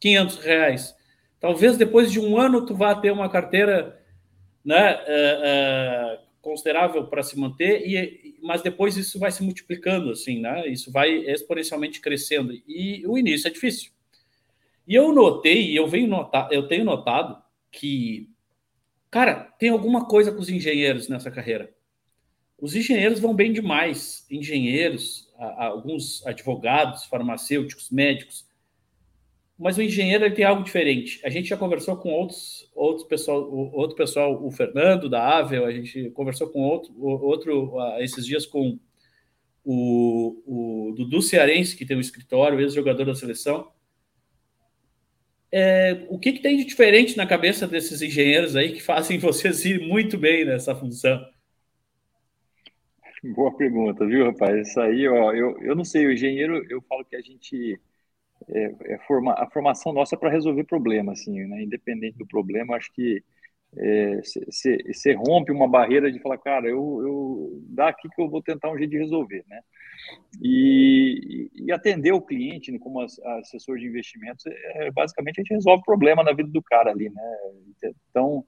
500 0.00 0.38
reais. 0.38 0.96
Talvez 1.40 1.76
depois 1.76 2.10
de 2.10 2.20
um 2.20 2.38
ano, 2.38 2.64
tu 2.64 2.74
vá 2.74 2.94
ter 2.94 3.10
uma 3.10 3.28
carteira 3.28 4.00
né, 4.64 4.92
é, 5.06 5.06
é, 5.06 6.18
considerável 6.40 7.08
para 7.08 7.24
se 7.24 7.36
manter, 7.36 7.82
e, 7.84 8.38
mas 8.40 8.62
depois 8.62 8.96
isso 8.96 9.18
vai 9.18 9.32
se 9.32 9.42
multiplicando, 9.42 10.10
assim, 10.10 10.40
né? 10.40 10.68
Isso 10.68 10.92
vai 10.92 11.10
exponencialmente 11.10 12.00
crescendo. 12.00 12.52
E 12.66 13.04
o 13.08 13.18
início 13.18 13.48
é 13.48 13.50
difícil. 13.50 13.90
E 14.86 14.94
eu 14.94 15.12
notei, 15.12 15.76
eu 15.76 15.88
venho 15.88 16.06
notar, 16.06 16.48
eu 16.52 16.68
tenho 16.68 16.84
notado 16.84 17.42
que 17.72 18.27
Cara, 19.10 19.34
tem 19.58 19.70
alguma 19.70 20.06
coisa 20.06 20.32
com 20.32 20.40
os 20.40 20.48
engenheiros 20.48 21.08
nessa 21.08 21.30
carreira. 21.30 21.72
Os 22.60 22.74
engenheiros 22.74 23.20
vão 23.20 23.34
bem 23.34 23.52
demais. 23.52 24.26
Engenheiros, 24.30 25.32
alguns 25.38 26.26
advogados, 26.26 27.04
farmacêuticos, 27.04 27.90
médicos. 27.90 28.46
Mas 29.58 29.78
o 29.78 29.82
engenheiro 29.82 30.24
ele 30.24 30.34
tem 30.34 30.44
algo 30.44 30.62
diferente. 30.62 31.20
A 31.24 31.30
gente 31.30 31.48
já 31.48 31.56
conversou 31.56 31.96
com 31.96 32.10
outros, 32.10 32.70
outros 32.74 33.06
pessoal, 33.06 33.50
outro 33.50 33.96
pessoal, 33.96 34.44
o 34.44 34.50
Fernando 34.50 35.08
da 35.08 35.38
Avel, 35.38 35.64
a 35.64 35.72
gente 35.72 36.10
conversou 36.10 36.48
com 36.48 36.60
outro, 36.60 36.92
outro 37.00 37.74
esses 37.98 38.24
dias 38.26 38.46
com 38.46 38.78
o, 39.64 40.90
o 40.90 40.94
Dudu 40.94 41.22
Cearense, 41.22 41.76
que 41.76 41.86
tem 41.86 41.96
um 41.96 42.00
escritório, 42.00 42.60
ex-jogador 42.60 43.04
da 43.04 43.14
seleção 43.14 43.68
é, 45.52 46.06
o 46.08 46.18
que, 46.18 46.32
que, 46.32 46.42
tem 46.42 46.56
de 46.56 46.64
diferente 46.64 47.16
na 47.16 47.26
cabeça 47.26 47.66
desses 47.66 48.02
engenheiros 48.02 48.56
aí 48.56 48.72
que 48.72 48.82
fazem 48.82 49.18
vocês 49.18 49.64
ir 49.64 49.80
muito 49.86 50.18
bem 50.18 50.44
nessa 50.44 50.74
função? 50.74 51.20
Boa 53.22 53.56
pergunta, 53.56 54.06
viu, 54.06 54.26
rapaz? 54.26 54.68
Isso 54.68 54.80
aí, 54.80 55.08
ó, 55.08 55.32
eu, 55.32 55.58
eu 55.60 55.74
não 55.74 55.84
sei, 55.84 56.06
o 56.06 56.12
engenheiro, 56.12 56.64
eu 56.70 56.80
falo 56.82 57.04
que 57.04 57.16
a 57.16 57.20
gente. 57.20 57.80
É, 58.48 58.94
é 58.94 58.98
forma, 58.98 59.32
a 59.32 59.50
formação 59.50 59.92
nossa 59.92 60.14
é 60.14 60.18
para 60.18 60.30
resolver 60.30 60.62
problemas, 60.64 61.20
assim, 61.20 61.44
né? 61.44 61.62
Independente 61.62 62.16
do 62.16 62.26
problema, 62.26 62.76
acho 62.76 62.92
que 62.92 63.22
você 63.72 65.10
é, 65.10 65.14
rompe 65.14 65.52
uma 65.52 65.68
barreira 65.68 66.10
de 66.10 66.18
falar, 66.20 66.38
cara, 66.38 66.68
eu, 66.68 67.00
eu 67.02 67.62
daqui 67.68 68.08
que 68.08 68.22
eu 68.22 68.28
vou 68.28 68.42
tentar 68.42 68.70
um 68.70 68.78
jeito 68.78 68.90
de 68.90 68.98
resolver, 68.98 69.44
né? 69.48 69.60
E, 70.42 71.50
e 71.54 71.72
atender 71.72 72.12
o 72.12 72.20
cliente 72.20 72.70
né, 72.70 72.78
como 72.78 73.00
assessor 73.00 73.78
de 73.78 73.86
investimentos, 73.86 74.46
é, 74.46 74.86
é, 74.86 74.90
basicamente 74.90 75.40
a 75.40 75.42
gente 75.42 75.54
resolve 75.54 75.82
o 75.82 75.84
problema 75.84 76.22
na 76.22 76.32
vida 76.32 76.48
do 76.48 76.62
cara 76.62 76.90
ali, 76.90 77.10
né? 77.10 77.22
Então 78.10 78.44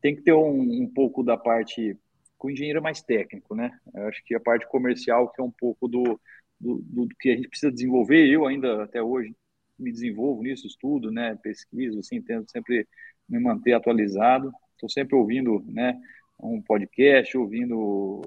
tem 0.00 0.14
que 0.14 0.22
ter 0.22 0.32
um, 0.32 0.82
um 0.82 0.90
pouco 0.92 1.22
da 1.22 1.36
parte 1.36 1.96
com 2.38 2.48
o 2.48 2.50
engenheiro 2.50 2.82
mais 2.82 3.02
técnico, 3.02 3.54
né? 3.54 3.70
Eu 3.94 4.06
acho 4.08 4.22
que 4.24 4.34
a 4.34 4.40
parte 4.40 4.68
comercial 4.68 5.30
que 5.30 5.40
é 5.40 5.44
um 5.44 5.50
pouco 5.50 5.88
do, 5.88 6.20
do, 6.60 6.82
do, 6.82 7.08
que 7.18 7.30
a 7.30 7.36
gente 7.36 7.48
precisa 7.48 7.72
desenvolver. 7.72 8.26
Eu 8.28 8.46
ainda 8.46 8.84
até 8.84 9.02
hoje 9.02 9.34
me 9.78 9.90
desenvolvo 9.90 10.42
nisso, 10.42 10.66
estudo, 10.66 11.10
né? 11.10 11.38
Pesquiso, 11.42 11.98
assim, 11.98 12.20
tento 12.20 12.50
sempre 12.50 12.86
me 13.28 13.40
manter 13.40 13.72
atualizado. 13.72 14.52
Estou 14.72 14.88
sempre 14.88 15.16
ouvindo, 15.16 15.64
né? 15.66 15.98
Um 16.40 16.60
podcast, 16.60 17.36
ouvindo, 17.36 18.22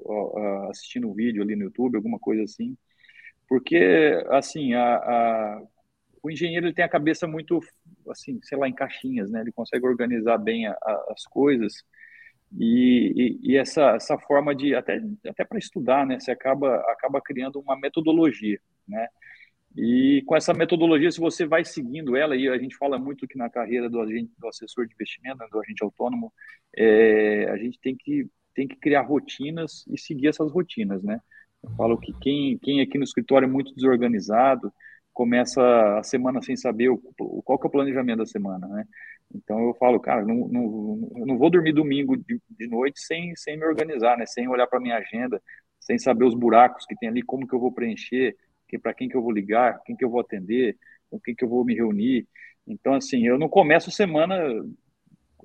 assistindo 0.70 1.08
um 1.08 1.14
vídeo 1.14 1.42
ali 1.42 1.54
no 1.54 1.64
YouTube, 1.64 1.96
alguma 1.96 2.18
coisa 2.18 2.42
assim. 2.42 2.76
Porque, 3.48 4.22
assim, 4.30 4.74
a, 4.74 4.96
a, 4.96 5.62
o 6.22 6.30
engenheiro 6.30 6.66
ele 6.66 6.74
tem 6.74 6.84
a 6.84 6.88
cabeça 6.88 7.26
muito, 7.26 7.60
assim, 8.10 8.38
sei 8.42 8.58
lá, 8.58 8.68
em 8.68 8.74
caixinhas, 8.74 9.30
né? 9.30 9.40
Ele 9.40 9.52
consegue 9.52 9.86
organizar 9.86 10.36
bem 10.38 10.66
a, 10.66 10.76
as 11.10 11.24
coisas. 11.24 11.82
E, 12.58 13.38
e, 13.42 13.52
e, 13.52 13.56
essa, 13.56 13.96
essa 13.96 14.18
forma 14.18 14.54
de, 14.54 14.74
até, 14.74 15.00
até 15.28 15.44
para 15.44 15.58
estudar, 15.58 16.06
né? 16.06 16.18
Você 16.18 16.30
acaba, 16.30 16.76
acaba 16.90 17.20
criando 17.20 17.60
uma 17.60 17.78
metodologia, 17.78 18.58
né? 18.86 19.08
E 19.76 20.22
com 20.26 20.34
essa 20.36 20.52
metodologia, 20.54 21.10
se 21.10 21.20
você 21.20 21.46
vai 21.46 21.64
seguindo 21.64 22.16
ela, 22.16 22.34
e 22.34 22.48
a 22.48 22.58
gente 22.58 22.76
fala 22.76 22.98
muito 22.98 23.28
que 23.28 23.38
na 23.38 23.48
carreira 23.48 23.88
do, 23.88 24.00
agente, 24.00 24.32
do 24.38 24.48
assessor 24.48 24.86
de 24.86 24.94
investimento, 24.94 25.38
né, 25.38 25.46
do 25.50 25.60
agente 25.60 25.84
autônomo, 25.84 26.32
é, 26.76 27.48
a 27.50 27.56
gente 27.56 27.78
tem 27.80 27.96
que 27.96 28.28
tem 28.54 28.66
que 28.66 28.74
criar 28.74 29.02
rotinas 29.02 29.84
e 29.86 29.96
seguir 29.96 30.26
essas 30.26 30.50
rotinas, 30.50 31.00
né? 31.00 31.20
Eu 31.62 31.70
falo 31.76 31.96
que 31.96 32.12
quem, 32.20 32.58
quem 32.58 32.80
aqui 32.80 32.98
no 32.98 33.04
escritório 33.04 33.46
é 33.46 33.48
muito 33.48 33.72
desorganizado, 33.72 34.72
começa 35.12 35.62
a 35.98 36.02
semana 36.02 36.42
sem 36.42 36.56
saber 36.56 36.88
o, 36.88 36.98
qual 37.44 37.56
que 37.56 37.66
é 37.66 37.68
o 37.68 37.70
planejamento 37.70 38.18
da 38.18 38.26
semana, 38.26 38.66
né? 38.66 38.84
Então 39.32 39.60
eu 39.60 39.74
falo, 39.74 40.00
cara, 40.00 40.24
não, 40.24 40.48
não, 40.48 41.10
não 41.26 41.38
vou 41.38 41.50
dormir 41.50 41.72
domingo 41.72 42.16
de, 42.16 42.40
de 42.50 42.66
noite 42.66 43.00
sem, 43.00 43.32
sem 43.36 43.56
me 43.56 43.64
organizar, 43.64 44.16
né? 44.16 44.26
Sem 44.26 44.48
olhar 44.48 44.66
para 44.66 44.80
minha 44.80 44.96
agenda, 44.96 45.40
sem 45.78 45.98
saber 45.98 46.24
os 46.24 46.34
buracos 46.34 46.84
que 46.84 46.96
tem 46.96 47.08
ali, 47.08 47.22
como 47.22 47.46
que 47.46 47.54
eu 47.54 47.60
vou 47.60 47.72
preencher, 47.72 48.36
que, 48.68 48.78
para 48.78 48.94
quem 48.94 49.08
que 49.08 49.16
eu 49.16 49.22
vou 49.22 49.32
ligar, 49.32 49.82
quem 49.84 49.96
que 49.96 50.04
eu 50.04 50.10
vou 50.10 50.20
atender, 50.20 50.76
com 51.10 51.18
quem 51.18 51.34
que 51.34 51.44
eu 51.44 51.48
vou 51.48 51.64
me 51.64 51.74
reunir. 51.74 52.26
Então, 52.66 52.94
assim, 52.94 53.26
eu 53.26 53.38
não 53.38 53.48
começo 53.48 53.90
semana 53.90 54.36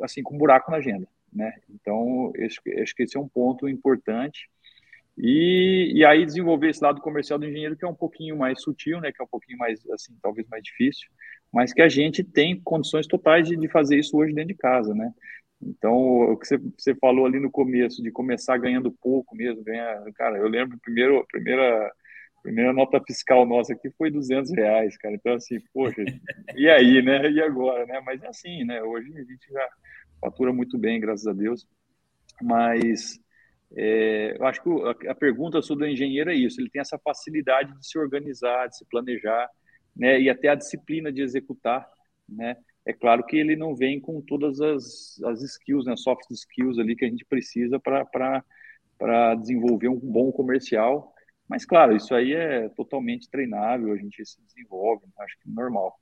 assim 0.01 0.23
com 0.23 0.37
buraco 0.37 0.71
na 0.71 0.77
agenda, 0.77 1.07
né? 1.31 1.53
Então, 1.69 2.31
acho, 2.43 2.95
que 2.95 3.03
esse 3.03 3.17
é 3.17 3.19
um 3.19 3.27
ponto 3.27 3.69
importante. 3.69 4.49
E, 5.17 5.93
e 5.95 6.03
aí 6.05 6.25
desenvolver 6.25 6.69
esse 6.69 6.83
lado 6.83 6.99
comercial 6.99 7.37
do 7.37 7.45
engenheiro 7.45 7.77
que 7.77 7.85
é 7.85 7.87
um 7.87 7.93
pouquinho 7.93 8.35
mais 8.35 8.61
sutil, 8.61 8.99
né? 8.99 9.11
Que 9.11 9.21
é 9.21 9.25
um 9.25 9.29
pouquinho 9.29 9.57
mais, 9.57 9.87
assim, 9.91 10.17
talvez 10.21 10.47
mais 10.49 10.63
difícil, 10.63 11.07
mas 11.51 11.71
que 11.71 11.81
a 11.81 11.89
gente 11.89 12.23
tem 12.23 12.59
condições 12.59 13.07
totais 13.07 13.47
de, 13.47 13.55
de 13.55 13.67
fazer 13.67 13.97
isso 13.97 14.17
hoje 14.17 14.33
dentro 14.33 14.49
de 14.49 14.55
casa, 14.55 14.93
né? 14.93 15.13
Então, 15.61 15.93
o 16.31 16.37
que 16.37 16.47
você, 16.47 16.57
você 16.57 16.95
falou 16.95 17.25
ali 17.25 17.39
no 17.39 17.49
começo, 17.49 18.01
de 18.03 18.11
começar 18.11 18.57
ganhando 18.57 18.91
pouco 18.91 19.35
mesmo, 19.35 19.63
ganhar, 19.63 20.03
cara, 20.13 20.37
eu 20.37 20.47
lembro 20.47 20.77
primeiro, 20.79 21.19
a 21.19 21.25
primeira, 21.25 21.91
primeira 22.43 22.73
nota 22.73 23.01
fiscal 23.01 23.45
nossa 23.45 23.73
aqui 23.73 23.89
foi 23.97 24.11
200 24.11 24.51
reais, 24.51 24.97
cara. 24.97 25.15
Então, 25.15 25.33
assim, 25.33 25.57
poxa, 25.73 26.03
e 26.55 26.69
aí, 26.69 27.01
né? 27.01 27.31
E 27.31 27.41
agora, 27.41 27.85
né? 27.85 28.01
Mas 28.05 28.21
é 28.21 28.27
assim, 28.27 28.65
né? 28.65 28.83
Hoje 28.83 29.11
a 29.17 29.23
gente 29.23 29.49
já 29.49 29.69
fatura 30.21 30.53
muito 30.53 30.77
bem, 30.77 30.99
graças 30.99 31.25
a 31.25 31.33
Deus. 31.33 31.65
Mas 32.41 33.19
é, 33.75 34.35
eu 34.37 34.45
acho 34.45 34.61
que 34.61 35.07
a, 35.07 35.15
pergunta 35.15 35.61
sobre 35.61 35.85
o 35.85 35.89
engenheiro 35.89 36.29
é 36.29 36.35
isso: 36.35 36.59
ele 36.59 36.69
tem 36.69 36.81
essa 36.81 36.99
facilidade 36.99 37.73
de 37.79 37.87
se 37.87 37.97
organizar, 37.97 38.67
de 38.67 38.77
se 38.77 38.85
planejar, 38.85 39.49
né? 39.95 40.19
E 40.19 40.29
até 40.29 40.49
a 40.49 40.55
disciplina 40.55 41.11
de 41.11 41.21
executar, 41.21 41.87
né? 42.27 42.57
É 42.85 42.91
claro 42.91 43.25
que 43.25 43.37
ele 43.37 43.55
não 43.55 43.73
vem 43.73 43.99
com 43.99 44.21
todas 44.21 44.59
as, 44.59 45.21
as 45.23 45.41
skills, 45.41 45.85
né, 45.85 45.95
soft 45.95 46.29
skills 46.31 46.77
ali 46.77 46.97
que 46.97 47.05
a 47.05 47.07
gente 47.07 47.23
precisa 47.23 47.79
para 47.79 49.35
desenvolver 49.35 49.87
um 49.87 49.97
bom 49.97 50.31
comercial. 50.33 51.12
Mas, 51.47 51.65
claro, 51.65 51.95
isso 51.95 52.13
aí 52.15 52.33
é 52.33 52.69
totalmente 52.69 53.29
treinável, 53.29 53.93
a 53.93 53.97
gente 53.97 54.25
se 54.25 54.41
desenvolve, 54.43 55.05
acho 55.19 55.37
que 55.39 55.49
normal. 55.49 55.93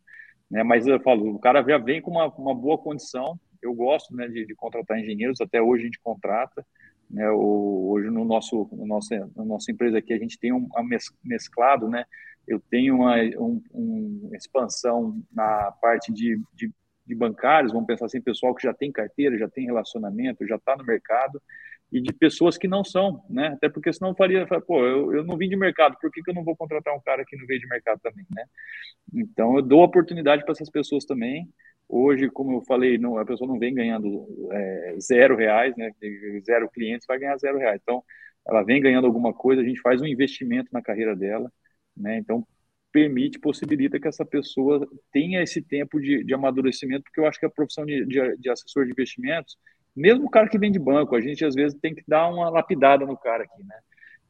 Né? 0.49 0.63
Mas 0.63 0.85
eu 0.85 0.99
falo, 0.99 1.33
o 1.33 1.39
cara 1.39 1.63
já 1.63 1.77
vem 1.77 2.01
com 2.01 2.11
uma, 2.11 2.27
uma 2.35 2.55
boa 2.55 2.77
condição. 2.77 3.39
Eu 3.61 3.73
gosto 3.73 4.15
né, 4.15 4.27
de, 4.27 4.45
de 4.45 4.55
contratar 4.55 4.99
engenheiros, 4.99 5.41
até 5.41 5.61
hoje 5.61 5.83
a 5.83 5.85
gente 5.85 5.99
contrata. 6.01 6.65
Né, 7.09 7.29
o, 7.29 7.89
hoje 7.91 8.09
no 8.09 8.23
nosso, 8.23 8.69
no 8.71 8.85
nosso, 8.85 9.13
na 9.35 9.43
nossa 9.43 9.71
empresa 9.71 9.97
aqui 9.97 10.13
a 10.13 10.17
gente 10.17 10.39
tem 10.39 10.53
um 10.53 10.69
mesclado, 11.23 11.89
né, 11.89 12.05
eu 12.47 12.59
tenho 12.59 12.95
uma 12.95 13.17
um, 13.37 13.61
um 13.73 14.29
expansão 14.33 15.21
na 15.31 15.71
parte 15.81 16.11
de, 16.11 16.41
de, 16.53 16.71
de, 17.05 17.15
bancários, 17.15 17.73
vamos 17.73 17.87
pensar 17.87 18.05
assim, 18.05 18.21
pessoal 18.21 18.55
que 18.55 18.63
já 18.63 18.73
tem 18.73 18.91
carteira, 18.91 19.37
já 19.37 19.49
tem 19.49 19.65
relacionamento, 19.65 20.47
já 20.47 20.55
está 20.55 20.75
no 20.75 20.85
mercado, 20.85 21.41
e 21.91 22.01
de 22.01 22.13
pessoas 22.13 22.57
que 22.57 22.67
não 22.67 22.83
são, 22.83 23.23
né? 23.29 23.47
Até 23.47 23.67
porque 23.69 23.91
senão 23.91 24.15
faria, 24.15 24.45
pô, 24.65 24.85
eu, 24.85 25.13
eu 25.13 25.23
não 25.25 25.37
vim 25.37 25.49
de 25.49 25.57
mercado, 25.57 25.97
por 25.99 26.11
que, 26.11 26.21
que 26.21 26.31
eu 26.31 26.35
não 26.35 26.43
vou 26.43 26.55
contratar 26.55 26.95
um 26.95 27.01
cara 27.01 27.25
que 27.25 27.35
não 27.35 27.45
veio 27.45 27.59
de 27.59 27.67
mercado 27.67 27.99
também, 28.01 28.25
né? 28.33 28.45
Então 29.13 29.57
eu 29.57 29.61
dou 29.61 29.83
oportunidade 29.83 30.43
para 30.43 30.53
essas 30.53 30.69
pessoas 30.69 31.05
também. 31.05 31.49
Hoje, 31.89 32.29
como 32.29 32.53
eu 32.53 32.61
falei, 32.61 32.97
não, 32.97 33.17
a 33.17 33.25
pessoa 33.25 33.47
não 33.47 33.59
vem 33.59 33.73
ganhando 33.73 34.25
é, 34.51 34.95
zero 35.01 35.35
reais, 35.35 35.75
né? 35.75 35.91
Zero 36.45 36.69
clientes 36.69 37.05
vai 37.05 37.19
ganhar 37.19 37.37
zero 37.37 37.57
reais. 37.57 37.81
Então, 37.83 38.01
ela 38.47 38.63
vem 38.63 38.81
ganhando 38.81 39.05
alguma 39.07 39.33
coisa, 39.33 39.61
a 39.61 39.65
gente 39.65 39.81
faz 39.81 40.01
um 40.01 40.07
investimento 40.07 40.69
na 40.71 40.81
carreira 40.81 41.15
dela, 41.15 41.51
né? 41.95 42.17
Então, 42.17 42.47
permite, 42.91 43.39
possibilita 43.39 43.99
que 43.99 44.07
essa 44.07 44.25
pessoa 44.25 44.87
tenha 45.11 45.41
esse 45.41 45.61
tempo 45.61 45.99
de, 45.99 46.23
de 46.23 46.33
amadurecimento, 46.33 47.03
porque 47.03 47.19
eu 47.19 47.25
acho 47.25 47.39
que 47.39 47.45
a 47.45 47.49
profissão 47.49 47.85
de, 47.85 48.05
de, 48.05 48.37
de, 48.37 48.49
assessor 48.49 48.85
de 48.85 48.91
investimentos, 48.91 49.57
mesmo 49.95 50.25
o 50.25 50.29
cara 50.29 50.47
que 50.47 50.57
vem 50.57 50.71
de 50.71 50.79
banco, 50.79 51.15
a 51.15 51.21
gente 51.21 51.43
às 51.45 51.55
vezes 51.55 51.77
tem 51.79 51.93
que 51.93 52.03
dar 52.07 52.27
uma 52.29 52.49
lapidada 52.49 53.05
no 53.05 53.17
cara 53.17 53.43
aqui, 53.43 53.63
né? 53.63 53.75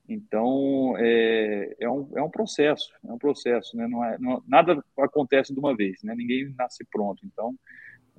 Então, 0.09 0.95
é, 0.97 1.75
é, 1.79 1.89
um, 1.89 2.09
é 2.15 2.21
um 2.21 2.29
processo, 2.29 2.91
é 3.07 3.11
um 3.11 3.17
processo, 3.17 3.77
né? 3.77 3.87
Não 3.87 4.03
é, 4.03 4.17
não, 4.19 4.43
nada 4.47 4.83
acontece 4.99 5.53
de 5.53 5.59
uma 5.59 5.75
vez, 5.75 6.01
né? 6.03 6.13
Ninguém 6.15 6.53
nasce 6.57 6.85
pronto, 6.91 7.25
então 7.25 7.55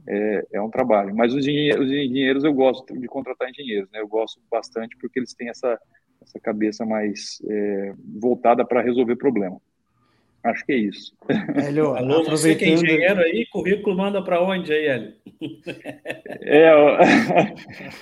é, 0.09 0.47
é 0.55 0.63
um 0.63 0.71
trabalho. 0.71 1.15
Mas 1.15 1.33
os 1.35 1.41
os 1.41 1.47
engenheiros, 1.47 2.45
eu 2.45 2.55
gosto 2.55 2.99
de 2.99 3.07
contratar 3.07 3.51
engenheiros, 3.51 3.91
né? 3.91 4.01
Eu 4.01 4.09
gosto 4.09 4.41
bastante 4.51 4.97
porque 4.99 5.19
eles 5.19 5.35
têm 5.35 5.49
essa, 5.49 5.79
essa 6.23 6.41
cabeça 6.41 6.87
mais 6.87 7.43
é, 7.49 7.93
voltada 8.21 8.65
para 8.65 8.83
resolver 8.83 9.17
problema. 9.17 9.61
Acho 10.45 10.67
que 10.67 10.73
é 10.73 10.77
isso. 10.77 11.15
Hélio, 11.55 11.95
Alô, 11.95 12.25
você 12.25 12.57
que 12.57 12.65
é 12.65 12.71
engenheiro 12.71 13.21
aí, 13.21 13.47
currículo 13.47 13.97
manda 13.97 14.21
para 14.23 14.43
onde 14.43 14.73
aí, 14.73 14.87
Hélio? 14.87 15.15
É, 16.45 16.71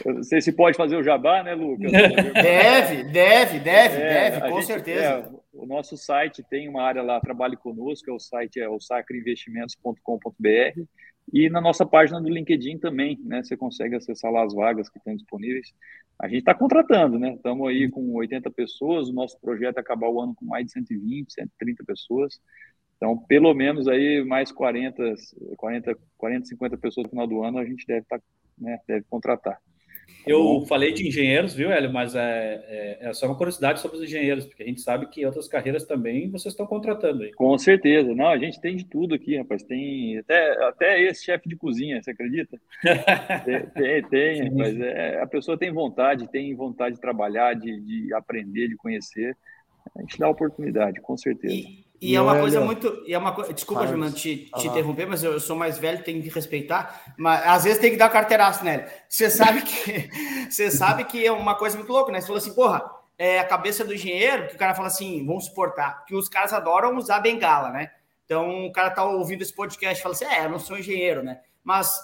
eu 0.05 0.15
não 0.15 0.23
sei 0.23 0.41
se 0.41 0.53
pode 0.53 0.77
fazer 0.77 0.97
o 0.97 1.03
jabá, 1.03 1.43
né, 1.43 1.55
Lucas? 1.55 1.91
Deve, 1.93 3.05
deve, 3.05 3.59
deve, 3.59 4.03
é, 4.03 4.31
deve, 4.31 4.41
com 4.41 4.57
gente, 4.57 4.67
certeza. 4.67 5.05
É, 5.05 5.29
o 5.53 5.67
nosso 5.67 5.97
site 5.97 6.43
tem 6.49 6.69
uma 6.69 6.83
área 6.83 7.03
lá, 7.03 7.21
trabalhe 7.21 7.57
conosco, 7.57 8.11
é 8.11 8.13
o 8.13 8.19
site 8.19 8.61
é 8.61 8.69
o 8.69 8.81
sacreinvestimentos.com.br 8.81 10.83
e 11.33 11.49
na 11.49 11.61
nossa 11.61 11.87
página 11.87 12.21
do 12.21 12.29
LinkedIn 12.29 12.79
também, 12.79 13.19
né? 13.23 13.43
Você 13.43 13.57
consegue 13.57 13.95
acessar 13.95 14.33
lá 14.33 14.45
as 14.45 14.55
vagas 14.55 14.89
que 14.89 14.99
estão 14.99 15.15
disponíveis. 15.15 15.73
A 16.19 16.29
gente 16.29 16.41
está 16.41 16.55
contratando, 16.55 17.19
né? 17.19 17.35
Estamos 17.35 17.69
aí 17.69 17.89
com 17.89 18.13
80 18.15 18.51
pessoas, 18.51 19.09
o 19.09 19.13
nosso 19.13 19.41
projeto 19.41 19.79
é 19.79 19.81
acabar 19.81 20.09
o 20.09 20.21
ano 20.21 20.35
com 20.35 20.45
mais 20.45 20.67
de 20.67 20.73
120, 20.73 21.33
130 21.33 21.85
pessoas. 21.85 22.41
Então, 22.97 23.17
pelo 23.17 23.55
menos 23.55 23.89
aí 23.89 24.23
mais 24.25 24.53
40, 24.53 25.15
40, 25.57 25.99
40 26.19 26.47
50 26.47 26.77
pessoas 26.77 27.05
no 27.05 27.11
final 27.11 27.27
do 27.27 27.43
ano 27.43 27.59
a 27.59 27.65
gente 27.65 27.87
deve, 27.87 28.05
tá, 28.07 28.21
né, 28.59 28.79
deve 28.87 29.07
contratar. 29.09 29.59
Tá 30.25 30.31
eu 30.31 30.43
bom? 30.43 30.67
falei 30.67 30.93
de 30.93 31.07
engenheiros, 31.07 31.55
viu, 31.55 31.71
Hélio? 31.71 31.93
Mas 31.93 32.15
é, 32.15 32.65
é, 32.69 32.99
é, 33.09 33.13
só 33.13 33.27
uma 33.27 33.37
curiosidade 33.37 33.81
sobre 33.81 33.97
os 33.97 34.03
engenheiros, 34.03 34.45
porque 34.45 34.63
a 34.63 34.67
gente 34.67 34.81
sabe 34.81 35.07
que 35.07 35.25
outras 35.25 35.49
carreiras 35.49 35.85
também 35.85 36.31
vocês 36.31 36.53
estão 36.53 36.67
contratando 36.67 37.23
aí. 37.23 37.33
Com 37.33 37.57
certeza. 37.57 38.15
Não, 38.15 38.29
a 38.29 38.39
gente 38.39 38.61
tem 38.61 38.77
de 38.77 38.85
tudo 38.85 39.15
aqui, 39.15 39.37
rapaz. 39.37 39.63
Tem 39.63 40.19
até, 40.19 40.65
até 40.65 41.03
esse 41.03 41.25
chefe 41.25 41.49
de 41.49 41.57
cozinha, 41.57 42.03
você 42.03 42.11
acredita? 42.11 42.61
tem, 43.45 43.67
tem, 43.71 44.03
tem 44.09 44.49
rapaz. 44.51 44.81
É, 44.81 45.21
a 45.21 45.27
pessoa 45.27 45.59
tem 45.59 45.73
vontade, 45.73 46.29
tem 46.29 46.55
vontade 46.55 46.97
de 46.97 47.01
trabalhar, 47.01 47.55
de, 47.55 47.81
de 47.81 48.15
aprender, 48.15 48.69
de 48.69 48.77
conhecer. 48.77 49.37
A 49.97 50.01
gente 50.03 50.19
dá 50.19 50.29
oportunidade, 50.29 51.01
com 51.01 51.17
certeza. 51.17 51.55
E, 51.55 51.85
e, 52.01 52.17
é 52.17 52.21
uma 52.21 52.39
coisa 52.39 52.61
muito. 52.61 53.03
E 53.07 53.13
é 53.13 53.19
uma 53.19 53.33
co... 53.33 53.53
Desculpa, 53.53 53.87
Gilman, 53.87 54.11
te, 54.11 54.51
te 54.57 54.69
interromper, 54.69 55.07
mas 55.07 55.23
eu, 55.23 55.33
eu, 55.33 55.41
sou 55.41 55.55
mais 55.55 55.77
velho, 55.79 56.03
tenho 56.03 56.23
que 56.23 56.31
respeitar. 56.31 57.15
Mas 57.19 57.47
às 57.47 57.65
vezes 57.65 57.79
tem 57.79 57.91
que 57.91 57.99
dar 57.99 58.09
carteiraço 58.09 58.65
nele. 58.65 58.85
Você 59.09 59.29
sabe 59.29 59.63
que 59.63 60.09
você 60.51 60.71
sabe 60.71 61.05
que 61.05 61.27
é 61.27 61.31
uma 61.31 61.55
coisa 61.55 61.77
muito 61.77 61.93
louca, 61.93 62.11
né? 62.11 62.21
Você 62.21 62.27
falou 62.27 62.39
assim, 62.39 62.55
porra, 62.55 62.83
é 63.19 63.39
a 63.39 63.45
cabeça 63.45 63.85
do 63.85 63.93
engenheiro, 63.93 64.49
que 64.49 64.55
o 64.55 64.59
cara 64.59 64.75
fala 64.75 64.89
assim, 64.89 65.25
vamos 65.27 65.45
suportar, 65.45 66.05
que 66.07 66.15
os 66.15 66.27
caras 66.27 66.55
adoram 66.55 66.97
usar 66.97 67.21
bengala, 67.21 67.69
né? 67.71 67.91
Então 68.25 68.67
o 68.67 68.73
cara 68.73 68.91
tá 68.91 69.05
ouvindo 69.05 69.43
esse 69.43 69.53
podcast 69.53 69.99
e 69.99 70.03
fala 70.03 70.15
assim: 70.15 70.25
é, 70.25 70.45
eu 70.45 70.51
não 70.51 70.59
sou 70.59 70.79
engenheiro, 70.79 71.23
né? 71.23 71.41
Mas 71.63 71.99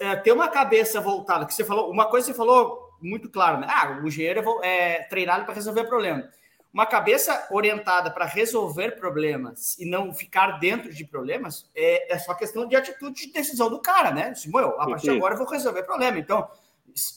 é, 0.00 0.16
ter 0.16 0.32
uma 0.32 0.48
cabeça 0.48 1.00
voltada, 1.00 1.46
que 1.46 1.54
você 1.54 1.64
falou, 1.64 1.90
uma 1.90 2.06
coisa 2.06 2.26
você 2.26 2.34
falou 2.34 2.96
muito 3.00 3.30
claro, 3.30 3.60
né? 3.60 3.66
Ah, 3.70 4.00
o 4.02 4.08
engenheiro 4.08 4.42
é, 4.62 4.96
é 4.96 5.02
treinado 5.04 5.44
para 5.44 5.54
resolver 5.54 5.84
problema 5.84 6.28
uma 6.72 6.86
cabeça 6.86 7.48
orientada 7.50 8.10
para 8.10 8.26
resolver 8.26 8.92
problemas 8.92 9.78
e 9.78 9.88
não 9.88 10.12
ficar 10.12 10.58
dentro 10.58 10.92
de 10.92 11.04
problemas 11.04 11.68
é, 11.74 12.12
é 12.12 12.18
só 12.18 12.34
questão 12.34 12.66
de 12.66 12.76
atitude 12.76 13.26
de 13.26 13.32
decisão 13.32 13.70
do 13.70 13.80
cara, 13.80 14.10
né? 14.10 14.28
Assim, 14.28 14.50
a 14.56 14.86
partir 14.86 15.10
de 15.10 15.16
agora 15.16 15.34
eu 15.34 15.38
vou 15.38 15.48
resolver 15.48 15.82
problema. 15.82 16.18
Então, 16.18 16.48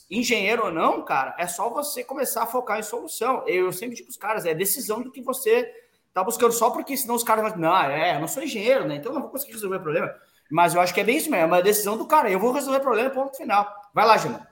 engenheiro 0.10 0.66
ou 0.66 0.72
não, 0.72 1.04
cara, 1.04 1.36
é 1.38 1.48
só 1.48 1.70
você 1.70 2.04
começar 2.04 2.44
a 2.44 2.48
focar 2.48 2.80
em 2.80 2.84
solução. 2.84 3.44
Eu 3.48 3.72
sempre 3.72 3.96
digo 3.96 4.08
para 4.08 4.12
os 4.12 4.18
caras, 4.18 4.46
é 4.46 4.54
decisão 4.54 5.02
do 5.02 5.12
que 5.12 5.22
você 5.22 5.70
está 6.08 6.24
buscando 6.24 6.52
só 6.52 6.70
porque 6.70 6.96
senão 6.96 7.16
os 7.16 7.24
caras 7.24 7.52
vão 7.52 7.60
não, 7.60 7.76
é, 7.78 8.16
eu 8.16 8.20
não 8.20 8.28
sou 8.28 8.44
engenheiro, 8.44 8.88
né? 8.88 8.96
Então 8.96 9.12
eu 9.12 9.16
não 9.16 9.22
vou 9.22 9.32
conseguir 9.32 9.54
resolver 9.54 9.78
o 9.78 9.82
problema. 9.82 10.14
Mas 10.50 10.76
eu 10.76 10.82
acho 10.82 10.94
que 10.94 11.00
é 11.00 11.04
bem 11.04 11.18
isso 11.18 11.30
mesmo, 11.30 11.44
é 11.44 11.48
uma 11.48 11.62
decisão 11.62 11.98
do 11.98 12.06
cara. 12.06 12.30
Eu 12.30 12.40
vou 12.40 12.52
resolver 12.52 12.80
o 12.80 12.82
problema, 12.82 13.10
ponto 13.10 13.38
final. 13.38 13.68
Vai 13.94 14.06
lá, 14.06 14.18
Gina. 14.18 14.48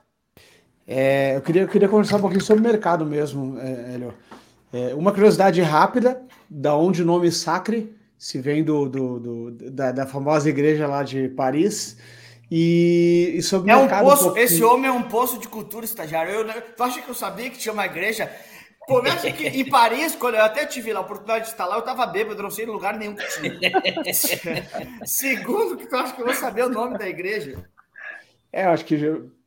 É, 0.88 1.36
eu, 1.36 1.42
queria, 1.42 1.62
eu 1.64 1.68
queria 1.68 1.90
conversar 1.90 2.18
um 2.18 2.22
pouquinho 2.22 2.42
sobre 2.42 2.62
o 2.62 2.68
mercado 2.68 3.06
mesmo, 3.06 3.60
é, 3.60 3.94
Hélio. 3.94 4.14
É, 4.72 4.94
uma 4.94 5.12
curiosidade 5.12 5.62
rápida, 5.62 6.22
da 6.50 6.76
onde 6.76 7.02
o 7.02 7.06
nome 7.06 7.32
Sacre 7.32 7.96
se 8.20 8.38
vem 8.40 8.62
do, 8.64 8.90
do, 8.90 9.20
do 9.20 9.52
da, 9.72 9.94
da, 9.94 10.06
famosa 10.06 10.50
igreja 10.50 10.86
lá 10.86 11.04
de 11.04 11.30
Paris. 11.30 11.98
E, 12.52 13.34
e 13.36 13.42
sobre 13.42 13.72
é 13.72 13.78
um 13.78 13.88
poço, 13.88 14.34
um 14.34 14.38
esse 14.38 14.62
homem 14.62 14.90
é 14.90 14.92
um 14.92 15.04
poço 15.04 15.40
de 15.40 15.48
cultura 15.48 15.86
estagiário. 15.86 16.34
Eu, 16.34 16.62
tu 16.76 16.84
acha 16.84 17.02
que 17.02 17.08
eu 17.08 17.16
sabia 17.16 17.50
que 17.50 17.58
tinha 17.58 17.72
uma 17.72 17.86
igreja? 17.86 18.30
Começa 18.82 19.32
que 19.32 19.48
em 19.48 19.70
Paris, 19.70 20.16
quando 20.16 20.36
eu 20.36 20.44
até 20.44 20.66
tive 20.66 20.92
a 20.92 21.00
oportunidade 21.00 21.46
de 21.46 21.52
estar 21.52 21.66
lá, 21.66 21.76
eu 21.76 21.80
estava 21.80 22.06
bêbado, 22.08 22.42
não 22.42 22.50
sei 22.50 22.66
em 22.66 22.70
lugar 22.70 22.98
nenhum 22.98 23.16
que 23.16 23.26
tinha. 23.40 23.72
Segundo, 25.06 25.78
que 25.78 25.88
tu 25.88 25.96
acha 25.96 26.14
que 26.14 26.22
eu 26.22 26.26
vou 26.26 26.34
saber 26.34 26.66
o 26.66 26.70
nome 26.70 26.98
da 26.98 27.08
igreja? 27.08 27.64
É, 28.52 28.66
eu 28.66 28.72
acho 28.72 28.84
que 28.84 28.98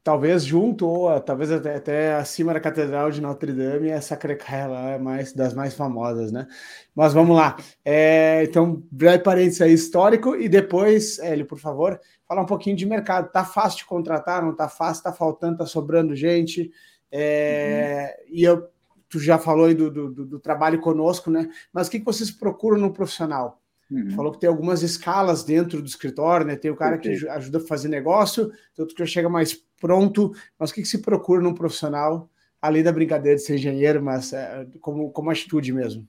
talvez 0.03 0.44
junto 0.44 0.86
ou 0.86 1.20
talvez 1.20 1.53
até, 1.53 1.76
até, 1.76 2.14
acima 2.14 2.53
da 2.53 2.61
Catedral 2.61 3.11
de 3.11 3.20
Notre 3.20 3.53
Dame, 3.53 3.88
essa 3.88 4.09
Sacré-Cœur 4.09 4.70
lá 4.70 4.90
é 4.90 4.98
mais 4.98 5.32
das 5.32 5.55
mais 5.55 5.74
famosas, 5.74 6.32
né? 6.32 6.46
Mas 6.94 7.12
vamos 7.12 7.36
lá. 7.36 7.57
É, 7.84 8.42
então, 8.44 8.82
breve 8.90 9.22
parênteses 9.22 9.61
aí 9.61 9.72
histórico 9.72 10.34
e 10.34 10.48
depois, 10.48 11.18
Hélio, 11.20 11.46
por 11.46 11.59
favor, 11.59 12.00
falar 12.26 12.42
um 12.42 12.46
pouquinho 12.46 12.76
de 12.76 12.84
mercado. 12.84 13.30
Tá 13.30 13.44
fácil 13.44 13.78
de 13.78 13.84
contratar? 13.86 14.42
Não 14.42 14.55
tá 14.55 14.68
fácil? 14.68 15.05
Tá 15.05 15.12
faltando? 15.12 15.59
Tá 15.59 15.66
sobrando 15.66 16.16
gente? 16.16 16.70
É, 17.11 18.16
uhum. 18.18 18.34
E 18.34 18.42
eu, 18.42 18.68
tu 19.09 19.20
já 19.20 19.38
falou 19.38 19.66
aí 19.66 19.74
do, 19.74 19.90
do, 19.90 20.24
do, 20.24 20.40
trabalho 20.40 20.80
conosco, 20.80 21.30
né? 21.30 21.48
Mas 21.72 21.86
o 21.86 21.90
que, 21.90 22.00
que 22.00 22.05
vocês 22.05 22.30
procuram 22.30 22.78
no 22.78 22.92
profissional? 22.92 23.61
Uhum. 23.93 24.11
Falou 24.12 24.32
que 24.32 24.40
tem 24.40 24.49
algumas 24.49 24.82
escalas 24.82 25.45
dentro 25.45 25.82
do 25.82 25.86
escritório, 25.86 26.47
né? 26.47 26.57
Tem 26.57 26.70
o 26.70 26.76
cara 26.76 26.97
que 26.97 27.11
ajuda 27.28 27.59
a 27.59 27.66
fazer 27.66 27.88
negócio, 27.88 28.49
tem 28.49 28.80
outro 28.82 28.97
que 28.97 29.03
já 29.03 29.07
chega 29.07 29.28
mais 29.28 29.53
pronto. 29.78 30.32
Mas 30.59 30.70
o 30.70 30.74
que, 30.74 30.80
que 30.80 30.88
se 30.88 31.03
procura 31.03 31.43
num 31.43 31.53
profissional, 31.53 32.30
além 32.61 32.82
da 32.82 32.90
brincadeira 32.90 33.36
de 33.36 33.45
ser 33.45 33.57
engenheiro, 33.57 34.03
mas 34.03 34.32
é, 34.32 34.66
como, 34.80 35.11
como 35.11 35.30
atitude 35.30 35.72
mesmo? 35.72 36.07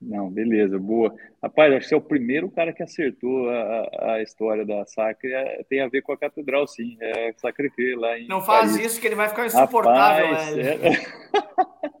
Não, 0.00 0.30
beleza, 0.30 0.78
boa. 0.78 1.14
Rapaz, 1.42 1.72
acho 1.72 1.82
que 1.82 1.88
você 1.88 1.94
é 1.94 1.98
o 1.98 2.02
primeiro 2.02 2.50
cara 2.50 2.72
que 2.72 2.82
acertou 2.82 3.48
a, 3.50 4.14
a 4.14 4.22
história 4.22 4.64
da 4.64 4.84
Sacre. 4.86 5.32
É, 5.32 5.64
tem 5.68 5.80
a 5.80 5.88
ver 5.88 6.02
com 6.02 6.12
a 6.12 6.18
catedral, 6.18 6.66
sim. 6.66 6.96
É 7.00 7.32
Sacre 7.36 7.70
lá 7.96 8.18
em. 8.18 8.28
Não 8.28 8.40
faz 8.40 8.72
Paris. 8.72 8.86
isso, 8.86 9.00
que 9.00 9.06
ele 9.06 9.14
vai 9.14 9.28
ficar 9.28 9.46
insuportável, 9.46 10.26
Rapaz, 10.26 10.58
é... 10.58 10.78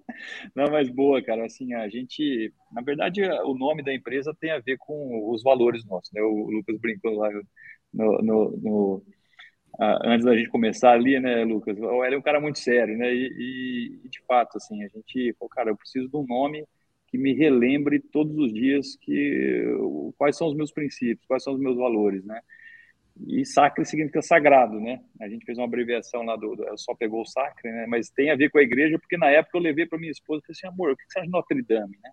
Não, 0.54 0.70
mas 0.70 0.88
boa, 0.90 1.22
cara. 1.22 1.44
Assim, 1.46 1.74
a 1.74 1.88
gente, 1.88 2.52
na 2.72 2.82
verdade, 2.82 3.22
o 3.44 3.54
nome 3.54 3.82
da 3.82 3.94
empresa 3.94 4.34
tem 4.40 4.50
a 4.50 4.58
ver 4.58 4.76
com 4.78 5.30
os 5.30 5.42
valores 5.42 5.84
nossos, 5.84 6.10
né? 6.12 6.20
O 6.22 6.50
Lucas 6.50 6.78
brincou 6.80 7.12
lá 7.16 7.30
no, 7.92 8.18
no, 8.22 8.50
no 8.58 9.02
antes 9.80 10.24
da 10.24 10.36
gente 10.36 10.48
começar 10.50 10.92
ali, 10.92 11.20
né, 11.20 11.44
Lucas? 11.44 11.76
Hélio 11.76 12.14
é 12.14 12.18
um 12.18 12.22
cara 12.22 12.40
muito 12.40 12.58
sério, 12.58 12.96
né? 12.96 13.12
E, 13.14 14.00
e, 14.04 14.08
de 14.08 14.20
fato, 14.26 14.56
assim, 14.56 14.82
a 14.84 14.88
gente, 14.88 15.34
pô, 15.38 15.48
cara, 15.48 15.70
eu 15.70 15.76
preciso 15.76 16.08
de 16.08 16.16
um 16.16 16.26
nome 16.26 16.64
que 17.08 17.18
me 17.18 17.34
relembre 17.34 18.00
todos 18.00 18.36
os 18.36 18.52
dias 18.52 18.96
que 19.00 19.64
quais 20.18 20.36
são 20.36 20.48
os 20.48 20.54
meus 20.56 20.72
princípios, 20.72 21.26
quais 21.26 21.42
são 21.42 21.54
os 21.54 21.60
meus 21.60 21.76
valores, 21.76 22.24
né? 22.24 22.40
E 23.24 23.46
sacre 23.46 23.84
significa 23.84 24.20
sagrado, 24.20 24.78
né? 24.78 25.00
A 25.20 25.28
gente 25.28 25.44
fez 25.46 25.56
uma 25.56 25.64
abreviação 25.64 26.22
lá 26.22 26.36
do, 26.36 26.54
do 26.54 26.64
só 26.76 26.94
pegou 26.94 27.22
o 27.22 27.26
sacre, 27.26 27.70
né? 27.72 27.86
Mas 27.88 28.10
tem 28.10 28.30
a 28.30 28.36
ver 28.36 28.50
com 28.50 28.58
a 28.58 28.62
igreja, 28.62 28.98
porque 28.98 29.16
na 29.16 29.30
época 29.30 29.56
eu 29.56 29.62
levei 29.62 29.86
para 29.86 29.98
minha 29.98 30.10
esposa 30.10 30.40
e 30.40 30.46
falei 30.46 30.56
assim, 30.58 30.66
amor, 30.66 30.92
o 30.92 30.96
que 30.96 31.04
você 31.08 31.20
acha 31.20 31.26
de 31.26 31.32
Notre 31.32 31.62
Dame, 31.62 31.98
né? 32.02 32.10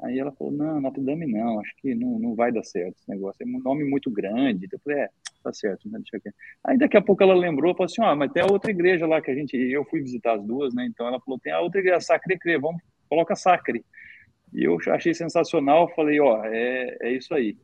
Aí 0.00 0.18
ela 0.18 0.32
falou, 0.32 0.52
não, 0.52 0.80
Notre 0.80 1.02
Dame 1.02 1.26
não, 1.26 1.60
acho 1.60 1.74
que 1.78 1.94
não, 1.94 2.18
não 2.18 2.34
vai 2.34 2.52
dar 2.52 2.62
certo 2.62 2.96
esse 2.98 3.10
negócio, 3.10 3.42
é 3.42 3.46
um 3.46 3.60
nome 3.60 3.84
muito 3.84 4.10
grande. 4.10 4.68
Eu 4.70 4.78
falei, 4.78 5.00
é, 5.00 5.08
tá 5.42 5.52
certo, 5.52 5.88
né? 5.90 5.98
Deixa 5.98 6.16
aqui. 6.16 6.30
Aí 6.64 6.78
daqui 6.78 6.96
a 6.96 7.02
pouco 7.02 7.22
ela 7.22 7.34
lembrou, 7.34 7.74
falou 7.74 7.86
assim, 7.86 8.00
ó, 8.00 8.06
ah, 8.06 8.16
mas 8.16 8.32
tem 8.32 8.42
a 8.42 8.46
outra 8.46 8.70
igreja 8.70 9.06
lá 9.06 9.20
que 9.20 9.30
a 9.30 9.34
gente, 9.34 9.54
eu 9.56 9.84
fui 9.84 10.00
visitar 10.00 10.34
as 10.34 10.42
duas, 10.42 10.72
né? 10.72 10.86
Então 10.86 11.06
ela 11.06 11.20
falou, 11.20 11.38
tem 11.38 11.52
a 11.52 11.60
outra 11.60 11.80
igreja, 11.80 12.00
Sacre 12.00 12.38
Crê, 12.38 12.58
vamos, 12.58 12.80
coloca 13.08 13.34
Sacre. 13.36 13.84
E 14.54 14.64
eu 14.64 14.78
achei 14.86 15.12
sensacional, 15.12 15.92
falei, 15.94 16.20
ó, 16.20 16.42
é, 16.44 16.96
é 17.02 17.12
isso 17.12 17.34
aí. 17.34 17.56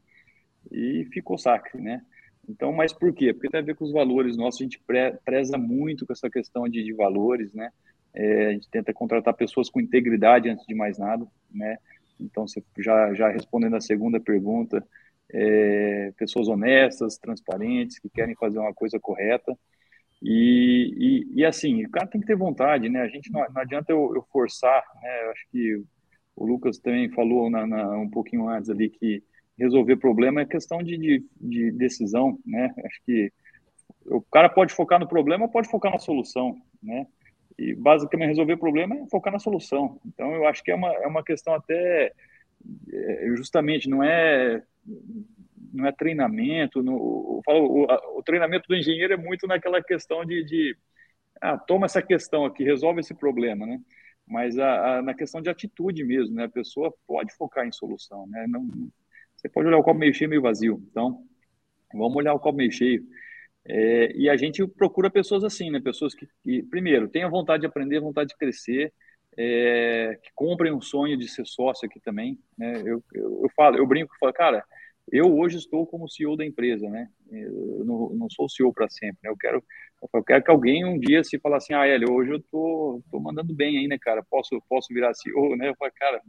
E 0.72 1.04
ficou 1.12 1.38
Sacre, 1.38 1.80
né? 1.80 2.02
Então, 2.48 2.72
mas 2.72 2.92
por 2.92 3.12
quê? 3.12 3.32
Porque 3.32 3.48
tem 3.48 3.60
a 3.60 3.64
ver 3.64 3.74
com 3.74 3.84
os 3.84 3.92
valores 3.92 4.36
nossos, 4.36 4.60
a 4.60 4.64
gente 4.64 4.80
preza 5.24 5.56
muito 5.56 6.06
com 6.06 6.12
essa 6.12 6.28
questão 6.30 6.68
de, 6.68 6.82
de 6.82 6.92
valores, 6.92 7.52
né? 7.54 7.70
É, 8.14 8.46
a 8.46 8.52
gente 8.52 8.68
tenta 8.70 8.92
contratar 8.92 9.34
pessoas 9.34 9.68
com 9.68 9.80
integridade 9.80 10.48
antes 10.48 10.66
de 10.66 10.74
mais 10.74 10.98
nada, 10.98 11.26
né? 11.52 11.78
Então, 12.20 12.44
já, 12.78 13.12
já 13.14 13.28
respondendo 13.28 13.76
a 13.76 13.80
segunda 13.80 14.20
pergunta, 14.20 14.86
é, 15.32 16.12
pessoas 16.16 16.48
honestas, 16.48 17.18
transparentes, 17.18 17.98
que 17.98 18.08
querem 18.08 18.36
fazer 18.36 18.58
uma 18.58 18.72
coisa 18.72 19.00
correta. 19.00 19.56
E, 20.22 21.26
e, 21.36 21.40
e, 21.40 21.44
assim, 21.44 21.84
o 21.84 21.90
cara 21.90 22.06
tem 22.06 22.20
que 22.20 22.26
ter 22.26 22.36
vontade, 22.36 22.88
né? 22.88 23.02
A 23.02 23.08
gente 23.08 23.30
não, 23.32 23.40
não 23.52 23.60
adianta 23.60 23.92
eu, 23.92 24.12
eu, 24.14 24.22
forçar, 24.32 24.82
né? 25.02 25.24
Eu 25.24 25.30
acho 25.32 25.46
que 25.50 25.84
o 26.36 26.46
Lucas 26.46 26.78
também 26.78 27.10
falou 27.10 27.50
na, 27.50 27.66
na, 27.66 27.98
um 27.98 28.08
pouquinho 28.08 28.48
antes 28.48 28.70
ali 28.70 28.88
que 28.88 29.22
resolver 29.58 29.96
problema 29.96 30.40
é 30.40 30.46
questão 30.46 30.82
de, 30.82 30.96
de, 30.96 31.24
de, 31.40 31.70
decisão, 31.72 32.38
né? 32.44 32.74
Acho 32.84 33.02
que 33.04 33.32
o 34.06 34.20
cara 34.20 34.48
pode 34.48 34.72
focar 34.72 34.98
no 34.98 35.08
problema 35.08 35.44
ou 35.44 35.50
pode 35.50 35.68
focar 35.68 35.92
na 35.92 35.98
solução, 35.98 36.56
né? 36.82 37.06
E 37.58 37.74
basicamente 37.74 38.30
resolver 38.30 38.56
problema 38.56 38.96
é 38.96 39.06
focar 39.06 39.32
na 39.32 39.38
solução. 39.38 40.00
Então 40.06 40.34
eu 40.34 40.46
acho 40.46 40.62
que 40.62 40.70
é 40.70 40.74
uma, 40.74 40.92
é 40.92 41.06
uma 41.06 41.22
questão 41.22 41.54
até 41.54 42.12
é, 42.92 43.26
justamente 43.36 43.88
não 43.88 44.02
é 44.02 44.62
não 45.72 45.86
é 45.86 45.92
treinamento, 45.92 46.82
no, 46.82 47.38
eu 47.38 47.42
falo, 47.44 47.66
o, 47.66 48.18
o, 48.18 48.22
treinamento 48.22 48.68
do 48.68 48.76
engenheiro 48.76 49.12
é 49.12 49.16
muito 49.16 49.46
naquela 49.46 49.82
questão 49.82 50.24
de, 50.24 50.44
de 50.44 50.76
ah, 51.40 51.58
toma 51.58 51.86
essa 51.86 52.00
questão 52.00 52.44
aqui, 52.44 52.62
resolve 52.62 53.00
esse 53.00 53.12
problema, 53.12 53.66
né? 53.66 53.80
Mas 54.26 54.56
a, 54.56 54.98
a, 54.98 55.02
na 55.02 55.14
questão 55.14 55.42
de 55.42 55.50
atitude 55.50 56.04
mesmo, 56.04 56.36
né? 56.36 56.44
A 56.44 56.48
pessoa 56.48 56.94
pode 57.06 57.34
focar 57.34 57.66
em 57.66 57.72
solução, 57.72 58.26
né? 58.28 58.46
Não, 58.48 58.68
você 59.44 59.48
pode 59.50 59.68
olhar 59.68 59.76
o 59.76 59.82
copo 59.82 60.00
meio 60.00 60.14
cheio, 60.14 60.30
meio 60.30 60.40
vazio. 60.40 60.82
Então, 60.90 61.22
vamos 61.92 62.16
olhar 62.16 62.32
o 62.32 62.40
copo 62.40 62.56
meio 62.56 62.72
cheio. 62.72 63.04
É, 63.66 64.10
e 64.16 64.30
a 64.30 64.36
gente 64.36 64.66
procura 64.66 65.10
pessoas 65.10 65.44
assim, 65.44 65.70
né? 65.70 65.80
Pessoas 65.80 66.14
que, 66.14 66.26
que 66.42 66.62
primeiro, 66.62 67.08
tenham 67.08 67.30
vontade 67.30 67.60
de 67.60 67.66
aprender, 67.66 68.00
vontade 68.00 68.30
de 68.30 68.36
crescer, 68.36 68.90
é, 69.36 70.18
que 70.22 70.30
comprem 70.34 70.72
um 70.72 70.80
sonho 70.80 71.18
de 71.18 71.28
ser 71.28 71.46
sócio 71.46 71.86
aqui 71.86 72.00
também. 72.00 72.38
Né? 72.56 72.80
Eu, 72.86 73.04
eu, 73.12 73.42
eu 73.42 73.50
falo, 73.54 73.76
eu 73.76 73.86
brinco, 73.86 74.14
falo, 74.18 74.32
cara, 74.32 74.64
eu 75.12 75.36
hoje 75.36 75.58
estou 75.58 75.86
como 75.86 76.08
CEO 76.08 76.36
da 76.36 76.44
empresa, 76.46 76.88
né? 76.88 77.08
Eu 77.30 77.84
não, 77.84 78.10
não 78.14 78.30
sou 78.30 78.48
CEO 78.48 78.72
para 78.72 78.88
sempre, 78.88 79.18
né? 79.22 79.28
Eu 79.28 79.36
quero, 79.36 79.62
eu 80.14 80.24
quero 80.24 80.42
que 80.42 80.50
alguém 80.50 80.86
um 80.86 80.98
dia 80.98 81.22
se 81.22 81.38
falar 81.38 81.58
assim, 81.58 81.74
ah, 81.74 81.86
Hélio, 81.86 82.10
hoje 82.10 82.30
eu 82.32 82.40
tô, 82.50 83.02
tô 83.10 83.20
mandando 83.20 83.54
bem 83.54 83.78
aí, 83.78 83.88
né, 83.88 83.98
cara? 84.00 84.22
Posso, 84.30 84.58
posso 84.70 84.88
virar 84.94 85.12
CEO, 85.12 85.54
né? 85.56 85.68
Eu 85.68 85.74
falo, 85.76 85.92
cara, 85.96 86.22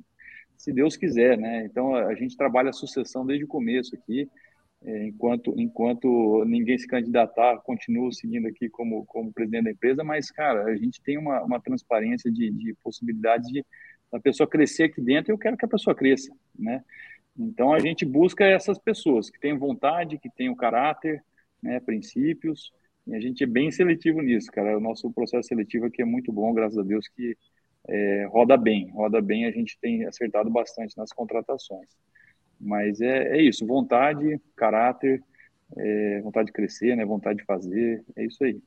se 0.57 0.71
Deus 0.73 0.95
quiser, 0.97 1.37
né? 1.37 1.65
Então 1.65 1.95
a 1.95 2.13
gente 2.15 2.37
trabalha 2.37 2.69
a 2.69 2.73
sucessão 2.73 3.25
desde 3.25 3.45
o 3.45 3.47
começo 3.47 3.95
aqui, 3.95 4.29
é, 4.83 5.07
enquanto 5.07 5.53
enquanto 5.57 6.43
ninguém 6.45 6.77
se 6.77 6.87
candidatar, 6.87 7.57
continuo 7.59 8.11
seguindo 8.13 8.47
aqui 8.47 8.69
como 8.69 9.05
como 9.05 9.33
presidente 9.33 9.65
da 9.65 9.71
empresa, 9.71 10.03
mas 10.03 10.31
cara, 10.31 10.65
a 10.65 10.75
gente 10.75 11.01
tem 11.01 11.17
uma, 11.17 11.41
uma 11.43 11.59
transparência 11.59 12.31
de, 12.31 12.51
de 12.51 12.75
de 12.75 13.65
a 14.11 14.19
pessoa 14.19 14.47
crescer 14.47 14.83
aqui 14.83 15.01
dentro. 15.01 15.31
Eu 15.33 15.37
quero 15.37 15.57
que 15.57 15.65
a 15.65 15.67
pessoa 15.67 15.95
cresça, 15.95 16.31
né? 16.57 16.83
Então 17.37 17.73
a 17.73 17.79
gente 17.79 18.05
busca 18.05 18.45
essas 18.45 18.77
pessoas 18.79 19.29
que 19.29 19.39
têm 19.39 19.57
vontade, 19.57 20.17
que 20.17 20.29
têm 20.29 20.49
o 20.49 20.55
caráter, 20.55 21.21
né, 21.61 21.79
princípios. 21.79 22.71
E 23.05 23.13
a 23.15 23.19
gente 23.19 23.43
é 23.43 23.47
bem 23.47 23.71
seletivo 23.71 24.21
nisso, 24.21 24.51
cara. 24.51 24.77
O 24.77 24.81
nosso 24.81 25.11
processo 25.11 25.47
seletivo 25.47 25.85
aqui 25.85 26.01
é 26.01 26.05
muito 26.05 26.31
bom, 26.31 26.53
graças 26.53 26.77
a 26.77 26.83
Deus 26.83 27.07
que 27.07 27.37
é, 27.87 28.27
roda 28.29 28.57
bem, 28.57 28.89
roda 28.91 29.21
bem, 29.21 29.45
a 29.45 29.51
gente 29.51 29.77
tem 29.79 30.05
acertado 30.05 30.49
bastante 30.49 30.97
nas 30.97 31.11
contratações. 31.11 31.89
Mas 32.59 33.01
é, 33.01 33.37
é 33.37 33.41
isso, 33.41 33.65
vontade, 33.65 34.39
caráter, 34.55 35.21
é, 35.77 36.21
vontade 36.21 36.47
de 36.47 36.53
crescer, 36.53 36.95
né, 36.95 37.05
vontade 37.05 37.39
de 37.39 37.45
fazer, 37.45 38.03
é 38.15 38.25
isso 38.25 38.43
aí. 38.43 38.61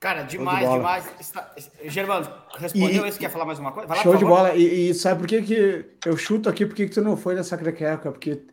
Cara, 0.00 0.22
demais, 0.22 0.68
de 0.68 0.74
demais. 0.76 1.14
Está... 1.18 1.54
Germano, 1.86 2.32
respondeu 2.56 3.04
e, 3.04 3.08
isso? 3.08 3.18
Quer 3.18 3.30
falar 3.30 3.44
mais 3.44 3.58
uma 3.58 3.72
coisa? 3.72 3.88
Lá, 3.88 3.96
show 3.96 4.16
de 4.16 4.24
bola. 4.24 4.54
E, 4.54 4.90
e, 4.90 4.94
sabe 4.94 5.18
por 5.18 5.26
que, 5.26 5.42
que 5.42 6.08
eu 6.08 6.16
chuto 6.16 6.48
aqui? 6.48 6.64
Por 6.64 6.76
que, 6.76 6.86
que 6.86 6.94
tu 6.94 7.02
não 7.02 7.16
foi 7.16 7.34
nessa 7.34 7.58
crequeca? 7.58 8.12
Porque 8.12 8.46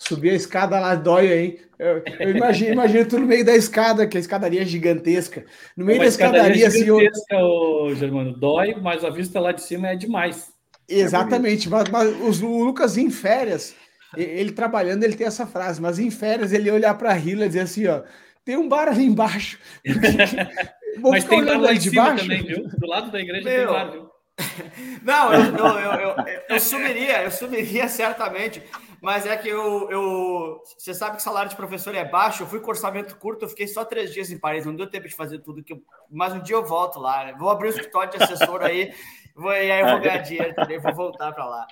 Subir 0.00 0.30
a 0.30 0.34
escada 0.34 0.80
lá 0.80 0.94
dói, 0.94 1.30
hein? 1.30 1.58
Eu, 1.78 2.02
eu 2.18 2.30
imagino, 2.34 2.72
imagino 2.72 3.06
tu 3.06 3.18
no 3.18 3.26
meio 3.26 3.44
da 3.44 3.54
escada, 3.54 4.06
que 4.06 4.16
a 4.16 4.20
escadaria 4.20 4.62
é 4.62 4.64
gigantesca. 4.64 5.44
No 5.76 5.84
meio 5.84 5.98
Uma 5.98 6.04
da 6.04 6.08
escadaria, 6.08 6.68
assim. 6.68 6.84
Gigantesca, 6.84 7.34
eu... 7.34 7.94
Germano, 7.94 8.32
dói, 8.32 8.74
mas 8.80 9.04
a 9.04 9.10
vista 9.10 9.38
lá 9.38 9.52
de 9.52 9.60
cima 9.60 9.88
é 9.88 9.96
demais. 9.96 10.50
Exatamente, 10.88 11.68
é 11.68 11.70
mas, 11.70 11.88
mas 11.90 12.42
o 12.42 12.64
Lucas 12.64 12.96
em 12.96 13.10
férias, 13.10 13.76
ele 14.16 14.52
trabalhando, 14.52 15.04
ele 15.04 15.14
tem 15.14 15.26
essa 15.26 15.46
frase, 15.46 15.82
mas 15.82 15.98
em 15.98 16.10
férias 16.10 16.50
ele 16.50 16.70
olhar 16.70 16.94
para 16.94 17.12
a 17.12 17.18
Hila 17.18 17.44
e 17.44 17.48
dizer 17.48 17.60
assim: 17.60 17.86
ó, 17.86 18.02
tem 18.42 18.56
um 18.56 18.68
bar 18.68 18.88
ali 18.88 19.04
embaixo. 19.04 19.58
mas 20.98 21.24
tem 21.24 21.44
bar 21.44 21.60
lá 21.60 21.74
de 21.74 21.90
baixo 21.90 22.24
também, 22.24 22.42
viu? 22.42 22.66
Do 22.66 22.86
lado 22.86 23.12
da 23.12 23.20
igreja 23.20 23.44
Meu... 23.44 23.66
tem 23.66 23.66
bar, 23.66 23.92
viu? 23.92 24.09
Não, 25.02 25.32
eu, 25.32 25.56
eu, 25.56 25.92
eu, 26.00 26.42
eu, 26.48 26.60
sumiria, 26.60 27.22
eu 27.22 27.30
sumiria 27.30 27.86
certamente. 27.88 28.62
Mas 29.00 29.26
é 29.26 29.36
que 29.36 29.48
eu, 29.48 29.90
eu. 29.90 30.62
Você 30.76 30.92
sabe 30.92 31.12
que 31.12 31.22
o 31.22 31.24
salário 31.24 31.48
de 31.48 31.56
professor 31.56 31.94
é 31.94 32.04
baixo. 32.04 32.42
Eu 32.42 32.46
fui 32.46 32.60
com 32.60 32.70
orçamento 32.70 33.16
curto, 33.16 33.44
eu 33.44 33.48
fiquei 33.48 33.66
só 33.66 33.84
três 33.84 34.12
dias 34.12 34.30
em 34.30 34.38
Paris, 34.38 34.66
não 34.66 34.76
deu 34.76 34.90
tempo 34.90 35.08
de 35.08 35.14
fazer 35.14 35.38
tudo. 35.38 35.62
Que 35.62 35.80
mas 36.10 36.34
um 36.34 36.42
dia 36.42 36.56
eu 36.56 36.64
volto 36.64 36.98
lá. 37.00 37.24
Né? 37.24 37.36
Vou 37.38 37.48
abrir 37.48 37.68
o 37.68 37.70
escritório 37.70 38.10
de 38.10 38.22
assessor 38.22 38.62
aí, 38.62 38.92
vou, 39.34 39.52
e 39.52 39.70
aí 39.70 39.80
eu 39.80 39.88
vou 39.88 40.00
ganhar 40.00 40.18
dinheiro 40.18 40.54
também, 40.54 40.78
vou 40.78 40.94
voltar 40.94 41.32
para 41.32 41.46
lá. 41.46 41.66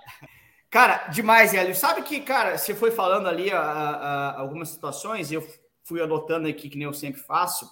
Cara, 0.71 1.09
demais, 1.09 1.53
Hélio. 1.55 1.75
Sabe 1.75 2.03
que, 2.03 2.21
cara, 2.21 2.57
você 2.57 2.75
foi 2.75 2.91
falando 2.91 3.27
ali 3.27 3.51
a, 3.51 3.61
a, 3.61 4.41
algumas 4.41 4.69
situações, 4.71 5.31
eu 5.31 5.47
fui 5.85 6.01
anotando 6.03 6.49
aqui, 6.49 6.69
que 6.69 6.77
nem 6.77 6.87
eu 6.87 6.93
sempre 6.93 7.21
faço, 7.21 7.69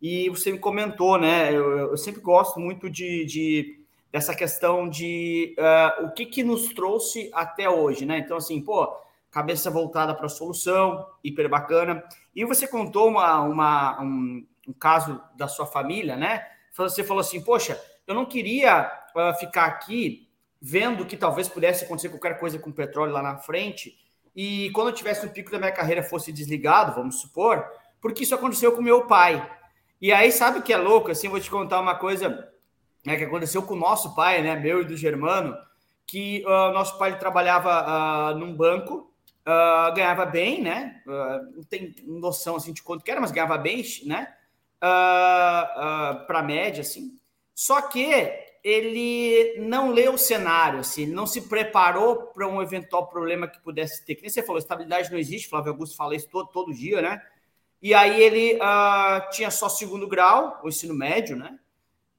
e 0.00 0.28
você 0.28 0.50
me 0.50 0.58
comentou, 0.58 1.18
né? 1.18 1.52
Eu, 1.52 1.78
eu 1.90 1.96
sempre 1.96 2.20
gosto 2.20 2.58
muito 2.58 2.90
de, 2.90 3.24
de 3.24 3.81
dessa 4.12 4.34
questão 4.34 4.88
de 4.88 5.56
uh, 5.58 6.04
o 6.04 6.12
que, 6.12 6.26
que 6.26 6.44
nos 6.44 6.74
trouxe 6.74 7.30
até 7.32 7.68
hoje, 7.68 8.04
né? 8.04 8.18
Então, 8.18 8.36
assim, 8.36 8.60
pô, 8.60 8.94
cabeça 9.30 9.70
voltada 9.70 10.14
para 10.14 10.26
a 10.26 10.28
solução, 10.28 11.06
hiper 11.24 11.48
bacana. 11.48 12.04
E 12.36 12.44
você 12.44 12.68
contou 12.68 13.08
uma, 13.08 13.40
uma 13.40 14.02
um, 14.02 14.46
um, 14.68 14.72
caso 14.74 15.18
da 15.34 15.48
sua 15.48 15.64
família, 15.64 16.14
né? 16.14 16.46
Você 16.76 17.02
falou 17.02 17.22
assim, 17.22 17.40
poxa, 17.40 17.82
eu 18.06 18.14
não 18.14 18.26
queria 18.26 18.92
uh, 19.16 19.34
ficar 19.38 19.64
aqui 19.64 20.28
vendo 20.60 21.06
que 21.06 21.16
talvez 21.16 21.48
pudesse 21.48 21.84
acontecer 21.84 22.10
qualquer 22.10 22.38
coisa 22.38 22.58
com 22.58 22.68
o 22.70 22.74
petróleo 22.74 23.12
lá 23.12 23.22
na 23.22 23.38
frente, 23.38 23.98
e 24.36 24.70
quando 24.70 24.88
eu 24.88 24.94
tivesse 24.94 25.26
no 25.26 25.32
pico 25.32 25.50
da 25.50 25.58
minha 25.58 25.72
carreira 25.72 26.02
fosse 26.02 26.32
desligado, 26.32 26.94
vamos 26.94 27.20
supor, 27.20 27.66
porque 28.00 28.22
isso 28.22 28.34
aconteceu 28.34 28.72
com 28.72 28.80
meu 28.80 29.06
pai. 29.06 29.50
E 30.00 30.12
aí, 30.12 30.30
sabe 30.32 30.58
o 30.58 30.62
que 30.62 30.72
é 30.72 30.76
louco? 30.76 31.10
Assim, 31.10 31.28
vou 31.28 31.40
te 31.40 31.50
contar 31.50 31.80
uma 31.80 31.94
coisa 31.94 32.51
né, 33.04 33.16
que 33.16 33.24
aconteceu 33.24 33.62
com 33.62 33.74
o 33.74 33.78
nosso 33.78 34.14
pai, 34.14 34.42
né, 34.42 34.54
meu 34.56 34.82
e 34.82 34.84
do 34.84 34.96
Germano, 34.96 35.56
que 36.06 36.44
uh, 36.46 36.72
nosso 36.72 36.98
pai 36.98 37.18
trabalhava 37.18 38.32
uh, 38.34 38.38
num 38.38 38.54
banco, 38.54 39.10
uh, 39.46 39.94
ganhava 39.94 40.26
bem, 40.26 40.62
né? 40.62 41.00
não 41.06 41.64
tem 41.64 41.94
noção 42.04 42.56
assim 42.56 42.72
de 42.72 42.82
quanto 42.82 43.02
que 43.02 43.10
era, 43.10 43.20
mas 43.20 43.30
ganhava 43.30 43.56
bem, 43.56 43.82
né? 44.04 44.34
Para 44.80 46.42
média, 46.44 46.82
assim. 46.82 47.18
Só 47.54 47.80
que 47.82 48.06
ele 48.62 49.58
não 49.58 49.90
leu 49.90 50.14
o 50.14 50.18
cenário, 50.18 50.80
assim, 50.80 51.02
ele 51.02 51.12
não 51.12 51.26
se 51.26 51.42
preparou 51.48 52.26
para 52.26 52.46
um 52.46 52.62
eventual 52.62 53.08
problema 53.08 53.48
que 53.48 53.60
pudesse 53.60 54.04
ter. 54.04 54.14
Que 54.14 54.22
nem 54.22 54.30
você 54.30 54.42
falou, 54.42 54.58
estabilidade 54.58 55.10
não 55.10 55.18
existe, 55.18 55.48
Flávio 55.48 55.72
Augusto 55.72 55.96
fala 55.96 56.14
isso 56.14 56.28
todo, 56.28 56.48
todo 56.48 56.74
dia, 56.74 57.02
né? 57.02 57.22
E 57.80 57.92
aí 57.94 58.20
ele 58.22 58.56
uh, 58.56 59.30
tinha 59.30 59.50
só 59.50 59.68
segundo 59.68 60.06
grau, 60.06 60.60
o 60.62 60.68
ensino 60.68 60.94
médio, 60.94 61.36
né? 61.36 61.58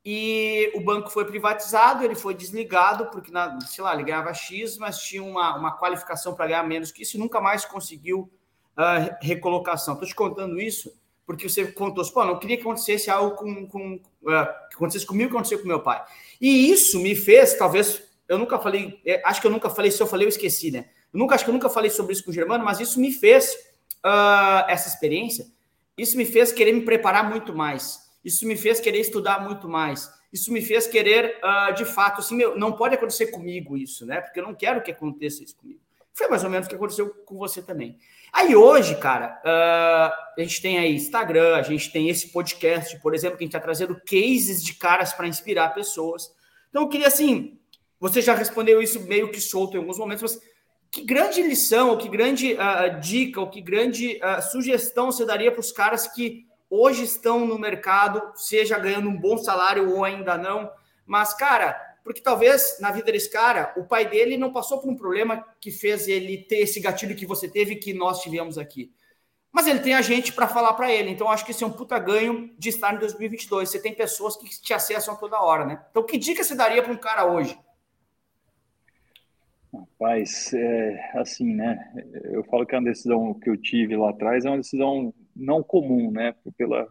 E 0.06 0.72
o 0.76 0.82
banco 0.82 1.10
foi 1.10 1.24
privatizado, 1.26 2.04
ele 2.04 2.16
foi 2.16 2.34
desligado, 2.34 3.06
porque, 3.06 3.32
na, 3.32 3.60
sei 3.62 3.84
lá, 3.84 3.93
ele 3.93 4.04
ganhava 4.04 4.34
X, 4.34 4.78
mas 4.78 4.99
tinha 4.99 5.24
uma, 5.24 5.56
uma 5.56 5.78
qualificação 5.78 6.36
para 6.36 6.47
ganhar 6.47 6.64
menos 6.64 6.91
que 6.91 7.04
isso 7.04 7.16
e 7.16 7.20
nunca 7.20 7.39
mais 7.39 7.64
conseguiu 7.64 8.30
uh, 8.78 9.16
recolocação. 9.22 9.93
Estou 9.93 10.08
te 10.08 10.16
contando 10.16 10.60
isso 10.60 10.93
porque 11.26 11.47
você 11.47 11.72
contou, 11.72 12.06
pô, 12.12 12.26
não 12.26 12.38
queria 12.38 12.58
que 12.58 12.64
acontecesse 12.64 13.10
algo 13.10 13.36
com, 13.38 13.66
com 13.68 13.95
uh, 13.95 14.70
que 14.70 14.76
acontecesse 14.76 15.06
comigo 15.06 15.30
que 15.30 15.36
aconteceu 15.36 15.60
com 15.60 15.68
meu 15.68 15.80
pai. 15.80 16.04
E 16.39 16.70
isso 16.70 16.99
me 16.99 17.16
fez, 17.16 17.54
talvez, 17.58 18.04
eu 18.28 18.38
nunca 18.38 18.60
falei, 18.60 18.99
é, 19.06 19.22
acho 19.26 19.39
que 19.39 19.47
eu 19.47 19.51
nunca 19.51 19.70
falei, 19.70 19.89
se 19.89 20.01
eu 20.01 20.08
falei, 20.08 20.26
eu 20.26 20.30
esqueci, 20.30 20.70
né? 20.70 20.89
Eu 21.14 21.20
nunca, 21.20 21.36
acho 21.36 21.45
que 21.45 21.49
eu 21.49 21.54
nunca 21.54 21.70
falei 21.70 21.89
sobre 21.89 22.12
isso 22.12 22.26
com 22.26 22.32
o 22.32 22.34
Germano, 22.34 22.66
mas 22.66 22.82
isso 22.82 22.99
me 22.99 23.12
fez, 23.12 23.54
uh, 24.06 24.68
essa 24.68 24.89
experiência, 24.89 25.47
isso 25.97 26.18
me 26.18 26.26
fez 26.26 26.51
querer 26.51 26.74
me 26.74 26.82
preparar 26.82 27.30
muito 27.30 27.56
mais. 27.56 28.03
Isso 28.24 28.47
me 28.47 28.55
fez 28.55 28.80
querer 28.80 28.99
estudar 28.99 29.43
muito 29.43 29.67
mais. 29.67 30.09
Isso 30.32 30.51
me 30.51 30.61
fez 30.61 30.88
querer, 30.88 31.39
uh, 31.43 31.74
de 31.74 31.86
fato, 31.86 32.19
assim, 32.19 32.36
meu, 32.36 32.57
não 32.57 32.71
pode 32.71 32.95
acontecer 32.95 33.28
comigo 33.28 33.78
isso, 33.78 34.05
né? 34.05 34.21
Porque 34.21 34.39
eu 34.39 34.43
não 34.43 34.55
quero 34.55 34.82
que 34.82 34.91
aconteça 34.91 35.43
isso 35.43 35.55
comigo. 35.55 35.80
Foi 36.13 36.28
mais 36.28 36.43
ou 36.43 36.49
menos 36.49 36.67
o 36.67 36.69
que 36.69 36.76
aconteceu 36.76 37.09
com 37.26 37.38
você 37.38 37.61
também. 37.61 37.97
Aí 38.32 38.55
hoje, 38.55 38.95
cara, 38.95 39.41
uh, 39.43 40.39
a 40.39 40.43
gente 40.43 40.61
tem 40.61 40.78
aí 40.78 40.95
Instagram, 40.95 41.55
a 41.55 41.61
gente 41.61 41.91
tem 41.91 42.09
esse 42.09 42.30
podcast, 42.30 42.99
por 42.99 43.13
exemplo, 43.13 43.38
que 43.38 43.43
a 43.43 43.45
gente 43.45 43.55
está 43.55 43.59
trazendo 43.59 43.95
cases 43.95 44.63
de 44.63 44.74
caras 44.76 45.13
para 45.13 45.28
inspirar 45.28 45.74
pessoas. 45.74 46.32
Então, 46.69 46.84
eu 46.84 46.89
queria, 46.89 47.07
assim, 47.07 47.59
você 47.99 48.21
já 48.21 48.34
respondeu 48.34 48.82
isso 48.82 48.99
meio 49.01 49.32
que 49.32 49.39
solto 49.39 49.76
em 49.76 49.80
alguns 49.80 49.97
momentos, 49.97 50.21
mas 50.21 50.41
que 50.91 51.03
grande 51.03 51.41
lição, 51.41 51.89
ou 51.89 51.97
que 51.97 52.07
grande 52.07 52.53
uh, 52.53 52.99
dica, 52.99 53.39
ou 53.39 53.49
que 53.49 53.61
grande 53.61 54.19
uh, 54.24 54.41
sugestão 54.41 55.11
você 55.11 55.26
daria 55.26 55.51
para 55.51 55.61
os 55.61 55.71
caras 55.71 56.07
que 56.07 56.45
hoje 56.76 57.03
estão 57.03 57.45
no 57.45 57.59
mercado, 57.59 58.32
seja 58.36 58.80
ganhando 58.80 59.07
um 59.07 59.15
bom 59.15 59.38
salário 59.38 59.95
ou 59.95 60.03
ainda 60.03 60.38
não, 60.38 60.71
mas, 61.05 61.34
cara, 61.34 61.74
porque 62.03 62.19
talvez 62.19 62.78
na 62.80 62.89
vida 62.89 63.11
desse 63.11 63.30
cara, 63.30 63.71
o 63.78 63.84
pai 63.84 64.09
dele 64.09 64.38
não 64.38 64.51
passou 64.51 64.80
por 64.80 64.89
um 64.89 64.95
problema 64.95 65.45
que 65.61 65.69
fez 65.69 66.07
ele 66.07 66.39
ter 66.39 66.61
esse 66.61 66.80
gatilho 66.80 67.15
que 67.15 67.28
você 67.28 67.47
teve 67.47 67.76
que 67.76 67.93
nós 67.93 68.21
tivemos 68.21 68.57
aqui. 68.57 68.91
Mas 69.51 69.67
ele 69.67 69.82
tem 69.82 69.93
a 69.93 70.01
gente 70.01 70.34
para 70.34 70.47
falar 70.47 70.74
para 70.74 70.91
ele. 70.91 71.11
Então, 71.11 71.30
acho 71.30 71.45
que 71.45 71.51
esse 71.51 71.63
é 71.63 71.67
um 71.67 71.71
puta 71.71 71.99
ganho 71.99 72.49
de 72.57 72.69
estar 72.69 72.95
em 72.95 72.97
2022. 72.97 73.69
Você 73.69 73.80
tem 73.80 73.93
pessoas 73.93 74.36
que 74.36 74.49
te 74.49 74.74
acessam 74.74 75.15
toda 75.15 75.39
hora, 75.39 75.63
né? 75.63 75.86
Então, 75.91 76.03
que 76.03 76.17
dica 76.17 76.43
você 76.43 76.55
daria 76.55 76.82
para 76.82 76.91
um 76.91 76.97
cara 76.97 77.32
hoje? 77.32 77.55
Rapaz, 79.71 80.51
é, 80.53 81.11
assim, 81.19 81.53
né? 81.53 81.93
Eu 82.24 82.43
falo 82.45 82.65
que 82.65 82.76
a 82.76 82.80
decisão 82.80 83.36
que 83.36 83.47
eu 83.47 83.55
tive 83.55 83.95
lá 83.95 84.09
atrás 84.09 84.43
é 84.43 84.49
uma 84.49 84.57
decisão 84.57 85.13
não 85.36 85.63
comum, 85.63 86.11
né? 86.11 86.36
Pela, 86.57 86.88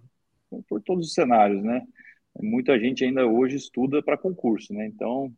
por 0.68 0.80
todos 0.82 1.09
os 1.09 1.14
cenários, 1.14 1.62
né? 1.62 1.82
muita 2.40 2.78
gente 2.78 3.05
ainda 3.05 3.26
hoje 3.26 3.57
estuda 3.57 4.03
para 4.03 4.16
concurso, 4.16 4.72
né? 4.72 4.86
Então, 4.86 5.32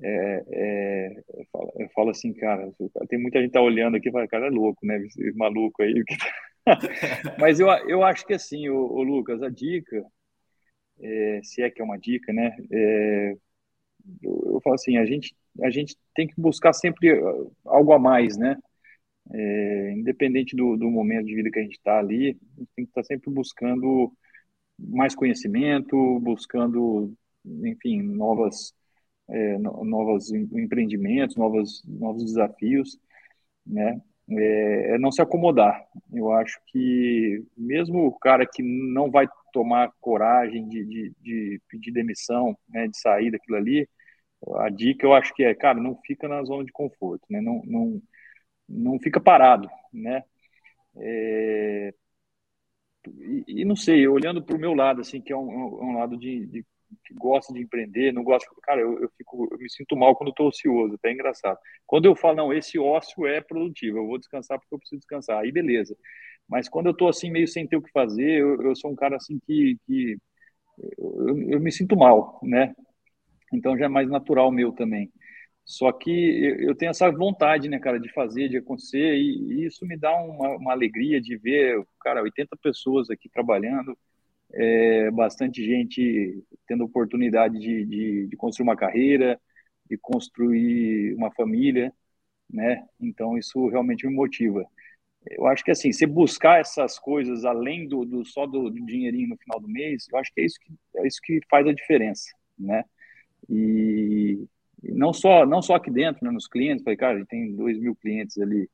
é, 0.00 0.44
é, 0.48 1.22
eu, 1.34 1.46
falo, 1.52 1.72
eu, 1.76 1.88
falo, 1.90 2.10
assim, 2.10 2.32
cara, 2.32 2.70
tem 3.08 3.18
muita 3.18 3.40
gente 3.40 3.52
tá 3.52 3.60
olhando 3.60 3.96
aqui 3.96 4.08
e 4.08 4.12
fala, 4.12 4.28
cara, 4.28 4.46
é 4.46 4.50
louco, 4.50 4.86
né? 4.86 4.98
Esse 4.98 5.32
maluco 5.32 5.82
aí. 5.82 5.94
Mas 7.40 7.58
eu, 7.58 7.68
eu 7.88 8.02
acho 8.04 8.24
que 8.26 8.34
assim, 8.34 8.68
o, 8.68 8.76
o 8.76 9.02
Lucas, 9.02 9.42
a 9.42 9.48
dica, 9.48 10.04
é, 11.00 11.40
se 11.42 11.62
é 11.62 11.70
que 11.70 11.80
é 11.80 11.84
uma 11.84 11.98
dica, 11.98 12.32
né? 12.32 12.56
É, 12.70 13.36
eu, 14.22 14.42
eu, 14.54 14.60
falo 14.62 14.74
assim, 14.74 14.96
a 14.96 15.04
gente, 15.04 15.34
a 15.62 15.70
gente 15.70 15.96
tem 16.14 16.26
que 16.26 16.40
buscar 16.40 16.72
sempre 16.72 17.20
algo 17.64 17.92
a 17.92 17.98
mais, 17.98 18.36
né? 18.36 18.56
É, 19.30 19.92
independente 19.92 20.56
do, 20.56 20.76
do 20.76 20.90
momento 20.90 21.26
de 21.26 21.34
vida 21.34 21.50
que 21.50 21.58
a 21.58 21.62
gente 21.62 21.76
está 21.76 21.98
ali, 21.98 22.38
a 22.56 22.60
gente 22.60 22.70
tem 22.74 22.84
que 22.84 22.90
estar 22.90 23.02
tá 23.02 23.06
sempre 23.06 23.30
buscando 23.30 24.12
mais 24.78 25.14
conhecimento, 25.14 26.18
buscando, 26.20 27.14
enfim, 27.44 28.02
novas, 28.02 28.74
é, 29.28 29.58
novos 29.58 30.32
empreendimentos, 30.32 31.36
novos, 31.36 31.82
novos 31.86 32.24
desafios, 32.24 32.98
né? 33.66 34.00
É, 34.30 34.94
é, 34.94 34.98
não 34.98 35.12
se 35.12 35.20
acomodar. 35.20 35.84
Eu 36.12 36.32
acho 36.32 36.60
que 36.66 37.44
mesmo 37.56 38.06
o 38.06 38.18
cara 38.18 38.46
que 38.46 38.62
não 38.62 39.10
vai 39.10 39.26
tomar 39.52 39.92
coragem 40.00 40.68
de, 40.68 40.84
de, 40.84 41.12
de 41.20 41.60
pedir 41.68 41.92
demissão, 41.92 42.56
né, 42.68 42.88
de 42.88 42.98
sair 42.98 43.30
daquilo 43.30 43.56
ali, 43.58 43.88
a 44.56 44.68
dica 44.70 45.06
eu 45.06 45.12
acho 45.14 45.34
que 45.34 45.44
é, 45.44 45.54
cara, 45.54 45.78
não 45.80 45.96
fica 46.06 46.28
na 46.28 46.42
zona 46.44 46.64
de 46.64 46.72
conforto, 46.72 47.24
né? 47.30 47.40
Não, 47.40 47.62
não, 47.64 48.02
não 48.68 48.98
fica 48.98 49.20
parado, 49.20 49.68
né? 49.92 50.24
É, 50.96 51.94
e, 53.08 53.44
e, 53.62 53.64
não 53.64 53.74
sei, 53.76 54.06
olhando 54.06 54.42
para 54.42 54.56
o 54.56 54.58
meu 54.58 54.74
lado, 54.74 55.00
assim, 55.00 55.20
que 55.20 55.32
é 55.32 55.36
um, 55.36 55.90
um 55.90 55.98
lado 55.98 56.16
de, 56.16 56.46
de, 56.46 56.64
que 57.04 57.14
gosta 57.14 57.52
de 57.52 57.60
empreender, 57.60 58.12
não 58.12 58.22
gosta, 58.22 58.48
cara, 58.62 58.80
eu, 58.80 59.00
eu, 59.00 59.10
fico, 59.16 59.48
eu 59.50 59.58
me 59.58 59.70
sinto 59.70 59.96
mal 59.96 60.14
quando 60.14 60.30
estou 60.30 60.48
ocioso, 60.48 60.94
até 60.94 61.08
é 61.10 61.12
engraçado. 61.12 61.58
Quando 61.86 62.06
eu 62.06 62.14
falo, 62.14 62.36
não, 62.36 62.52
esse 62.52 62.78
ócio 62.78 63.26
é 63.26 63.40
produtivo, 63.40 63.98
eu 63.98 64.06
vou 64.06 64.18
descansar 64.18 64.58
porque 64.58 64.74
eu 64.74 64.78
preciso 64.78 65.00
descansar, 65.00 65.40
aí 65.40 65.50
beleza. 65.50 65.96
Mas 66.48 66.68
quando 66.68 66.86
eu 66.86 66.92
estou 66.92 67.08
assim, 67.08 67.30
meio 67.30 67.48
sem 67.48 67.66
ter 67.66 67.76
o 67.76 67.82
que 67.82 67.90
fazer, 67.92 68.40
eu, 68.40 68.60
eu 68.62 68.76
sou 68.76 68.90
um 68.90 68.96
cara 68.96 69.16
assim 69.16 69.38
que, 69.46 69.76
que 69.86 70.16
eu, 70.98 71.52
eu 71.52 71.60
me 71.60 71.72
sinto 71.72 71.96
mal, 71.96 72.40
né? 72.42 72.74
Então 73.52 73.76
já 73.76 73.86
é 73.86 73.88
mais 73.88 74.08
natural 74.08 74.50
meu 74.50 74.72
também. 74.72 75.10
Só 75.64 75.92
que 75.92 76.10
eu 76.60 76.74
tenho 76.74 76.90
essa 76.90 77.10
vontade, 77.10 77.68
né, 77.68 77.78
cara, 77.78 77.98
de 77.98 78.12
fazer, 78.12 78.48
de 78.48 78.58
acontecer, 78.58 79.14
e, 79.16 79.64
isso 79.64 79.86
me 79.86 79.96
dá 79.96 80.12
uma, 80.22 80.56
uma, 80.56 80.72
alegria 80.72 81.20
de 81.20 81.36
ver, 81.36 81.82
cara, 82.00 82.22
80 82.22 82.56
pessoas 82.56 83.10
aqui 83.10 83.28
trabalhando, 83.28 83.96
é, 84.52 85.10
bastante 85.12 85.64
gente 85.64 86.44
tendo 86.66 86.84
oportunidade 86.84 87.58
de, 87.58 87.84
de, 87.86 88.26
de, 88.28 88.36
construir 88.36 88.64
uma 88.64 88.76
carreira, 88.76 89.40
de 89.88 89.96
construir 89.98 91.14
uma 91.14 91.30
família, 91.32 91.92
né? 92.50 92.84
Então 93.00 93.38
isso 93.38 93.68
realmente 93.68 94.06
me 94.06 94.14
motiva. 94.14 94.66
Eu 95.30 95.46
acho 95.46 95.64
que 95.64 95.70
assim, 95.70 95.92
se 95.92 96.06
buscar 96.06 96.60
essas 96.60 96.98
coisas 96.98 97.44
além 97.44 97.88
do, 97.88 98.04
do 98.04 98.24
só 98.24 98.46
do, 98.46 98.70
do 98.70 98.86
dinheirinho 98.86 99.28
no 99.28 99.38
final 99.38 99.60
do 99.60 99.68
mês, 99.68 100.06
eu 100.12 100.18
acho 100.18 100.32
que 100.34 100.40
é 100.40 100.44
isso 100.44 100.58
que 100.60 100.72
é 100.98 101.06
isso 101.06 101.20
que 101.22 101.40
faz 101.50 101.66
a 101.66 101.72
diferença, 101.72 102.30
né? 102.58 102.84
E 103.48 104.46
não 104.82 105.12
só 105.12 105.46
não 105.46 105.62
só 105.62 105.76
aqui 105.76 105.90
dentro, 105.90 106.24
né, 106.24 106.30
nos 106.30 106.48
clientes, 106.48 106.84
falei, 106.84 106.96
cara, 106.96 107.14
a 107.16 107.18
gente 107.18 107.28
tem 107.28 107.54
dois 107.54 107.78
mil 107.78 107.94
clientes 107.96 108.38
ali, 108.38 108.68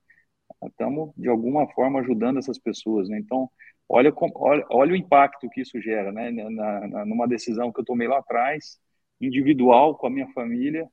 estamos 0.66 1.12
de 1.16 1.28
alguma 1.28 1.66
forma 1.72 2.00
ajudando 2.00 2.38
essas 2.38 2.58
pessoas, 2.58 3.08
né? 3.08 3.18
Então, 3.18 3.50
olha, 3.88 4.12
olha, 4.34 4.66
olha 4.70 4.92
o 4.92 4.96
impacto 4.96 5.48
que 5.50 5.60
isso 5.62 5.80
gera, 5.80 6.12
né? 6.12 6.30
Na, 6.30 6.88
na, 6.88 7.06
numa 7.06 7.26
decisão 7.28 7.72
que 7.72 7.80
eu 7.80 7.84
tomei 7.84 8.08
lá 8.08 8.18
atrás, 8.18 8.78
individual 9.20 9.96
com 9.96 10.06
a 10.06 10.10
minha 10.10 10.28
família, 10.32 10.88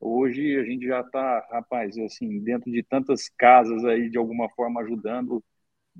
hoje 0.00 0.58
a 0.58 0.64
gente 0.64 0.86
já 0.86 1.00
está, 1.00 1.46
rapaz, 1.50 1.96
assim, 1.98 2.40
dentro 2.40 2.70
de 2.70 2.82
tantas 2.82 3.28
casas 3.38 3.84
aí, 3.84 4.10
de 4.10 4.18
alguma 4.18 4.48
forma 4.50 4.80
ajudando, 4.82 5.42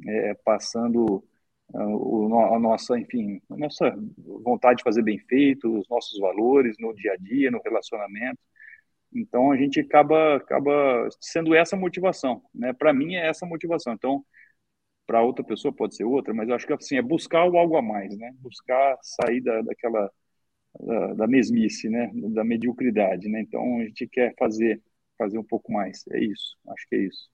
é, 0.07 0.35
passando 0.45 1.25
o, 1.75 2.55
a 2.55 2.59
nossa, 2.59 2.99
enfim, 2.99 3.41
a 3.51 3.57
nossa 3.57 3.95
vontade 4.45 4.79
de 4.79 4.85
fazer 4.85 5.03
bem 5.03 5.19
feito, 5.19 5.79
os 5.79 5.89
nossos 5.89 6.19
valores 6.21 6.77
no 6.79 6.95
dia 6.95 7.13
a 7.13 7.17
dia, 7.17 7.51
no 7.51 7.61
relacionamento. 7.65 8.39
Então 9.19 9.53
a 9.53 9.57
gente 9.57 9.81
acaba 9.81 10.37
acaba 10.37 11.09
sendo 11.21 11.55
essa 11.55 11.77
motivação, 11.77 12.43
né? 12.55 12.73
Para 12.73 12.93
mim 12.93 13.15
é 13.15 13.29
essa 13.29 13.47
motivação. 13.47 13.93
Então 13.93 14.25
para 15.07 15.23
outra 15.23 15.45
pessoa 15.45 15.73
pode 15.73 15.97
ser 15.97 16.05
outra, 16.05 16.35
mas 16.35 16.49
eu 16.49 16.55
acho 16.55 16.67
que 16.67 16.73
assim 16.73 16.97
é 16.97 17.03
buscar 17.03 17.41
algo 17.41 17.77
a 17.77 17.83
mais, 17.83 18.17
né? 18.19 18.33
Buscar 18.41 18.99
sair 19.03 19.41
da, 19.41 19.63
daquela 19.63 20.11
da, 20.81 21.15
da 21.15 21.27
mesmice, 21.27 21.89
né? 21.89 22.11
Da 22.15 22.45
mediocridade, 22.45 23.29
né? 23.29 23.41
Então 23.41 23.81
a 23.81 23.85
gente 23.85 24.07
quer 24.09 24.35
fazer 24.39 24.83
fazer 25.19 25.39
um 25.39 25.45
pouco 25.45 25.73
mais. 25.73 26.05
É 26.11 26.21
isso. 26.21 26.57
Acho 26.69 26.89
que 26.89 26.97
é 26.97 26.99
isso. 27.01 27.31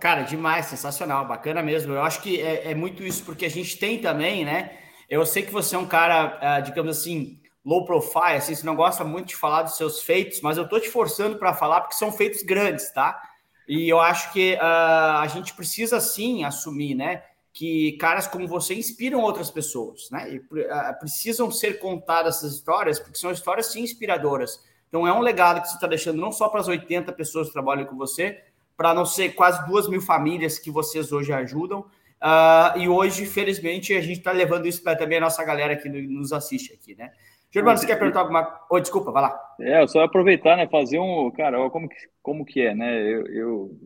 Cara, 0.00 0.22
demais, 0.22 0.66
sensacional, 0.66 1.26
bacana 1.26 1.60
mesmo. 1.60 1.92
Eu 1.92 2.02
acho 2.02 2.22
que 2.22 2.40
é, 2.40 2.70
é, 2.70 2.74
muito 2.74 3.02
isso, 3.02 3.24
porque 3.24 3.44
a 3.44 3.50
gente 3.50 3.78
tem 3.78 4.00
também, 4.00 4.44
né? 4.44 4.78
Eu 5.08 5.26
sei 5.26 5.42
que 5.42 5.50
você 5.50 5.74
é 5.74 5.78
um 5.78 5.88
cara, 5.88 6.60
uh, 6.60 6.62
digamos 6.62 6.96
assim, 6.96 7.42
low 7.64 7.84
profile, 7.84 8.36
assim, 8.36 8.54
você 8.54 8.64
não 8.64 8.76
gosta 8.76 9.04
muito 9.04 9.28
de 9.28 9.36
falar 9.36 9.62
dos 9.62 9.76
seus 9.76 10.02
feitos, 10.02 10.40
mas 10.40 10.56
eu 10.56 10.68
tô 10.68 10.80
te 10.80 10.88
forçando 10.88 11.38
para 11.38 11.52
falar 11.52 11.82
porque 11.82 11.96
são 11.96 12.10
feitos 12.12 12.42
grandes, 12.42 12.90
tá? 12.92 13.20
E 13.68 13.88
eu 13.88 14.00
acho 14.00 14.32
que 14.32 14.54
uh, 14.54 15.18
a 15.18 15.26
gente 15.26 15.52
precisa 15.54 16.00
sim 16.00 16.44
assumir, 16.44 16.94
né? 16.94 17.22
Que 17.52 17.92
caras 17.98 18.26
como 18.26 18.48
você 18.48 18.74
inspiram 18.74 19.20
outras 19.20 19.50
pessoas, 19.50 20.08
né? 20.10 20.32
E 20.32 20.38
uh, 20.38 20.98
precisam 20.98 21.50
ser 21.50 21.78
contadas 21.78 22.36
essas 22.36 22.54
histórias, 22.54 22.98
porque 22.98 23.18
são 23.18 23.30
histórias 23.30 23.66
sim 23.66 23.82
inspiradoras. 23.82 24.64
Então 24.88 25.06
é 25.06 25.12
um 25.12 25.20
legado 25.20 25.60
que 25.60 25.68
você 25.68 25.74
está 25.74 25.86
deixando 25.86 26.18
não 26.18 26.32
só 26.32 26.48
para 26.48 26.60
as 26.60 26.68
80 26.68 27.12
pessoas 27.12 27.48
que 27.48 27.52
trabalham 27.52 27.84
com 27.84 27.96
você, 27.96 28.42
para 28.74 28.94
não 28.94 29.04
ser 29.04 29.30
quase 29.30 29.66
duas 29.66 29.86
mil 29.88 30.00
famílias 30.00 30.58
que 30.58 30.70
vocês 30.70 31.12
hoje 31.12 31.32
ajudam. 31.32 31.80
Uh, 31.80 32.78
e 32.78 32.88
hoje, 32.88 33.26
felizmente, 33.26 33.92
a 33.92 34.00
gente 34.00 34.18
está 34.18 34.32
levando 34.32 34.66
isso 34.66 34.82
para 34.82 34.96
também 34.96 35.18
a 35.18 35.20
nossa 35.20 35.44
galera 35.44 35.76
que 35.76 35.88
nos 35.88 36.32
assiste 36.32 36.72
aqui, 36.72 36.94
né? 36.94 37.12
Germano, 37.50 37.78
você 37.78 37.86
quer 37.86 37.98
perguntar 37.98 38.20
alguma 38.20 38.44
coisa? 38.44 38.66
Oh, 38.70 38.80
desculpa, 38.80 39.10
vai 39.10 39.22
lá. 39.22 39.40
É, 39.60 39.86
só 39.86 40.02
aproveitar, 40.02 40.56
né? 40.56 40.68
Fazer 40.68 40.98
um. 40.98 41.30
Cara, 41.30 41.68
como 41.70 41.88
que, 41.88 41.96
como 42.22 42.44
que 42.44 42.60
é, 42.60 42.74
né? 42.74 43.00
Eu, 43.00 43.26
eu, 43.26 43.80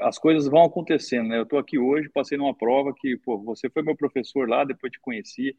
as 0.00 0.18
coisas 0.18 0.46
vão 0.46 0.64
acontecendo, 0.64 1.28
né? 1.28 1.38
Eu 1.38 1.44
estou 1.44 1.58
aqui 1.58 1.78
hoje, 1.78 2.10
passei 2.10 2.36
numa 2.36 2.54
prova 2.54 2.92
que, 2.94 3.16
pô, 3.16 3.38
você 3.38 3.70
foi 3.70 3.82
meu 3.82 3.96
professor 3.96 4.48
lá, 4.48 4.62
depois 4.64 4.92
te 4.92 5.00
conheci. 5.00 5.56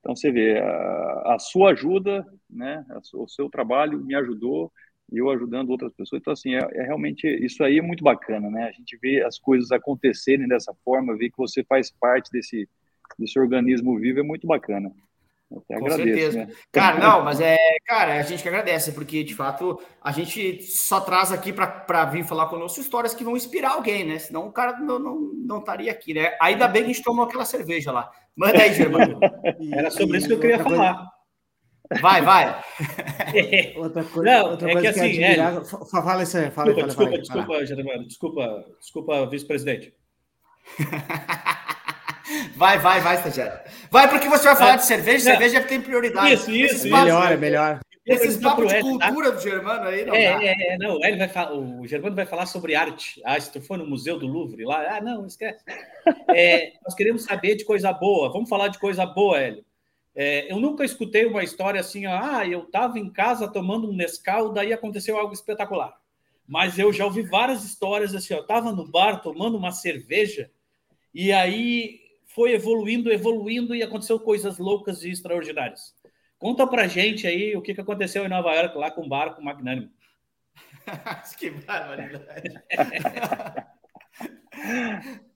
Então, 0.00 0.14
você 0.14 0.30
vê, 0.30 0.58
a, 0.58 1.34
a 1.34 1.38
sua 1.38 1.70
ajuda, 1.70 2.26
né? 2.48 2.84
O 3.14 3.26
seu 3.26 3.48
trabalho 3.48 3.98
me 3.98 4.14
ajudou 4.14 4.70
e 5.10 5.18
eu 5.18 5.30
ajudando 5.30 5.70
outras 5.70 5.92
pessoas. 5.94 6.20
Então, 6.20 6.32
assim, 6.32 6.54
é, 6.54 6.60
é, 6.72 6.82
realmente 6.84 7.26
isso 7.26 7.64
aí 7.64 7.78
é 7.78 7.82
muito 7.82 8.04
bacana, 8.04 8.50
né? 8.50 8.68
A 8.68 8.72
gente 8.72 8.96
vê 8.98 9.22
as 9.24 9.38
coisas 9.38 9.72
acontecerem 9.72 10.46
dessa 10.46 10.74
forma, 10.84 11.16
ver 11.16 11.30
que 11.30 11.38
você 11.38 11.64
faz 11.64 11.90
parte 11.90 12.30
desse, 12.30 12.68
desse 13.18 13.38
organismo 13.38 13.98
vivo 13.98 14.20
é 14.20 14.22
muito 14.22 14.46
bacana. 14.46 14.92
Até 15.56 15.78
Com 15.78 15.86
agradeço, 15.86 16.06
certeza. 16.06 16.38
Né? 16.46 16.52
Cara, 16.70 16.98
não, 17.00 17.24
mas 17.24 17.40
é, 17.40 17.56
cara, 17.86 18.14
a 18.14 18.22
gente 18.22 18.42
que 18.42 18.48
agradece, 18.48 18.92
porque 18.92 19.24
de 19.24 19.34
fato 19.34 19.80
a 20.02 20.12
gente 20.12 20.62
só 20.62 21.00
traz 21.00 21.32
aqui 21.32 21.52
para 21.52 22.04
vir 22.06 22.24
falar 22.24 22.46
conosco 22.46 22.80
histórias 22.80 23.14
que 23.14 23.24
vão 23.24 23.36
inspirar 23.36 23.72
alguém, 23.72 24.04
né? 24.04 24.18
Senão 24.18 24.46
o 24.46 24.52
cara 24.52 24.78
não, 24.78 24.98
não, 24.98 25.20
não 25.34 25.58
estaria 25.58 25.90
aqui, 25.90 26.14
né? 26.14 26.36
Ainda 26.40 26.68
bem 26.68 26.84
que 26.84 26.90
a 26.90 26.92
gente 26.92 27.04
tomou 27.04 27.24
aquela 27.24 27.44
cerveja 27.44 27.90
lá. 27.90 28.10
Manda 28.36 28.62
aí, 28.62 28.72
Germano. 28.74 29.18
Era 29.72 29.90
sobre 29.90 30.18
isso 30.18 30.28
que 30.28 30.34
eu 30.34 30.40
queria 30.40 30.58
falar. 30.60 31.06
Vai, 32.00 32.22
vai. 32.22 32.62
outra 33.76 34.04
coisa, 34.04 34.30
não, 34.30 34.50
outra 34.52 34.70
é 34.70 34.72
coisa 34.74 34.92
que, 34.92 35.00
assim, 35.00 35.12
que 35.12 35.24
é, 35.24 35.64
fala 35.90 36.22
isso 36.22 36.38
aí, 36.38 36.50
fala, 36.52 36.72
desculpa, 36.72 36.94
fala, 36.94 37.18
desculpa, 37.18 37.46
fala, 37.46 37.64
desculpa, 37.64 37.98
desculpa, 38.04 38.64
desculpa, 38.78 39.26
vice-presidente. 39.26 39.94
Vai, 42.60 42.78
vai, 42.78 43.00
vai, 43.00 43.16
estagiário. 43.16 43.58
Vai, 43.90 44.06
porque 44.10 44.28
você 44.28 44.44
vai 44.44 44.54
falar 44.54 44.76
de 44.76 44.84
cerveja, 44.84 45.24
cerveja 45.24 45.62
tem 45.62 45.80
prioridade. 45.80 46.34
Isso, 46.34 46.50
isso. 46.50 46.90
Melhor, 46.90 47.32
é 47.32 47.36
melhor. 47.38 47.80
Esses 48.04 48.36
papos 48.36 48.68
de 48.68 48.74
tá? 48.74 48.80
cultura 48.82 49.30
tá? 49.30 49.36
do 49.36 49.42
Germano 49.42 49.84
aí, 49.84 50.04
não 50.04 50.14
é, 50.14 50.24
é, 50.44 50.74
é, 50.74 50.76
não, 50.76 51.02
ele 51.02 51.16
vai 51.16 51.28
falar, 51.28 51.54
o 51.54 51.86
Germano 51.86 52.14
vai 52.14 52.26
falar 52.26 52.44
sobre 52.44 52.74
arte. 52.74 53.18
Ah, 53.24 53.40
se 53.40 53.50
tu 53.50 53.62
for 53.62 53.78
no 53.78 53.86
Museu 53.86 54.18
do 54.18 54.26
Louvre 54.26 54.62
lá, 54.66 54.98
ah, 54.98 55.00
não, 55.00 55.26
esquece. 55.26 55.64
É, 56.28 56.74
nós 56.84 56.94
queremos 56.94 57.24
saber 57.24 57.54
de 57.54 57.64
coisa 57.64 57.94
boa. 57.94 58.30
Vamos 58.30 58.50
falar 58.50 58.68
de 58.68 58.78
coisa 58.78 59.06
boa, 59.06 59.40
Hélio. 59.40 59.64
É, 60.14 60.52
eu 60.52 60.60
nunca 60.60 60.84
escutei 60.84 61.24
uma 61.24 61.42
história 61.42 61.80
assim, 61.80 62.04
ah, 62.04 62.46
eu 62.46 62.64
estava 62.64 62.98
em 62.98 63.10
casa 63.10 63.48
tomando 63.48 63.88
um 63.88 63.96
Nescau, 63.96 64.52
daí 64.52 64.70
aconteceu 64.70 65.18
algo 65.18 65.32
espetacular. 65.32 65.94
Mas 66.46 66.78
eu 66.78 66.92
já 66.92 67.06
ouvi 67.06 67.22
várias 67.22 67.64
histórias 67.64 68.14
assim, 68.14 68.34
eu 68.34 68.42
estava 68.42 68.70
no 68.70 68.86
bar 68.86 69.22
tomando 69.22 69.56
uma 69.56 69.72
cerveja 69.72 70.50
e 71.14 71.32
aí 71.32 72.09
foi 72.34 72.52
evoluindo, 72.52 73.12
evoluindo 73.12 73.74
e 73.74 73.82
aconteceu 73.82 74.18
coisas 74.18 74.58
loucas 74.58 75.04
e 75.04 75.10
extraordinárias. 75.10 75.94
Conta 76.38 76.66
pra 76.66 76.86
gente 76.86 77.26
aí 77.26 77.56
o 77.56 77.62
que, 77.62 77.74
que 77.74 77.80
aconteceu 77.80 78.24
em 78.24 78.28
Nova 78.28 78.54
York 78.54 78.76
lá 78.76 78.90
com 78.90 79.02
o 79.02 79.08
barco 79.08 79.42
magnânimo. 79.42 79.90
que 81.38 81.50
barbaridade. 81.50 82.50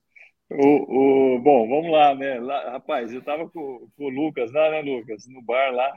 O, 0.47 1.35
o, 1.35 1.39
bom, 1.39 1.67
vamos 1.67 1.91
lá, 1.91 2.13
né? 2.13 2.39
Lá, 2.39 2.73
rapaz, 2.73 3.11
eu 3.11 3.21
tava 3.21 3.49
com, 3.49 3.89
com 3.97 4.05
o 4.05 4.09
Lucas 4.09 4.51
lá, 4.51 4.69
né, 4.69 4.81
Lucas? 4.81 5.25
No 5.27 5.41
bar 5.41 5.71
lá. 5.71 5.91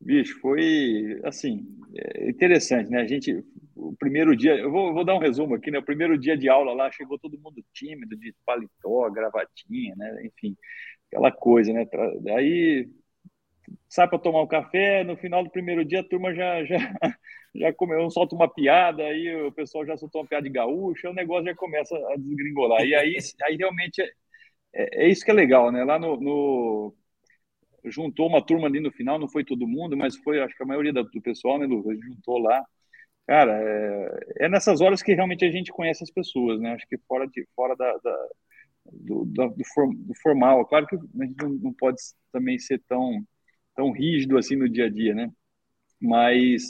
Bicho, 0.00 0.40
foi 0.40 1.20
assim, 1.24 1.64
é 1.94 2.28
interessante, 2.28 2.90
né? 2.90 3.00
A 3.00 3.06
gente, 3.06 3.44
o 3.76 3.94
primeiro 3.98 4.34
dia, 4.36 4.56
eu 4.56 4.70
vou, 4.70 4.94
vou, 4.94 5.04
dar 5.04 5.14
um 5.14 5.18
resumo 5.18 5.54
aqui, 5.54 5.70
né? 5.70 5.78
O 5.78 5.84
primeiro 5.84 6.18
dia 6.18 6.36
de 6.36 6.48
aula 6.48 6.72
lá, 6.72 6.90
chegou 6.90 7.18
todo 7.18 7.38
mundo 7.38 7.62
tímido, 7.74 8.16
de 8.16 8.34
paletó, 8.44 9.10
gravatinha, 9.10 9.94
né? 9.96 10.26
Enfim, 10.26 10.56
aquela 11.08 11.30
coisa, 11.30 11.72
né? 11.72 11.86
Aí 12.36 12.88
sai 13.88 14.08
para 14.08 14.18
tomar 14.18 14.42
um 14.42 14.46
café, 14.46 15.04
no 15.04 15.16
final 15.16 15.42
do 15.44 15.50
primeiro 15.50 15.84
dia 15.84 16.00
a 16.00 16.04
turma 16.04 16.34
já, 16.34 16.64
já, 16.64 16.76
já 17.54 17.72
comeu, 17.74 18.10
solta 18.10 18.34
uma 18.34 18.52
piada, 18.52 19.02
aí 19.02 19.34
o 19.42 19.52
pessoal 19.52 19.84
já 19.86 19.96
soltou 19.96 20.22
uma 20.22 20.28
piada 20.28 20.44
de 20.44 20.50
gaúcha, 20.50 21.10
o 21.10 21.14
negócio 21.14 21.46
já 21.46 21.54
começa 21.54 21.96
a 21.96 22.16
desgringolar. 22.16 22.84
E 22.84 22.94
aí, 22.94 23.16
aí 23.44 23.56
realmente 23.56 24.00
é, 24.02 24.10
é, 24.74 25.06
é 25.06 25.08
isso 25.08 25.24
que 25.24 25.30
é 25.30 25.34
legal, 25.34 25.70
né? 25.72 25.84
Lá 25.84 25.98
no, 25.98 26.18
no, 26.20 26.94
juntou 27.84 28.28
uma 28.28 28.44
turma 28.44 28.66
ali 28.68 28.80
no 28.80 28.92
final, 28.92 29.18
não 29.18 29.28
foi 29.28 29.44
todo 29.44 29.66
mundo, 29.66 29.96
mas 29.96 30.16
foi 30.16 30.40
acho 30.40 30.56
que 30.56 30.62
a 30.62 30.66
maioria 30.66 30.92
do 30.92 31.22
pessoal, 31.22 31.58
né, 31.58 31.66
Lucas? 31.66 31.98
Juntou 32.00 32.38
lá. 32.38 32.64
Cara, 33.26 33.52
é, 33.60 34.44
é, 34.46 34.48
nessas 34.48 34.80
horas 34.80 35.02
que 35.02 35.14
realmente 35.14 35.44
a 35.44 35.50
gente 35.50 35.72
conhece 35.72 36.02
as 36.04 36.10
pessoas, 36.10 36.60
né? 36.60 36.74
Acho 36.74 36.86
que 36.86 36.96
fora, 37.08 37.26
de, 37.26 37.46
fora 37.56 37.74
da, 37.76 37.92
da 37.98 38.28
do, 38.92 39.24
do, 39.24 39.48
do, 39.48 40.14
formal. 40.22 40.64
Claro 40.66 40.86
que 40.86 40.96
a 40.96 41.24
gente 41.24 41.36
não, 41.42 41.50
não 41.50 41.72
pode 41.74 41.96
também 42.32 42.58
ser 42.58 42.80
tão 42.88 43.24
tão 43.76 43.92
rígido 43.92 44.38
assim 44.38 44.56
no 44.56 44.68
dia 44.68 44.86
a 44.86 44.90
dia, 44.90 45.14
né? 45.14 45.30
Mas 46.00 46.64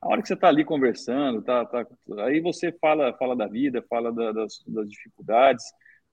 a 0.00 0.08
hora 0.08 0.22
que 0.22 0.28
você 0.28 0.34
está 0.34 0.48
ali 0.48 0.64
conversando, 0.64 1.42
tá, 1.42 1.64
tá, 1.66 1.86
aí 2.24 2.40
você 2.40 2.72
fala, 2.72 3.16
fala 3.18 3.36
da 3.36 3.46
vida, 3.46 3.84
fala 3.88 4.12
da, 4.12 4.32
das, 4.32 4.62
das, 4.66 4.88
dificuldades 4.88 5.64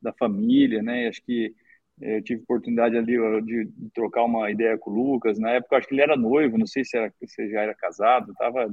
da 0.01 0.13
família, 0.13 0.81
né? 0.83 1.07
Acho 1.07 1.21
que 1.23 1.53
eu 2.01 2.21
tive 2.21 2.43
oportunidade 2.43 2.97
ali 2.97 3.15
de, 3.43 3.65
de, 3.65 3.89
trocar 3.93 4.25
uma 4.25 4.51
ideia 4.51 4.77
com 4.77 4.91
o 4.91 4.93
Lucas. 4.93 5.39
Na 5.39 5.51
época, 5.51 5.77
acho 5.77 5.87
que 5.87 5.93
ele 5.93 6.01
era 6.01 6.17
noivo, 6.17 6.57
não 6.57 6.67
sei 6.67 6.83
se, 6.83 6.97
era, 6.97 7.11
se 7.25 7.49
já 7.49 7.61
era 7.61 7.73
casado, 7.73 8.33
tava. 8.37 8.67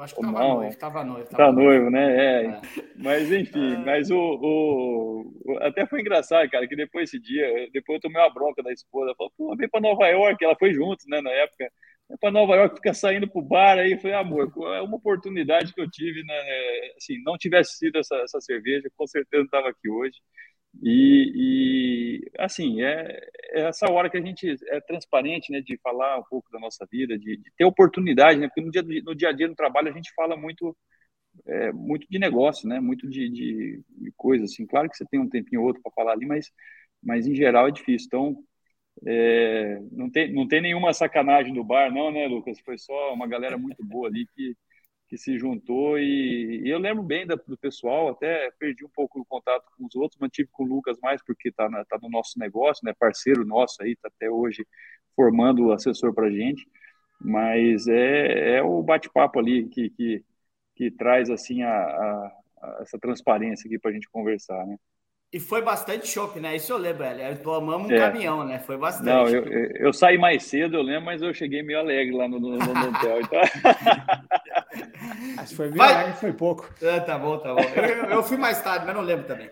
acho 0.00 0.14
que 0.14 0.20
estava 0.20 0.48
noivo, 0.48 0.70
estava 0.70 1.04
noivo. 1.04 1.28
Tava 1.28 1.44
tá 1.44 1.52
noivo, 1.52 1.90
né? 1.90 2.16
É. 2.16 2.46
é. 2.46 2.60
Mas 2.96 3.30
enfim, 3.30 3.74
é. 3.74 3.76
mas 3.76 4.10
o, 4.10 4.16
o, 4.16 5.58
Até 5.60 5.86
foi 5.86 6.00
engraçado, 6.00 6.48
cara, 6.48 6.66
que 6.66 6.74
depois 6.74 7.10
desse 7.10 7.22
dia, 7.22 7.68
depois 7.72 7.96
eu 7.96 8.00
tomei 8.00 8.22
uma 8.22 8.32
bronca 8.32 8.62
da 8.62 8.72
esposa. 8.72 9.14
Falou, 9.18 9.32
pô, 9.36 9.54
vem 9.54 9.68
para 9.68 9.80
Nova 9.80 10.06
York. 10.06 10.42
Ela 10.42 10.56
foi 10.58 10.72
junto, 10.72 11.04
né, 11.08 11.20
na 11.20 11.30
época. 11.30 11.70
Vem 12.08 12.18
para 12.18 12.30
Nova 12.30 12.56
York, 12.56 12.76
fica 12.76 12.94
saindo 12.94 13.28
pro 13.28 13.42
bar 13.42 13.78
aí. 13.78 14.00
Foi 14.00 14.14
amor, 14.14 14.50
é 14.74 14.80
uma 14.80 14.96
oportunidade 14.96 15.74
que 15.74 15.80
eu 15.80 15.90
tive, 15.90 16.24
né? 16.24 16.34
Assim, 16.96 17.22
não 17.22 17.36
tivesse 17.36 17.76
sido 17.76 17.98
essa, 17.98 18.16
essa 18.16 18.40
cerveja, 18.40 18.88
com 18.96 19.06
certeza 19.06 19.42
não 19.42 19.44
estava 19.44 19.68
aqui 19.68 19.90
hoje. 19.90 20.16
E, 20.80 22.22
e, 22.24 22.30
assim, 22.38 22.82
é, 22.82 23.20
é, 23.52 23.62
essa 23.68 23.90
hora 23.90 24.08
que 24.10 24.16
a 24.16 24.20
gente 24.20 24.56
é 24.68 24.80
transparente, 24.80 25.52
né, 25.52 25.60
de 25.60 25.76
falar 25.78 26.18
um 26.18 26.24
pouco 26.24 26.50
da 26.50 26.58
nossa 26.58 26.86
vida, 26.90 27.18
de, 27.18 27.36
de 27.36 27.52
ter 27.56 27.64
oportunidade, 27.64 28.38
né, 28.40 28.48
porque 28.48 28.60
no 28.62 28.70
dia, 28.70 28.82
no 29.02 29.14
dia 29.14 29.28
a 29.28 29.32
dia 29.32 29.48
no 29.48 29.54
trabalho 29.54 29.88
a 29.88 29.92
gente 29.92 30.12
fala 30.14 30.36
muito 30.36 30.76
é, 31.46 31.72
muito 31.72 32.06
de 32.08 32.18
negócio, 32.18 32.68
né, 32.68 32.80
muito 32.80 33.08
de, 33.08 33.28
de, 33.30 33.82
de 33.88 34.12
coisa, 34.16 34.44
assim, 34.44 34.66
claro 34.66 34.88
que 34.88 34.96
você 34.96 35.04
tem 35.06 35.20
um 35.20 35.28
tempinho 35.28 35.62
ou 35.62 35.68
outro 35.68 35.82
para 35.82 35.92
falar 35.92 36.12
ali, 36.12 36.26
mas, 36.26 36.50
mas 37.02 37.26
em 37.26 37.34
geral 37.34 37.68
é 37.68 37.70
difícil, 37.70 38.06
então 38.06 38.36
é, 39.06 39.80
não, 39.90 40.10
tem, 40.10 40.32
não 40.32 40.46
tem 40.48 40.60
nenhuma 40.62 40.92
sacanagem 40.92 41.52
no 41.54 41.64
bar, 41.64 41.92
não, 41.92 42.10
né, 42.12 42.26
Lucas, 42.28 42.60
foi 42.60 42.78
só 42.78 43.14
uma 43.14 43.26
galera 43.26 43.58
muito 43.58 43.84
boa 43.84 44.08
ali 44.08 44.26
que 44.34 44.56
que 45.12 45.18
se 45.18 45.38
juntou 45.38 45.98
e, 45.98 46.62
e 46.64 46.70
eu 46.70 46.78
lembro 46.78 47.02
bem 47.02 47.26
da, 47.26 47.34
do 47.34 47.58
pessoal, 47.58 48.08
até 48.08 48.50
perdi 48.58 48.82
um 48.82 48.88
pouco 48.88 49.20
o 49.20 49.24
contato 49.26 49.66
com 49.76 49.84
os 49.84 49.94
outros, 49.94 50.18
mantive 50.18 50.48
com 50.50 50.64
o 50.64 50.66
Lucas 50.66 50.96
mais 51.02 51.22
porque 51.22 51.50
está 51.50 51.68
tá 51.84 51.98
no 52.00 52.08
nosso 52.08 52.38
negócio, 52.38 52.82
né, 52.82 52.94
parceiro 52.98 53.44
nosso 53.44 53.82
aí, 53.82 53.92
está 53.92 54.08
até 54.08 54.30
hoje 54.30 54.66
formando 55.14 55.66
o 55.66 55.72
assessor 55.72 56.14
para 56.14 56.28
a 56.28 56.30
gente, 56.30 56.66
mas 57.20 57.86
é, 57.88 58.56
é 58.56 58.62
o 58.62 58.82
bate-papo 58.82 59.38
ali 59.38 59.68
que, 59.68 59.90
que, 59.90 60.24
que, 60.74 60.90
traz 60.90 61.28
assim 61.28 61.62
a, 61.62 61.70
a, 61.70 62.32
a 62.62 62.78
essa 62.80 62.98
transparência 62.98 63.68
aqui 63.68 63.78
para 63.78 63.90
a 63.90 63.94
gente 63.94 64.08
conversar, 64.08 64.66
né. 64.66 64.78
E 65.32 65.40
foi 65.40 65.62
bastante 65.62 66.06
chopp, 66.06 66.38
né? 66.38 66.56
Isso 66.56 66.70
eu 66.70 66.76
lembro, 66.76 67.04
velho. 67.04 67.38
Tomamos 67.38 67.88
um 67.88 67.94
é. 67.94 67.98
caminhão, 67.98 68.44
né? 68.44 68.58
Foi 68.58 68.76
bastante. 68.76 69.06
Não, 69.06 69.26
eu, 69.26 69.44
eu, 69.76 69.90
saí 69.90 70.18
mais 70.18 70.42
cedo, 70.42 70.76
eu 70.76 70.82
lembro, 70.82 71.06
mas 71.06 71.22
eu 71.22 71.32
cheguei 71.32 71.62
meio 71.62 71.78
alegre 71.78 72.14
lá 72.14 72.28
no, 72.28 72.38
no, 72.38 72.58
no 72.58 72.88
hotel. 72.88 73.20
Então... 73.22 73.40
Mas 75.36 75.52
foi 75.52 75.70
meio 75.70 75.82
alegre, 75.82 76.14
foi 76.14 76.32
pouco. 76.32 76.68
É, 76.80 77.00
tá 77.00 77.18
bom, 77.18 77.38
tá 77.38 77.54
bom. 77.54 77.60
Eu, 77.60 78.10
eu, 78.10 78.22
fui 78.22 78.36
mais 78.36 78.62
tarde, 78.62 78.86
mas 78.86 78.94
não 78.94 79.02
lembro 79.02 79.26
também. 79.26 79.50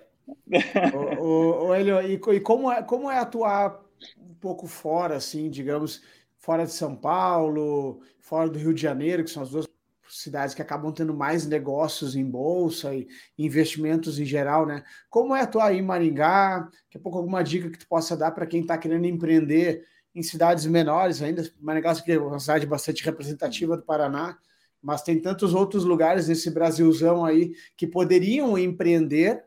o, 0.94 1.22
o, 1.22 1.68
o 1.68 1.74
Elio, 1.74 2.00
e, 2.02 2.14
e, 2.14 2.40
como, 2.40 2.70
é, 2.70 2.82
como 2.82 3.10
é 3.10 3.18
atuar 3.18 3.80
um 4.18 4.34
pouco 4.34 4.66
fora, 4.66 5.16
assim, 5.16 5.50
digamos, 5.50 6.02
fora 6.38 6.64
de 6.64 6.72
São 6.72 6.94
Paulo, 6.94 8.00
fora 8.18 8.48
do 8.48 8.58
Rio 8.58 8.74
de 8.74 8.80
Janeiro, 8.82 9.24
que 9.24 9.30
são 9.30 9.42
as 9.42 9.50
duas 9.50 9.66
cidades 10.10 10.54
que 10.54 10.62
acabam 10.62 10.92
tendo 10.92 11.14
mais 11.14 11.46
negócios 11.46 12.16
em 12.16 12.24
bolsa 12.24 12.94
e 12.94 13.08
investimentos 13.38 14.18
em 14.18 14.24
geral, 14.24 14.66
né? 14.66 14.82
Como 15.08 15.34
é 15.34 15.42
atuar 15.42 15.74
em 15.74 15.82
Maringá? 15.82 16.60
Daqui 16.60 16.96
a 16.96 17.00
pouco 17.00 17.18
alguma 17.18 17.42
dica 17.42 17.70
que 17.70 17.78
tu 17.78 17.86
possa 17.88 18.16
dar 18.16 18.30
para 18.32 18.46
quem 18.46 18.62
está 18.62 18.76
querendo 18.76 19.06
empreender 19.06 19.84
em 20.14 20.22
cidades 20.22 20.66
menores 20.66 21.22
ainda. 21.22 21.48
Maringá 21.60 21.94
é 22.06 22.18
uma 22.18 22.40
cidade 22.40 22.66
bastante 22.66 23.04
representativa 23.04 23.76
do 23.76 23.82
Paraná, 23.82 24.36
mas 24.82 25.02
tem 25.02 25.20
tantos 25.20 25.54
outros 25.54 25.84
lugares 25.84 26.28
nesse 26.28 26.50
Brasilzão 26.50 27.24
aí 27.24 27.54
que 27.76 27.86
poderiam 27.86 28.56
empreender, 28.58 29.44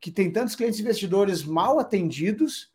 que 0.00 0.10
tem 0.10 0.30
tantos 0.30 0.54
clientes 0.54 0.80
investidores 0.80 1.44
mal 1.44 1.78
atendidos 1.78 2.72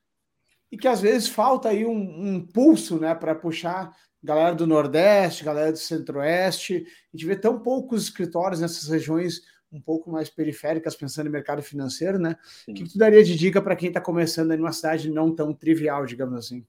e 0.72 0.78
que 0.78 0.88
às 0.88 1.02
vezes 1.02 1.28
falta 1.28 1.70
aí 1.70 1.86
um, 1.86 2.36
um 2.36 2.46
pulso, 2.46 3.00
né, 3.00 3.16
para 3.16 3.34
puxar 3.34 3.96
galera 4.26 4.56
do 4.56 4.66
Nordeste, 4.66 5.44
galera 5.44 5.72
do 5.72 5.78
Centro-Oeste. 5.78 6.86
A 7.14 7.18
gente 7.18 7.26
vê 7.26 7.36
tão 7.36 7.60
poucos 7.60 8.04
escritórios 8.04 8.60
nessas 8.60 8.90
regiões 8.90 9.42
um 9.72 9.80
pouco 9.80 10.10
mais 10.10 10.30
periféricas, 10.30 10.96
pensando 10.96 11.28
em 11.28 11.32
mercado 11.32 11.62
financeiro, 11.62 12.18
né? 12.18 12.36
O 12.68 12.74
que 12.74 12.90
tu 12.90 12.98
daria 12.98 13.24
de 13.24 13.36
dica 13.36 13.62
para 13.62 13.76
quem 13.76 13.90
está 13.90 14.02
começando 14.02 14.52
em 14.54 14.60
uma 14.60 14.72
cidade 14.72 15.12
não 15.12 15.34
tão 15.34 15.54
trivial, 15.54 16.06
digamos 16.06 16.38
assim? 16.38 16.66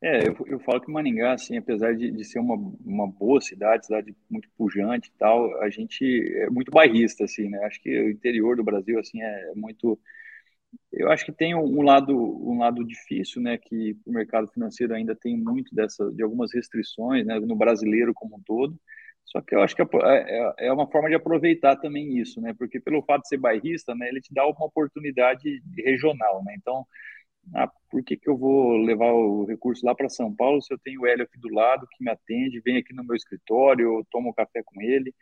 É, 0.00 0.28
eu, 0.28 0.36
eu 0.46 0.58
falo 0.58 0.80
que 0.80 0.90
Maningá, 0.90 1.32
assim, 1.32 1.56
apesar 1.56 1.94
de, 1.94 2.10
de 2.10 2.24
ser 2.24 2.40
uma, 2.40 2.56
uma 2.84 3.06
boa 3.06 3.40
cidade, 3.40 3.86
cidade 3.86 4.14
muito 4.28 4.48
pujante 4.58 5.08
e 5.08 5.18
tal, 5.18 5.60
a 5.62 5.70
gente 5.70 6.04
é 6.36 6.50
muito 6.50 6.70
bairrista, 6.70 7.24
assim, 7.24 7.48
né? 7.48 7.58
Acho 7.64 7.80
que 7.80 7.88
o 7.88 8.10
interior 8.10 8.56
do 8.56 8.64
Brasil, 8.64 8.98
assim, 8.98 9.22
é 9.22 9.52
muito 9.54 9.98
eu 10.92 11.10
acho 11.10 11.24
que 11.24 11.32
tem 11.32 11.54
um 11.54 11.82
lado 11.82 12.14
um 12.16 12.58
lado 12.58 12.84
difícil, 12.84 13.42
né, 13.42 13.58
que 13.58 13.96
o 14.06 14.12
mercado 14.12 14.48
financeiro 14.48 14.94
ainda 14.94 15.14
tem 15.16 15.36
muito 15.36 15.74
dessa 15.74 16.10
de 16.12 16.22
algumas 16.22 16.52
restrições, 16.54 17.26
né, 17.26 17.38
no 17.40 17.56
brasileiro 17.56 18.12
como 18.14 18.36
um 18.36 18.42
todo. 18.42 18.78
Só 19.24 19.40
que 19.40 19.54
eu 19.54 19.62
acho 19.62 19.74
que 19.74 19.82
é, 19.82 19.86
é, 19.94 20.66
é 20.68 20.72
uma 20.72 20.86
forma 20.90 21.08
de 21.08 21.14
aproveitar 21.14 21.76
também 21.76 22.18
isso, 22.18 22.40
né, 22.40 22.54
porque 22.58 22.80
pelo 22.80 23.02
fato 23.02 23.22
de 23.22 23.28
ser 23.28 23.38
bairrista, 23.38 23.94
né, 23.94 24.08
ele 24.08 24.20
te 24.20 24.32
dá 24.34 24.46
uma 24.46 24.66
oportunidade 24.66 25.62
regional, 25.78 26.42
né. 26.44 26.54
Então, 26.58 26.86
ah, 27.54 27.68
por 27.90 28.02
que, 28.04 28.16
que 28.16 28.28
eu 28.28 28.36
vou 28.36 28.76
levar 28.76 29.12
o 29.12 29.44
recurso 29.44 29.84
lá 29.84 29.94
para 29.94 30.08
São 30.08 30.34
Paulo 30.34 30.62
se 30.62 30.72
eu 30.72 30.78
tenho 30.78 31.02
o 31.02 31.06
Hélio 31.06 31.24
aqui 31.24 31.38
do 31.38 31.52
lado 31.52 31.86
que 31.90 32.04
me 32.04 32.10
atende, 32.10 32.60
vem 32.60 32.76
aqui 32.78 32.94
no 32.94 33.04
meu 33.04 33.16
escritório, 33.16 33.98
eu 33.98 34.06
tomo 34.10 34.34
café 34.34 34.62
com 34.64 34.80
ele. 34.80 35.14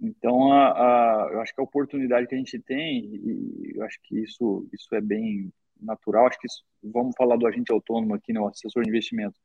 Então, 0.00 0.52
a, 0.52 0.72
a, 0.72 1.32
eu 1.32 1.40
acho 1.40 1.54
que 1.54 1.60
a 1.60 1.64
oportunidade 1.64 2.26
que 2.26 2.34
a 2.34 2.38
gente 2.38 2.58
tem, 2.58 3.04
e 3.04 3.72
eu 3.76 3.82
acho 3.84 3.98
que 4.02 4.18
isso, 4.18 4.68
isso 4.72 4.94
é 4.94 5.00
bem 5.00 5.52
natural, 5.80 6.26
acho 6.26 6.38
que 6.38 6.46
isso, 6.46 6.64
vamos 6.82 7.14
falar 7.16 7.36
do 7.36 7.46
agente 7.46 7.72
autônomo 7.72 8.14
aqui, 8.14 8.32
né, 8.32 8.40
o 8.40 8.48
assessor 8.48 8.82
de 8.82 8.90
investimento. 8.90 9.38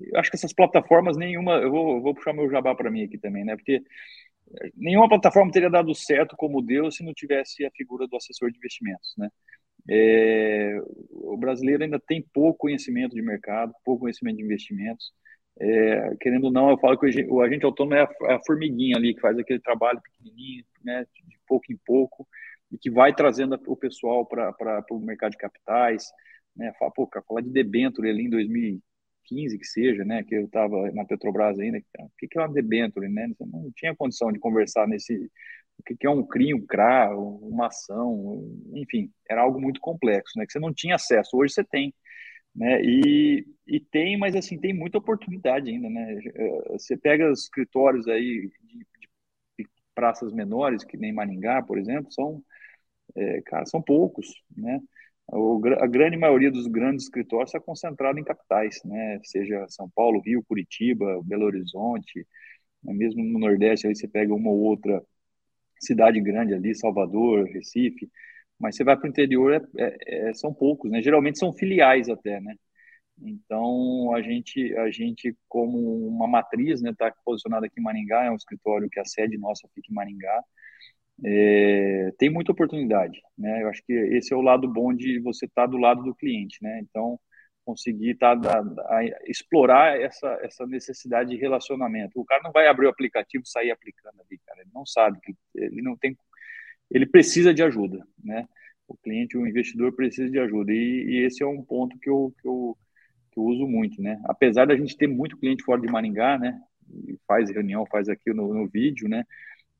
Eu 0.00 0.20
acho 0.20 0.30
que 0.30 0.36
essas 0.36 0.52
plataformas, 0.52 1.16
nenhuma, 1.16 1.56
eu 1.56 1.70
vou, 1.70 2.02
vou 2.02 2.14
puxar 2.14 2.32
meu 2.32 2.50
jabá 2.50 2.74
para 2.74 2.90
mim 2.90 3.04
aqui 3.04 3.18
também, 3.18 3.44
né, 3.44 3.56
porque 3.56 3.82
nenhuma 4.76 5.08
plataforma 5.08 5.50
teria 5.52 5.70
dado 5.70 5.94
certo 5.94 6.36
como 6.36 6.62
deu 6.62 6.90
se 6.90 7.04
não 7.04 7.12
tivesse 7.12 7.64
a 7.64 7.70
figura 7.70 8.06
do 8.06 8.16
assessor 8.16 8.50
de 8.50 8.58
investimentos, 8.58 9.14
né. 9.16 9.28
É, 9.90 10.78
o 11.10 11.36
brasileiro 11.36 11.82
ainda 11.82 11.98
tem 11.98 12.22
pouco 12.34 12.58
conhecimento 12.58 13.14
de 13.14 13.22
mercado, 13.22 13.72
pouco 13.84 14.00
conhecimento 14.00 14.36
de 14.36 14.42
investimentos, 14.42 15.12
é, 15.60 16.16
querendo 16.20 16.44
ou 16.44 16.52
não, 16.52 16.70
eu 16.70 16.78
falo 16.78 16.96
que 16.96 17.26
o 17.28 17.40
agente 17.40 17.64
autônomo 17.64 17.96
é 17.96 18.02
a, 18.02 18.08
é 18.30 18.34
a, 18.34 18.40
formiguinha 18.46 18.96
ali, 18.96 19.14
que 19.14 19.20
faz 19.20 19.36
aquele 19.36 19.58
trabalho 19.58 20.00
pequenininho, 20.00 20.64
né, 20.84 21.04
de 21.26 21.38
pouco 21.46 21.72
em 21.72 21.76
pouco, 21.84 22.28
e 22.70 22.78
que 22.78 22.90
vai 22.90 23.12
trazendo 23.12 23.58
o 23.66 23.76
pessoal 23.76 24.24
para 24.24 24.84
o 24.90 25.00
mercado 25.00 25.32
de 25.32 25.38
capitais. 25.38 26.06
Né, 26.56 26.72
fala, 26.78 26.92
pô, 26.92 27.06
cara, 27.06 27.24
falar 27.26 27.40
de 27.40 27.50
debênture 27.50 28.08
ali 28.08 28.26
em 28.26 28.30
2015, 28.30 29.58
que 29.58 29.64
seja, 29.64 30.04
né, 30.04 30.22
que 30.22 30.34
eu 30.34 30.44
estava 30.44 30.90
na 30.92 31.04
Petrobras 31.04 31.58
ainda, 31.58 31.78
o 31.78 32.10
que, 32.18 32.28
que 32.28 32.38
é 32.38 32.42
uma 32.42 32.52
debênture? 32.52 33.08
Né? 33.08 33.28
Não 33.40 33.70
tinha 33.74 33.96
condição 33.96 34.30
de 34.32 34.38
conversar 34.38 34.86
nesse. 34.86 35.30
O 35.78 35.82
que, 35.84 35.96
que 35.96 36.06
é 36.06 36.10
um 36.10 36.26
CRI, 36.26 36.54
um 36.54 36.66
CRA, 36.66 37.16
uma 37.16 37.68
ação, 37.68 38.44
enfim, 38.74 39.12
era 39.28 39.42
algo 39.42 39.60
muito 39.60 39.80
complexo, 39.80 40.36
né, 40.36 40.44
que 40.46 40.52
você 40.52 40.58
não 40.60 40.72
tinha 40.72 40.96
acesso. 40.96 41.36
Hoje 41.36 41.54
você 41.54 41.64
tem 41.64 41.92
né? 42.58 42.82
E, 42.82 43.46
e 43.66 43.80
tem, 43.80 44.18
mas 44.18 44.34
assim, 44.34 44.58
tem 44.58 44.74
muita 44.74 44.98
oportunidade 44.98 45.70
ainda, 45.70 45.88
né? 45.88 46.18
Eh, 46.34 46.72
você 46.72 46.96
pega 46.96 47.30
os 47.30 47.44
escritórios 47.44 48.08
aí 48.08 48.50
de, 48.64 48.86
de 49.58 49.68
praças 49.94 50.32
menores, 50.32 50.84
que 50.84 50.96
nem 50.96 51.12
Maringá, 51.12 51.62
por 51.62 51.78
exemplo, 51.78 52.12
são, 52.12 52.42
é, 53.16 53.42
cara, 53.42 53.66
são 53.66 53.82
poucos, 53.82 54.26
né? 54.56 54.80
O, 55.32 55.60
a 55.80 55.86
grande 55.86 56.16
maioria 56.16 56.50
dos 56.50 56.66
grandes 56.66 57.04
escritórios 57.04 57.50
está 57.50 57.60
concentrado 57.60 58.18
em 58.18 58.24
capitais, 58.24 58.80
né? 58.84 59.20
Seja 59.24 59.66
São 59.68 59.88
Paulo, 59.94 60.20
Rio, 60.20 60.44
Curitiba, 60.44 61.20
Belo 61.24 61.46
Horizonte, 61.46 62.26
né? 62.82 62.92
mesmo 62.94 63.22
no 63.24 63.38
Nordeste 63.38 63.86
aí 63.86 63.94
você 63.94 64.08
pega 64.08 64.34
uma 64.34 64.50
ou 64.50 64.58
outra 64.60 65.02
cidade 65.80 66.20
grande 66.20 66.54
ali, 66.54 66.74
Salvador, 66.74 67.44
Recife, 67.46 68.10
mas 68.58 68.76
você 68.76 68.84
vai 68.84 68.96
para 68.96 69.06
o 69.06 69.08
interior, 69.08 69.52
é, 69.54 69.60
é, 69.78 70.30
é, 70.30 70.34
são 70.34 70.52
poucos, 70.52 70.90
né? 70.90 71.02
Geralmente 71.02 71.38
são 71.38 71.52
filiais 71.52 72.08
até, 72.08 72.40
né? 72.40 72.54
Então, 73.20 74.14
a 74.14 74.22
gente, 74.22 74.76
a 74.76 74.90
gente 74.90 75.36
como 75.48 76.06
uma 76.08 76.28
matriz, 76.28 76.80
né, 76.82 76.90
está 76.90 77.12
posicionado 77.24 77.66
aqui 77.66 77.80
em 77.80 77.82
Maringá, 77.82 78.24
é 78.24 78.30
um 78.30 78.36
escritório 78.36 78.88
que 78.90 79.00
a 79.00 79.04
sede 79.04 79.36
nossa 79.38 79.68
fica 79.74 79.90
em 79.90 79.94
Maringá, 79.94 80.42
é, 81.24 82.12
tem 82.18 82.30
muita 82.30 82.52
oportunidade, 82.52 83.20
né? 83.36 83.62
Eu 83.62 83.68
acho 83.68 83.82
que 83.84 83.92
esse 83.92 84.32
é 84.32 84.36
o 84.36 84.40
lado 84.42 84.68
bom 84.68 84.94
de 84.94 85.18
você 85.20 85.46
estar 85.46 85.62
tá 85.62 85.66
do 85.66 85.76
lado 85.78 86.02
do 86.02 86.14
cliente, 86.14 86.58
né? 86.62 86.80
Então, 86.80 87.18
conseguir 87.68 88.14
tá, 88.14 88.34
explorar 89.26 90.00
essa, 90.00 90.38
essa 90.42 90.66
necessidade 90.66 91.30
de 91.30 91.36
relacionamento. 91.36 92.18
O 92.18 92.24
cara 92.24 92.40
não 92.42 92.50
vai 92.50 92.66
abrir 92.66 92.86
o 92.86 92.88
aplicativo 92.88 93.44
e 93.44 93.50
sair 93.50 93.70
aplicando 93.70 94.18
ali, 94.22 94.38
cara. 94.46 94.62
Ele 94.62 94.70
não 94.72 94.86
sabe, 94.86 95.18
ele 95.54 95.82
não 95.82 95.94
tem 95.94 96.16
ele 96.90 97.06
precisa 97.06 97.52
de 97.52 97.62
ajuda, 97.62 98.06
né? 98.22 98.46
O 98.86 98.96
cliente, 98.96 99.36
o 99.36 99.46
investidor 99.46 99.92
precisa 99.92 100.30
de 100.30 100.38
ajuda 100.38 100.72
e, 100.72 101.04
e 101.08 101.26
esse 101.26 101.42
é 101.42 101.46
um 101.46 101.62
ponto 101.62 101.98
que 101.98 102.08
eu, 102.08 102.34
que 102.40 102.48
eu, 102.48 102.76
que 103.30 103.38
eu 103.38 103.44
uso 103.44 103.66
muito, 103.66 104.00
né? 104.00 104.20
Apesar 104.24 104.66
da 104.66 104.76
gente 104.76 104.96
ter 104.96 105.06
muito 105.06 105.36
cliente 105.36 105.62
fora 105.62 105.80
de 105.80 105.88
Maringá, 105.88 106.38
né? 106.38 106.58
E 107.06 107.18
faz 107.26 107.50
reunião, 107.50 107.84
faz 107.86 108.08
aqui 108.08 108.32
no, 108.32 108.54
no 108.54 108.66
vídeo, 108.66 109.08
né? 109.08 109.24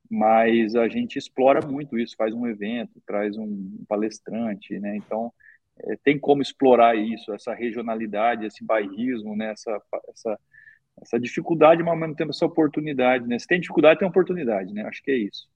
Mas 0.09 0.75
a 0.75 0.87
gente 0.87 1.17
explora 1.17 1.65
muito 1.65 1.97
isso, 1.97 2.15
faz 2.15 2.33
um 2.33 2.47
evento, 2.47 3.01
traz 3.05 3.37
um 3.37 3.83
palestrante, 3.87 4.79
né? 4.79 4.95
Então, 4.97 5.31
é, 5.83 5.95
tem 6.03 6.19
como 6.19 6.41
explorar 6.41 6.95
isso, 6.95 7.33
essa 7.33 7.53
regionalidade, 7.53 8.45
esse 8.45 8.63
bairrismo, 8.63 9.35
né? 9.35 9.51
Essa, 9.51 9.81
essa, 10.09 10.39
essa 11.01 11.19
dificuldade, 11.19 11.81
mas 11.83 11.93
ao 11.93 11.97
mesmo 11.99 12.15
tempo 12.15 12.31
essa 12.31 12.45
oportunidade, 12.45 13.27
né? 13.27 13.39
Se 13.39 13.47
tem 13.47 13.59
dificuldade, 13.59 13.99
tem 13.99 14.07
oportunidade, 14.07 14.73
né? 14.73 14.83
Acho 14.83 15.01
que 15.03 15.11
é 15.11 15.17
isso. 15.17 15.47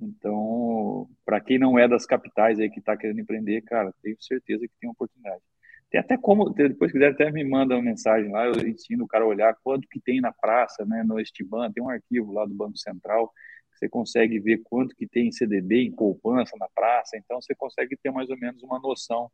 Então, 0.00 1.08
para 1.24 1.40
quem 1.40 1.58
não 1.58 1.78
é 1.78 1.88
das 1.88 2.06
capitais 2.06 2.58
aí 2.58 2.70
que 2.70 2.78
está 2.78 2.96
querendo 2.96 3.20
empreender, 3.20 3.62
cara, 3.62 3.92
tenho 4.02 4.16
certeza 4.20 4.66
que 4.66 4.74
tem 4.80 4.88
oportunidade. 4.88 5.42
Tem 5.90 6.00
até 6.00 6.16
como, 6.16 6.50
depois 6.50 6.92
quiser 6.92 7.12
até 7.12 7.30
me 7.32 7.42
manda 7.44 7.74
uma 7.74 7.82
mensagem 7.82 8.30
lá, 8.30 8.46
eu 8.46 8.68
ensino 8.68 9.04
o 9.04 9.08
cara 9.08 9.24
a 9.24 9.26
olhar 9.28 9.56
quanto 9.64 9.88
que 9.88 10.00
tem 10.00 10.20
na 10.20 10.32
praça, 10.32 10.84
né, 10.84 11.02
no 11.02 11.18
Estiban, 11.18 11.72
tem 11.72 11.82
um 11.82 11.88
arquivo 11.88 12.32
lá 12.32 12.44
do 12.44 12.54
Banco 12.54 12.76
Central, 12.76 13.28
que 13.72 13.78
você 13.78 13.88
consegue 13.88 14.38
ver 14.38 14.58
quanto 14.64 14.94
que 14.94 15.06
tem 15.06 15.28
em 15.28 15.32
CDB, 15.32 15.84
em 15.84 15.92
poupança 15.92 16.56
na 16.58 16.68
praça, 16.74 17.16
então 17.16 17.40
você 17.40 17.54
consegue 17.54 17.96
ter 17.96 18.10
mais 18.10 18.28
ou 18.28 18.38
menos 18.38 18.62
uma 18.62 18.78
noção 18.78 19.30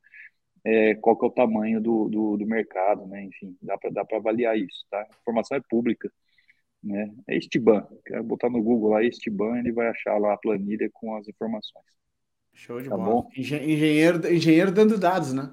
é, 0.65 0.95
qual 0.95 1.19
que 1.19 1.25
é 1.27 1.29
o 1.29 1.33
tamanho 1.33 1.81
do, 1.81 2.09
do, 2.09 2.37
do 2.39 2.47
mercado, 2.47 3.07
né, 3.07 3.25
enfim, 3.25 3.57
dá 3.61 3.77
para 3.79 4.17
avaliar 4.17 4.57
isso, 4.57 4.87
tá? 4.91 5.01
A 5.01 5.17
informação 5.21 5.59
é 5.59 5.61
pública 5.69 6.11
né? 6.85 7.11
É 7.27 7.37
Estiban. 7.37 7.87
Quer 8.05 8.23
botar 8.23 8.51
no 8.51 8.63
Google 8.63 8.91
lá 8.91 9.03
Estiban, 9.03 9.59
ele 9.59 9.73
vai 9.73 9.89
achar 9.89 10.19
lá 10.19 10.35
a 10.35 10.39
planilha 10.39 10.89
com 10.93 11.17
as 11.17 11.27
informações. 11.27 11.95
Show 12.57 12.81
de 12.81 12.89
tá 12.89 12.97
bola. 12.97 13.11
Bom? 13.11 13.31
Engenheiro, 13.37 14.33
engenheiro 14.33 14.71
dando 14.71 14.97
dados, 14.97 15.33
né? 15.33 15.53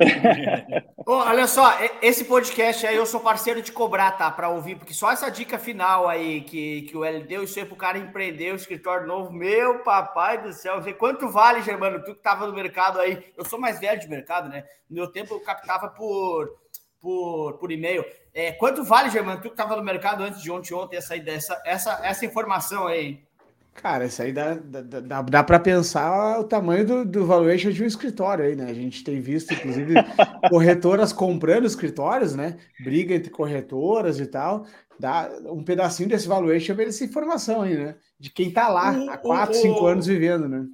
oh, 1.06 1.12
olha 1.12 1.46
só, 1.46 1.78
esse 2.02 2.24
podcast 2.24 2.84
aí 2.84 2.96
eu 2.96 3.06
sou 3.06 3.20
parceiro 3.20 3.62
de 3.62 3.70
cobrar, 3.70 4.10
tá? 4.12 4.28
Para 4.30 4.48
ouvir, 4.48 4.76
porque 4.76 4.92
só 4.92 5.12
essa 5.12 5.30
dica 5.30 5.60
final 5.60 6.08
aí 6.08 6.40
que, 6.40 6.82
que 6.82 6.96
o 6.96 7.04
L 7.04 7.22
deu, 7.22 7.44
isso 7.44 7.58
aí 7.58 7.64
pro 7.64 7.76
cara 7.76 7.98
empreender 7.98 8.52
o 8.52 8.56
escritório 8.56 9.06
novo, 9.06 9.32
meu 9.32 9.78
papai 9.84 10.42
do 10.42 10.52
céu, 10.52 10.82
quanto 10.98 11.30
vale, 11.30 11.62
Germano? 11.62 12.02
Tu 12.02 12.16
que 12.16 12.22
tava 12.22 12.48
no 12.48 12.52
mercado 12.52 12.98
aí, 12.98 13.24
eu 13.36 13.44
sou 13.44 13.58
mais 13.58 13.78
velho 13.78 14.00
de 14.00 14.08
mercado, 14.08 14.48
né? 14.48 14.64
No 14.88 14.96
meu 14.96 15.06
tempo 15.06 15.34
eu 15.34 15.40
captava 15.40 15.88
por, 15.88 16.58
por, 17.00 17.54
por 17.54 17.72
e-mail. 17.72 18.04
É, 18.32 18.52
quanto 18.52 18.84
vale, 18.84 19.10
Germano? 19.10 19.40
Tu 19.40 19.48
que 19.48 19.54
estava 19.54 19.76
no 19.76 19.82
mercado 19.82 20.22
antes 20.22 20.42
de 20.42 20.50
ontem, 20.50 20.74
ontem, 20.74 20.96
essa, 20.96 21.16
essa, 21.16 21.62
essa, 21.64 22.00
essa 22.04 22.26
informação 22.26 22.86
aí? 22.86 23.20
Cara, 23.74 24.04
isso 24.04 24.20
aí 24.20 24.32
dá, 24.32 24.54
dá, 24.54 24.82
dá, 24.82 25.22
dá 25.22 25.42
para 25.42 25.58
pensar 25.58 26.38
o 26.38 26.44
tamanho 26.44 26.84
do, 26.86 27.04
do 27.04 27.26
valuation 27.26 27.70
de 27.70 27.82
um 27.82 27.86
escritório 27.86 28.44
aí, 28.44 28.54
né? 28.54 28.66
A 28.68 28.74
gente 28.74 29.02
tem 29.02 29.20
visto, 29.20 29.54
inclusive, 29.54 29.94
corretoras 30.50 31.12
comprando 31.12 31.66
escritórios, 31.66 32.34
né? 32.34 32.58
Briga 32.80 33.14
entre 33.14 33.30
corretoras 33.30 34.20
e 34.20 34.26
tal. 34.26 34.66
Dá 34.98 35.30
um 35.46 35.64
pedacinho 35.64 36.10
desse 36.10 36.28
valuation 36.28 36.74
ver 36.74 36.88
essa 36.88 37.04
informação 37.04 37.62
aí, 37.62 37.74
né? 37.74 37.94
De 38.18 38.28
quem 38.28 38.50
tá 38.50 38.68
lá 38.68 38.90
há 39.12 39.16
4, 39.16 39.54
5 39.54 39.86
anos 39.86 40.06
vivendo, 40.06 40.46
né? 40.46 40.66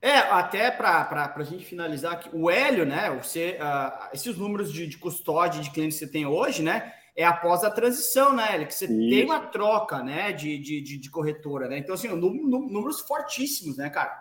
É, 0.00 0.16
até 0.16 0.70
para 0.70 1.32
a 1.34 1.42
gente 1.42 1.64
finalizar 1.64 2.12
aqui, 2.12 2.30
o 2.32 2.48
Hélio, 2.48 2.86
né? 2.86 3.10
Você, 3.20 3.58
uh, 3.60 4.08
esses 4.12 4.36
números 4.36 4.72
de, 4.72 4.86
de 4.86 4.96
custódia 4.96 5.60
de 5.60 5.70
clientes 5.70 5.98
que 5.98 6.06
você 6.06 6.10
tem 6.10 6.24
hoje, 6.24 6.62
né? 6.62 6.92
é 7.18 7.24
após 7.24 7.64
a 7.64 7.70
transição, 7.70 8.32
né? 8.32 8.64
Que 8.64 8.72
você 8.72 8.84
Isso. 8.84 9.10
tem 9.10 9.24
uma 9.24 9.40
troca, 9.40 10.04
né, 10.04 10.30
de, 10.30 10.56
de, 10.56 10.80
de, 10.80 10.98
de 10.98 11.10
corretora, 11.10 11.66
né? 11.66 11.76
Então, 11.76 11.96
assim, 11.96 12.06
números 12.06 13.00
fortíssimos, 13.00 13.76
né, 13.76 13.90
cara? 13.90 14.16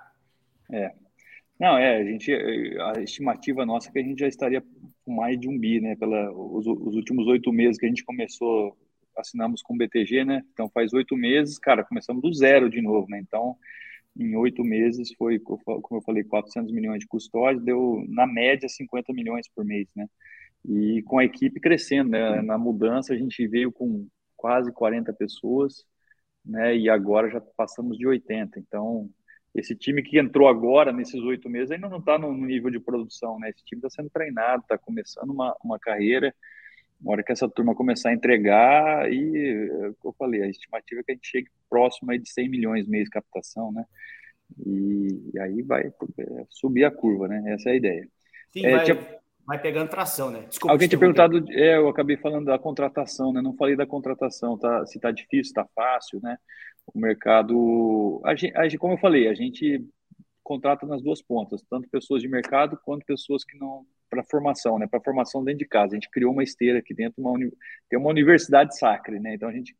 É. 0.71 0.91
Não, 1.59 1.77
é, 1.77 1.97
a 1.97 2.03
gente, 2.03 2.33
a 2.33 2.99
estimativa 2.99 3.67
nossa 3.67 3.89
é 3.89 3.91
que 3.91 3.99
a 3.99 4.03
gente 4.03 4.17
já 4.17 4.27
estaria 4.27 4.63
com 5.05 5.13
mais 5.13 5.39
de 5.39 5.47
um 5.47 5.57
bi, 5.59 5.79
né, 5.79 5.95
pela, 5.95 6.31
os, 6.31 6.65
os 6.65 6.95
últimos 6.95 7.27
oito 7.27 7.53
meses 7.53 7.79
que 7.79 7.85
a 7.85 7.89
gente 7.89 8.03
começou, 8.03 8.75
assinamos 9.15 9.61
com 9.61 9.75
o 9.75 9.77
BTG, 9.77 10.25
né, 10.25 10.43
então 10.51 10.69
faz 10.69 10.91
oito 10.93 11.15
meses, 11.15 11.57
cara, 11.57 11.83
começamos 11.83 12.21
do 12.21 12.33
zero 12.33 12.69
de 12.69 12.81
novo, 12.81 13.07
né, 13.09 13.19
então 13.19 13.55
em 14.17 14.35
oito 14.35 14.63
meses 14.63 15.13
foi, 15.17 15.39
como 15.39 15.61
eu 15.91 16.01
falei, 16.01 16.23
400 16.23 16.71
milhões 16.71 16.99
de 16.99 17.07
custódia, 17.07 17.61
deu, 17.61 18.03
na 18.09 18.25
média, 18.27 18.67
50 18.69 19.13
milhões 19.13 19.47
por 19.53 19.63
mês, 19.65 19.87
né, 19.95 20.07
e 20.65 21.01
com 21.03 21.19
a 21.19 21.25
equipe 21.25 21.59
crescendo, 21.59 22.09
né? 22.11 22.41
Na 22.41 22.57
mudança 22.57 23.13
a 23.13 23.17
gente 23.17 23.47
veio 23.47 23.71
com 23.71 24.07
quase 24.35 24.71
40 24.71 25.13
pessoas, 25.13 25.85
né? 26.45 26.75
E 26.77 26.89
agora 26.89 27.29
já 27.29 27.41
passamos 27.41 27.97
de 27.97 28.07
80. 28.07 28.59
Então, 28.59 29.09
esse 29.55 29.75
time 29.75 30.03
que 30.03 30.19
entrou 30.19 30.47
agora, 30.47 30.91
nesses 30.91 31.21
oito 31.23 31.49
meses, 31.49 31.71
ainda 31.71 31.89
não 31.89 31.99
está 31.99 32.17
no 32.17 32.33
nível 32.33 32.69
de 32.69 32.79
produção, 32.79 33.39
né? 33.39 33.49
Esse 33.49 33.63
time 33.65 33.79
está 33.79 33.89
sendo 33.89 34.09
treinado, 34.09 34.61
está 34.63 34.77
começando 34.77 35.29
uma, 35.31 35.55
uma 35.63 35.79
carreira. 35.79 36.33
Na 37.01 37.11
hora 37.11 37.23
que 37.23 37.31
essa 37.31 37.49
turma 37.49 37.75
começar 37.75 38.09
a 38.09 38.13
entregar, 38.13 39.11
e 39.11 39.95
eu 40.03 40.13
falei, 40.17 40.43
a 40.43 40.47
estimativa 40.47 41.01
é 41.01 41.03
que 41.03 41.11
a 41.11 41.15
gente 41.15 41.27
chegue 41.27 41.49
próximo 41.69 42.11
aí 42.11 42.19
de 42.19 42.31
100 42.31 42.49
milhões 42.49 42.87
mês 42.87 43.05
de 43.05 43.11
captação, 43.11 43.71
né? 43.71 43.83
E, 44.65 45.31
e 45.33 45.39
aí 45.39 45.61
vai 45.61 45.87
é, 45.87 46.45
subir 46.49 46.85
a 46.85 46.91
curva, 46.91 47.27
né? 47.27 47.53
Essa 47.53 47.69
é 47.69 47.73
a 47.73 47.75
ideia. 47.75 48.07
Sim, 48.51 48.65
é, 48.65 48.71
vai, 48.71 48.85
tinha 48.85 49.19
vai 49.47 49.61
pegando 49.61 49.89
tração, 49.89 50.29
né? 50.29 50.45
Desculpa, 50.49 50.73
Alguém 50.73 50.89
tinha 50.89 50.99
perguntado, 50.99 51.43
é, 51.51 51.77
eu 51.77 51.87
acabei 51.87 52.17
falando 52.17 52.45
da 52.45 52.59
contratação, 52.59 53.31
né? 53.31 53.41
Não 53.41 53.55
falei 53.55 53.77
da 53.77 53.85
contratação, 53.85 54.57
tá? 54.57 54.85
Se 54.85 54.99
tá 54.99 55.09
difícil, 55.09 55.53
tá 55.53 55.65
fácil, 55.73 56.19
né? 56.21 56.37
O 56.93 56.99
mercado, 56.99 58.21
a 58.25 58.35
gente, 58.35 58.77
como 58.77 58.93
eu 58.93 58.97
falei, 58.97 59.29
a 59.29 59.33
gente 59.33 59.85
contrata 60.43 60.85
nas 60.85 61.01
duas 61.01 61.21
pontas, 61.21 61.61
tanto 61.69 61.89
pessoas 61.89 62.21
de 62.21 62.27
mercado 62.27 62.79
quanto 62.83 63.05
pessoas 63.05 63.43
que 63.43 63.57
não 63.57 63.85
para 64.09 64.23
formação, 64.23 64.77
né? 64.77 64.87
Para 64.87 65.01
formação 65.01 65.43
dentro 65.43 65.59
de 65.59 65.67
casa. 65.67 65.93
A 65.93 65.95
gente 65.95 66.09
criou 66.09 66.31
uma 66.31 66.43
esteira 66.43 66.79
aqui 66.79 66.93
dentro, 66.93 67.21
uma 67.21 67.37
tem 67.89 67.99
uma 67.99 68.09
universidade 68.09 68.77
sacra, 68.77 69.19
né? 69.19 69.35
Então 69.35 69.47
a 69.47 69.53
gente 69.53 69.75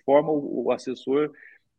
forma 0.00 0.30
o, 0.30 0.70
assessor 0.72 1.30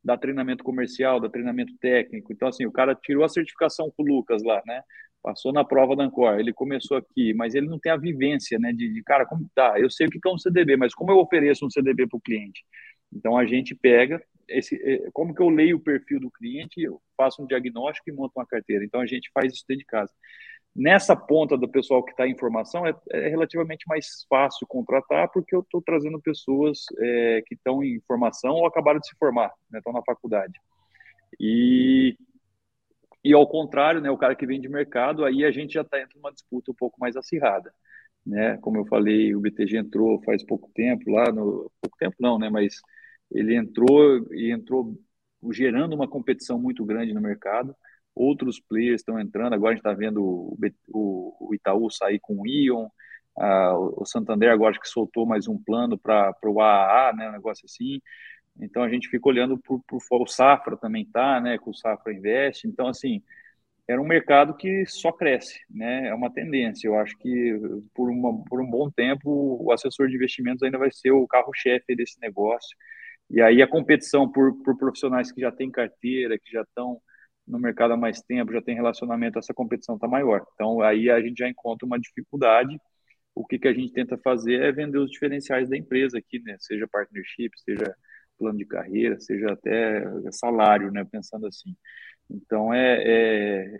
da 0.03 0.17
treinamento 0.17 0.63
comercial, 0.63 1.20
da 1.20 1.30
treinamento 1.30 1.74
técnico. 1.80 2.32
Então 2.34 2.47
assim, 2.47 2.65
o 2.65 2.72
cara 2.72 2.95
tirou 2.95 3.24
a 3.24 3.30
certificação 3.30 3.91
com 3.95 4.03
o 4.03 4.05
Lucas 4.05 4.43
lá, 4.43 4.61
né? 4.65 4.82
passou 5.22 5.51
na 5.51 5.65
prova 5.65 5.97
da 5.97 6.03
Ancor, 6.05 6.39
ele 6.39 6.53
começou 6.53 6.95
aqui, 6.95 7.34
mas 7.34 7.53
ele 7.53 7.67
não 7.67 7.78
tem 7.78 7.91
a 7.91 7.97
vivência, 7.97 8.57
né, 8.57 8.72
de, 8.72 8.88
de 8.91 9.03
cara, 9.03 9.26
como 9.26 9.49
tá, 9.53 9.78
eu 9.78 9.89
sei 9.89 10.07
o 10.07 10.09
que 10.09 10.20
é 10.26 10.32
um 10.32 10.38
CDB, 10.38 10.78
mas 10.78 10.93
como 10.93 11.11
eu 11.11 11.17
ofereço 11.17 11.65
um 11.65 11.70
CDB 11.70 12.07
para 12.07 12.17
o 12.17 12.22
cliente? 12.22 12.63
Então 13.11 13.38
a 13.38 13.45
gente 13.45 13.76
pega 13.76 14.22
esse, 14.47 14.76
é, 14.76 15.09
como 15.13 15.34
que 15.34 15.41
eu 15.41 15.49
leio 15.49 15.78
o 15.78 15.80
perfil 15.80 16.20
do 16.20 16.32
cliente, 16.32 16.82
eu 16.82 17.01
faço 17.17 17.41
um 17.41 17.47
diagnóstico 17.47 18.09
e 18.09 18.13
monto 18.13 18.34
uma 18.36 18.45
carteira. 18.45 18.84
Então 18.84 19.01
a 19.01 19.05
gente 19.05 19.30
faz 19.34 19.53
isso 19.53 19.65
dentro 19.67 19.84
de 19.84 19.86
casa. 19.86 20.11
Nessa 20.76 21.15
ponta 21.15 21.57
do 21.57 21.67
pessoal 21.67 22.03
que 22.03 22.11
está 22.11 22.28
em 22.28 22.38
formação, 22.38 22.86
é, 22.86 22.93
é, 23.11 23.28
relativamente 23.28 23.86
mais 23.88 24.26
fácil 24.30 24.65
contratar, 24.67 25.30
porque 25.32 25.55
eu 25.55 25.61
estou 25.61 25.82
trazendo 25.82 26.22
pessoas 26.22 26.86
é, 26.99 27.41
que 27.45 27.55
estão 27.55 27.84
em 27.84 27.99
formação 28.07 28.51
ou 28.55 28.65
acabaram 28.65 28.99
de 28.99 29.07
se 29.07 29.15
formar, 29.17 29.51
né, 29.70 29.80
estão 29.80 29.93
na 29.93 30.03
faculdade. 30.03 30.53
E 31.39 32.15
e 33.24 33.34
ao 33.34 33.47
contrário, 33.47 34.01
né, 34.01 34.09
o 34.09 34.17
cara 34.17 34.36
que 34.36 34.45
vem 34.45 34.61
de 34.61 34.70
mercado, 34.70 35.26
aí 35.26 35.43
a 35.43 35.51
gente 35.51 35.74
já 35.74 35.82
está 35.82 35.99
entrando 35.99 36.22
numa 36.22 36.32
disputa 36.32 36.72
um 36.72 36.76
pouco 36.76 36.99
mais 36.99 37.17
acirrada. 37.17 37.74
Né? 38.26 38.57
Como 38.57 38.78
eu 38.78 38.86
falei, 38.86 39.36
o 39.36 39.41
BTG 39.41 39.78
entrou 39.78 40.22
faz 40.24 40.43
pouco 40.45 40.70
tempo 40.74 41.11
lá, 41.11 41.32
no, 41.32 41.72
pouco 41.82 41.97
tempo 41.97 42.15
não, 42.20 42.39
né, 42.39 42.49
mas 42.49 42.82
ele 43.32 43.55
entrou 43.55 44.26
e 44.34 44.51
entrou 44.51 44.97
gerando 45.51 45.93
uma 45.95 46.07
competição 46.07 46.59
muito 46.59 46.86
grande 46.86 47.13
no 47.13 47.22
mercado. 47.22 47.76
Outros 48.16 48.60
players 48.60 49.01
estão 49.01 49.20
entrando, 49.20 49.53
agora 49.53 49.72
a 49.72 49.76
gente 49.76 49.86
está 49.86 49.93
vendo 49.93 50.24
o, 50.24 50.57
o, 50.89 51.55
Itaú 51.55 51.89
sair 51.89 52.20
com 52.20 52.41
o 52.41 52.47
Ion, 52.47 52.88
o 53.38 54.05
Santander 54.05 54.51
agora 54.51 54.72
acho 54.72 54.82
que 54.82 54.89
soltou 54.89 55.26
mais 55.26 55.47
um 55.47 55.57
plano 55.57 55.97
para 55.97 56.36
o 56.43 56.60
AAA, 56.60 57.14
né, 57.14 57.30
um 57.30 57.34
negócio 57.34 57.66
assim. 57.66 58.01
Então 58.60 58.84
a 58.84 58.89
gente 58.89 59.07
fica 59.07 59.28
olhando 59.28 59.57
para 59.57 60.22
o 60.22 60.28
Safra 60.28 60.76
também 60.76 61.05
tá, 61.05 61.39
né? 61.39 61.57
Com 61.57 61.72
o 61.72 61.76
Safra 61.76 62.14
Investe. 62.14 62.68
Então, 62.68 62.88
assim, 62.88 63.24
era 63.88 64.01
um 64.01 64.05
mercado 64.05 64.55
que 64.55 64.86
só 64.86 65.12
cresce, 65.12 65.60
né? 65.70 66.07
É 66.10 66.14
uma 66.14 66.32
tendência. 66.32 66.88
Eu 66.88 66.99
acho 66.99 67.18
que 67.18 67.57
por, 67.93 68.10
uma, 68.10 68.43
por 68.45 68.62
um 68.62 68.70
bom 68.70 68.89
tempo 68.89 69.57
o 69.64 69.72
assessor 69.72 70.07
de 70.07 70.16
investimentos 70.16 70.62
ainda 70.64 70.78
vai 70.78 70.91
ser 70.91 71.12
o 71.12 71.28
carro-chefe 71.28 71.95
desse 71.95 72.20
negócio. 72.22 72.76
E 73.30 73.41
aí 73.41 73.62
a 73.62 73.68
competição 73.68 74.30
por, 74.30 74.53
por 74.64 74.78
profissionais 74.78 75.32
que 75.32 75.41
já 75.41 75.51
têm 75.51 75.72
carteira, 75.72 76.38
que 76.38 76.51
já 76.51 76.62
estão 76.62 77.01
no 77.50 77.60
mercado 77.60 77.93
há 77.93 77.97
mais 77.97 78.22
tempo, 78.22 78.54
já 78.54 78.62
tem 78.62 78.76
relacionamento, 78.76 79.39
essa 79.39 79.54
competição 79.54 79.95
está 79.95 80.08
maior. 80.08 80.45
Então 80.54 80.82
aí 80.82 81.10
a 81.10 81.20
gente 81.20 81.39
já 81.39 81.50
encontra 81.50 81.86
uma 81.86 82.00
dificuldade. 82.00 82.80
O 83.36 83.45
que, 83.45 83.58
que 83.58 83.68
a 83.68 83.74
gente 83.74 83.91
tenta 83.91 84.18
fazer 84.18 84.62
é 84.62 84.72
vender 84.72 85.00
os 85.00 85.12
diferenciais 85.12 85.70
da 85.70 85.78
empresa 85.78 86.18
aqui, 86.18 86.39
né? 86.43 86.56
Seja 86.60 86.88
partnership, 86.88 87.52
seja 87.58 87.95
plano 88.38 88.58
de 88.58 88.66
carreira, 88.66 89.20
seja 89.20 89.52
até 89.52 90.04
salário, 90.32 90.91
né? 90.91 91.06
Pensando 91.06 91.47
assim. 91.47 91.76
Então, 92.30 92.74
é, 92.74 93.04
é, 93.06 93.80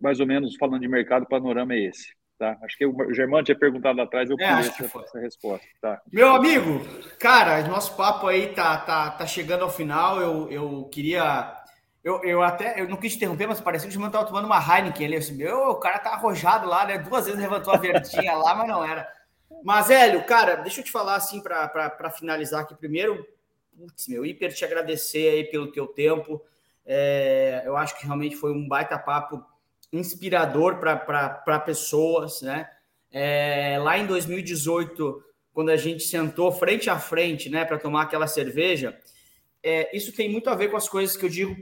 mais 0.00 0.20
ou 0.20 0.26
menos 0.26 0.56
falando 0.56 0.80
de 0.80 0.88
mercado, 0.88 1.24
o 1.24 1.28
panorama 1.28 1.74
é 1.74 1.80
esse. 1.86 2.14
Tá? 2.38 2.56
Acho 2.62 2.76
que 2.76 2.86
o 2.86 3.14
Germano 3.14 3.44
tinha 3.44 3.58
perguntado 3.58 3.96
lá 3.96 4.04
atrás, 4.04 4.28
eu 4.28 4.36
é, 4.38 4.44
essa, 4.44 4.84
essa 4.84 5.18
resposta. 5.18 5.66
Tá. 5.80 6.00
Meu 6.12 6.34
amigo, 6.34 6.80
cara, 7.18 7.66
nosso 7.66 7.96
papo 7.96 8.26
aí 8.26 8.48
tá, 8.48 8.76
tá, 8.76 9.10
tá 9.10 9.26
chegando 9.26 9.62
ao 9.62 9.70
final. 9.70 10.20
Eu, 10.20 10.50
eu 10.50 10.84
queria. 10.92 11.56
Eu, 12.06 12.22
eu 12.22 12.40
até 12.40 12.80
eu 12.80 12.88
não 12.88 12.96
quis 12.96 13.16
interromper, 13.16 13.48
mas 13.48 13.60
parecia 13.60 13.88
que 13.88 13.90
o 13.90 13.92
Germano 13.92 14.10
estava 14.10 14.26
tomando 14.26 14.44
uma 14.44 14.60
Heineken 14.60 15.06
ali. 15.06 15.16
Assim, 15.16 15.34
meu, 15.34 15.70
o 15.70 15.74
cara 15.74 15.98
tá 15.98 16.10
arrojado 16.10 16.68
lá, 16.68 16.86
né? 16.86 16.98
Duas 16.98 17.24
vezes 17.24 17.40
levantou 17.40 17.74
a 17.74 17.78
verdinha 17.78 18.32
lá, 18.34 18.54
mas 18.54 18.68
não 18.68 18.84
era. 18.84 19.12
Mas, 19.64 19.90
Hélio, 19.90 20.24
cara, 20.24 20.54
deixa 20.54 20.80
eu 20.80 20.84
te 20.84 20.92
falar 20.92 21.16
assim 21.16 21.40
para 21.40 22.10
finalizar 22.10 22.60
aqui 22.62 22.76
primeiro 22.76 23.26
putz, 23.76 24.06
meu, 24.06 24.24
hiper 24.24 24.54
te 24.54 24.64
agradecer 24.64 25.28
aí 25.28 25.44
pelo 25.44 25.72
teu 25.72 25.88
tempo. 25.88 26.40
É, 26.84 27.62
eu 27.66 27.76
acho 27.76 27.98
que 27.98 28.04
realmente 28.04 28.36
foi 28.36 28.52
um 28.52 28.68
baita 28.68 28.96
papo 28.96 29.44
inspirador 29.92 30.78
para 30.78 31.58
pessoas, 31.58 32.40
né? 32.40 32.70
É, 33.10 33.78
lá 33.80 33.98
em 33.98 34.06
2018, 34.06 35.24
quando 35.52 35.70
a 35.70 35.76
gente 35.76 36.04
sentou 36.04 36.52
frente 36.52 36.88
a 36.88 36.98
frente, 37.00 37.48
né, 37.48 37.64
para 37.64 37.78
tomar 37.78 38.02
aquela 38.02 38.26
cerveja, 38.26 38.96
é, 39.62 39.96
isso 39.96 40.12
tem 40.12 40.30
muito 40.30 40.50
a 40.50 40.54
ver 40.54 40.70
com 40.70 40.76
as 40.76 40.88
coisas 40.88 41.16
que 41.16 41.24
eu 41.24 41.30
digo 41.30 41.56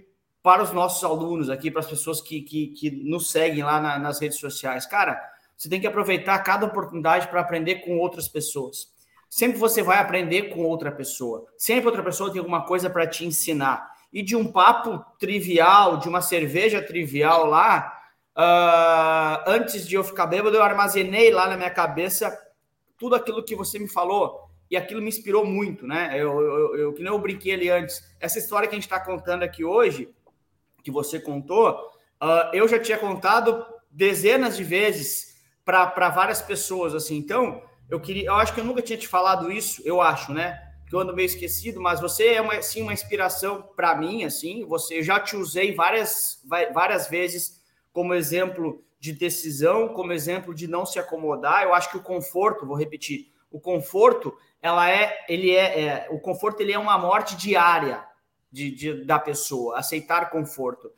para 0.45 0.63
os 0.63 0.73
nossos 0.73 1.03
alunos 1.03 1.49
aqui, 1.49 1.71
para 1.71 1.81
as 1.81 1.87
pessoas 1.87 2.21
que, 2.21 2.43
que, 2.43 2.67
que 2.67 2.91
nos 2.91 3.31
seguem 3.31 3.65
lá 3.65 3.81
na, 3.81 3.99
nas 3.99 4.21
redes 4.21 4.39
sociais. 4.39 4.85
Cara, 4.85 5.19
você 5.57 5.71
tem 5.71 5.81
que 5.81 5.87
aproveitar 5.87 6.39
cada 6.41 6.67
oportunidade 6.67 7.29
para 7.29 7.41
aprender 7.41 7.77
com 7.77 7.97
outras 7.97 8.29
pessoas. 8.29 8.93
Sempre 9.31 9.57
você 9.57 9.83
vai 9.83 9.97
aprender 9.97 10.51
com 10.51 10.61
outra 10.65 10.93
pessoa. 10.93 11.47
Sempre 11.57 11.87
outra 11.87 12.03
pessoa 12.03 12.31
tem 12.31 12.41
alguma 12.41 12.67
coisa 12.67 12.91
para 12.91 13.07
te 13.07 13.25
ensinar. 13.25 13.91
E 14.13 14.23
de 14.23 14.37
um 14.37 14.53
papo 14.53 15.03
trivial, 15.19 15.97
de 15.97 16.11
uma 16.11 16.21
cerveja 16.21 16.83
trivial 16.83 17.47
lá, 17.47 17.99
uh, 18.37 19.51
antes 19.51 19.89
de 19.89 19.95
eu 19.95 20.05
ficar 20.05 20.27
bêbado, 20.27 20.55
eu 20.55 20.63
armazenei 20.63 21.31
lá 21.31 21.49
na 21.49 21.57
minha 21.57 21.71
cabeça 21.71 22.39
tudo 22.99 23.15
aquilo 23.15 23.43
que 23.43 23.57
você 23.57 23.79
me 23.79 23.89
falou. 23.89 24.51
E 24.71 24.77
aquilo 24.77 25.01
me 25.01 25.09
inspirou 25.09 25.47
muito, 25.47 25.87
né? 25.87 26.11
Eu, 26.13 26.39
eu, 26.39 26.77
eu 26.77 26.93
que 26.93 27.03
nem 27.03 27.11
eu 27.11 27.19
brinquei 27.19 27.55
ali 27.55 27.71
antes. 27.71 28.05
Essa 28.21 28.39
história 28.39 28.69
que 28.69 28.75
a 28.75 28.79
gente 28.79 28.85
está 28.85 29.01
contando 29.01 29.43
aqui 29.43 29.65
hoje, 29.65 30.13
que 30.85 30.91
você 30.91 31.19
contou, 31.19 31.71
uh, 32.23 32.53
eu 32.53 32.69
já 32.69 32.79
tinha 32.79 32.99
contado 32.99 33.67
dezenas 33.91 34.55
de 34.55 34.63
vezes 34.63 35.35
para 35.65 36.11
várias 36.11 36.43
pessoas, 36.43 36.95
assim. 36.95 37.17
Então, 37.17 37.63
eu 37.89 37.99
queria, 37.99 38.27
eu 38.27 38.35
acho 38.35 38.53
que 38.53 38.61
eu 38.61 38.65
nunca 38.65 38.83
tinha 38.83 38.99
te 38.99 39.09
falado 39.09 39.51
isso, 39.51 39.81
eu 39.87 40.03
acho, 40.03 40.33
né? 40.33 40.61
Que 40.87 40.95
eu 40.95 41.01
ando 41.01 41.17
meio 41.17 41.25
esquecido, 41.25 41.81
mas 41.81 42.01
você 42.01 42.35
é 42.35 42.41
uma, 42.41 42.53
assim, 42.55 42.83
uma 42.83 42.93
inspiração 42.93 43.63
para 43.75 43.97
mim, 43.97 44.25
assim. 44.25 44.67
Você 44.67 45.03
já 45.03 45.19
te 45.19 45.35
usei 45.37 45.75
várias, 45.75 46.43
várias 46.75 47.09
vezes 47.09 47.63
como 47.91 48.13
exemplo 48.13 48.85
de 49.01 49.13
decisão, 49.13 49.89
como 49.89 50.13
exemplo 50.13 50.55
de 50.55 50.69
não 50.69 50.85
se 50.85 50.99
acomodar. 50.99 51.63
Eu 51.63 51.73
acho 51.73 51.91
que 51.91 51.97
o 51.97 52.03
conforto, 52.03 52.67
vou 52.67 52.77
repetir, 52.77 53.33
o 53.51 53.59
conforto, 53.59 54.37
ela 54.61 54.91
é, 54.91 55.25
ele 55.31 55.51
é, 55.51 55.81
é 55.81 56.09
o 56.11 56.21
conforto 56.21 56.61
ele 56.61 56.73
é 56.73 56.79
uma 56.79 56.99
morte 56.99 57.37
diária 57.37 58.05
de, 58.55 58.71
de, 58.71 59.05
da 59.05 59.19
pessoa, 59.19 59.79
aceitar 59.79 60.31
conforto. 60.31 60.89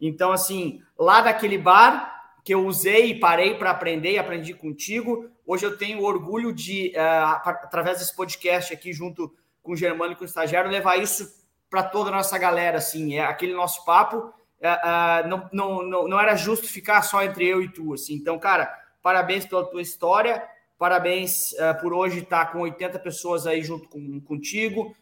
Então, 0.00 0.32
assim, 0.32 0.82
lá 0.98 1.20
daquele 1.20 1.56
bar, 1.56 2.12
que 2.42 2.52
eu 2.52 2.66
usei 2.66 3.10
e 3.10 3.20
parei 3.20 3.54
para 3.54 3.70
aprender 3.70 4.12
e 4.12 4.18
aprendi 4.18 4.52
contigo. 4.52 5.30
Hoje 5.46 5.64
eu 5.64 5.78
tenho 5.78 6.02
orgulho 6.02 6.52
de, 6.52 6.92
uh, 6.96 7.48
através 7.48 8.00
desse 8.00 8.14
podcast 8.14 8.74
aqui, 8.74 8.92
junto 8.92 9.32
com 9.62 9.72
o 9.72 9.76
Germano 9.76 10.12
e 10.12 10.16
com 10.16 10.24
o 10.24 10.26
estagiário, 10.26 10.70
levar 10.70 10.96
isso 10.96 11.42
para 11.70 11.84
toda 11.84 12.10
a 12.10 12.12
nossa 12.12 12.36
galera. 12.36 12.78
Assim, 12.78 13.14
é 13.14 13.24
aquele 13.24 13.54
nosso 13.54 13.84
papo. 13.84 14.16
Uh, 14.16 14.66
uh, 14.66 15.28
não, 15.28 15.48
não, 15.52 15.82
não, 15.82 16.08
não 16.08 16.20
era 16.20 16.34
justo 16.34 16.66
ficar 16.66 17.00
só 17.02 17.22
entre 17.22 17.46
eu 17.46 17.62
e 17.62 17.68
tu. 17.68 17.94
Assim. 17.94 18.14
Então, 18.14 18.38
cara, 18.38 18.66
parabéns 19.00 19.46
pela 19.46 19.64
tua 19.64 19.80
história. 19.80 20.42
Parabéns 20.76 21.52
uh, 21.52 21.80
por 21.80 21.94
hoje 21.94 22.18
estar 22.18 22.50
com 22.50 22.60
80 22.60 22.98
pessoas 22.98 23.46
aí 23.46 23.62
junto 23.62 23.88
com, 23.88 24.20
contigo, 24.20 24.94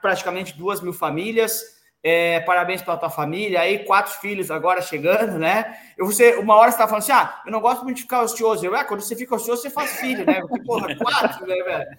praticamente 0.00 0.56
duas 0.56 0.80
mil 0.80 0.92
famílias. 0.92 1.78
É, 2.02 2.40
parabéns 2.40 2.80
pela 2.80 2.96
tua 2.96 3.10
família 3.10 3.60
aí, 3.60 3.84
quatro 3.84 4.18
filhos 4.20 4.50
agora 4.50 4.80
chegando, 4.80 5.38
né? 5.38 5.76
Eu, 5.98 6.06
você, 6.06 6.36
uma 6.36 6.56
hora 6.56 6.72
você 6.72 6.78
tá 6.78 6.86
falando 6.86 7.02
assim: 7.02 7.12
ah, 7.12 7.42
eu 7.44 7.52
não 7.52 7.60
gosto 7.60 7.84
muito 7.84 7.96
de 7.96 8.02
ficar 8.02 8.22
ocioso. 8.22 8.64
Eu, 8.64 8.74
é, 8.74 8.84
quando 8.84 9.02
você 9.02 9.14
fica 9.14 9.34
ocioso, 9.34 9.60
você 9.60 9.68
faz 9.68 10.00
filho, 10.00 10.24
né? 10.24 10.40
Porque, 10.40 10.64
porra, 10.64 10.96
quatro, 10.96 11.46
né, 11.46 11.56
velho? 11.56 11.98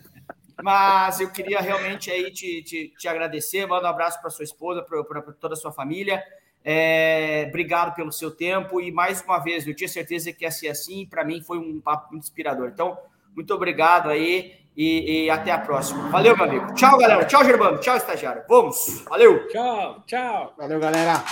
Mas 0.64 1.20
eu 1.20 1.30
queria 1.32 1.60
realmente 1.60 2.10
aí 2.10 2.32
te, 2.32 2.64
te, 2.64 2.94
te 2.98 3.08
agradecer, 3.08 3.66
manda 3.68 3.88
um 3.88 3.90
abraço 3.90 4.20
para 4.22 4.30
sua 4.30 4.44
esposa, 4.44 4.82
para 4.82 5.22
toda 5.34 5.54
a 5.54 5.58
sua 5.58 5.72
família. 5.72 6.24
É, 6.64 7.46
obrigado 7.50 7.96
pelo 7.96 8.12
seu 8.12 8.30
tempo 8.30 8.80
e 8.80 8.92
mais 8.92 9.22
uma 9.22 9.40
vez, 9.40 9.68
eu 9.68 9.76
tinha 9.76 9.88
certeza 9.88 10.32
que 10.32 10.46
ia 10.46 10.52
ser 10.52 10.68
assim, 10.68 11.08
para 11.08 11.24
mim 11.24 11.42
foi 11.42 11.58
um 11.58 11.82
papo 11.82 12.12
muito 12.12 12.24
inspirador. 12.24 12.70
Então, 12.70 12.98
muito 13.36 13.52
obrigado 13.54 14.10
aí 14.10 14.61
e, 14.76 15.26
e, 15.26 15.30
até 15.30 15.52
a 15.52 15.60
próxima. 15.60 16.10
Valeu, 16.10 16.36
meu 16.36 16.46
amigo. 16.46 16.74
Tchau, 16.74 16.98
galera. 16.98 17.26
Tchau, 17.26 17.44
Germano. 17.44 17.78
Tchau, 17.80 17.98
estagiário. 17.98 18.44
Vamos. 18.48 19.04
Valeu. 19.10 19.48
Tchau, 19.48 20.04
tchau. 20.08 20.54
Valeu, 20.58 20.80
galera. 20.80 21.24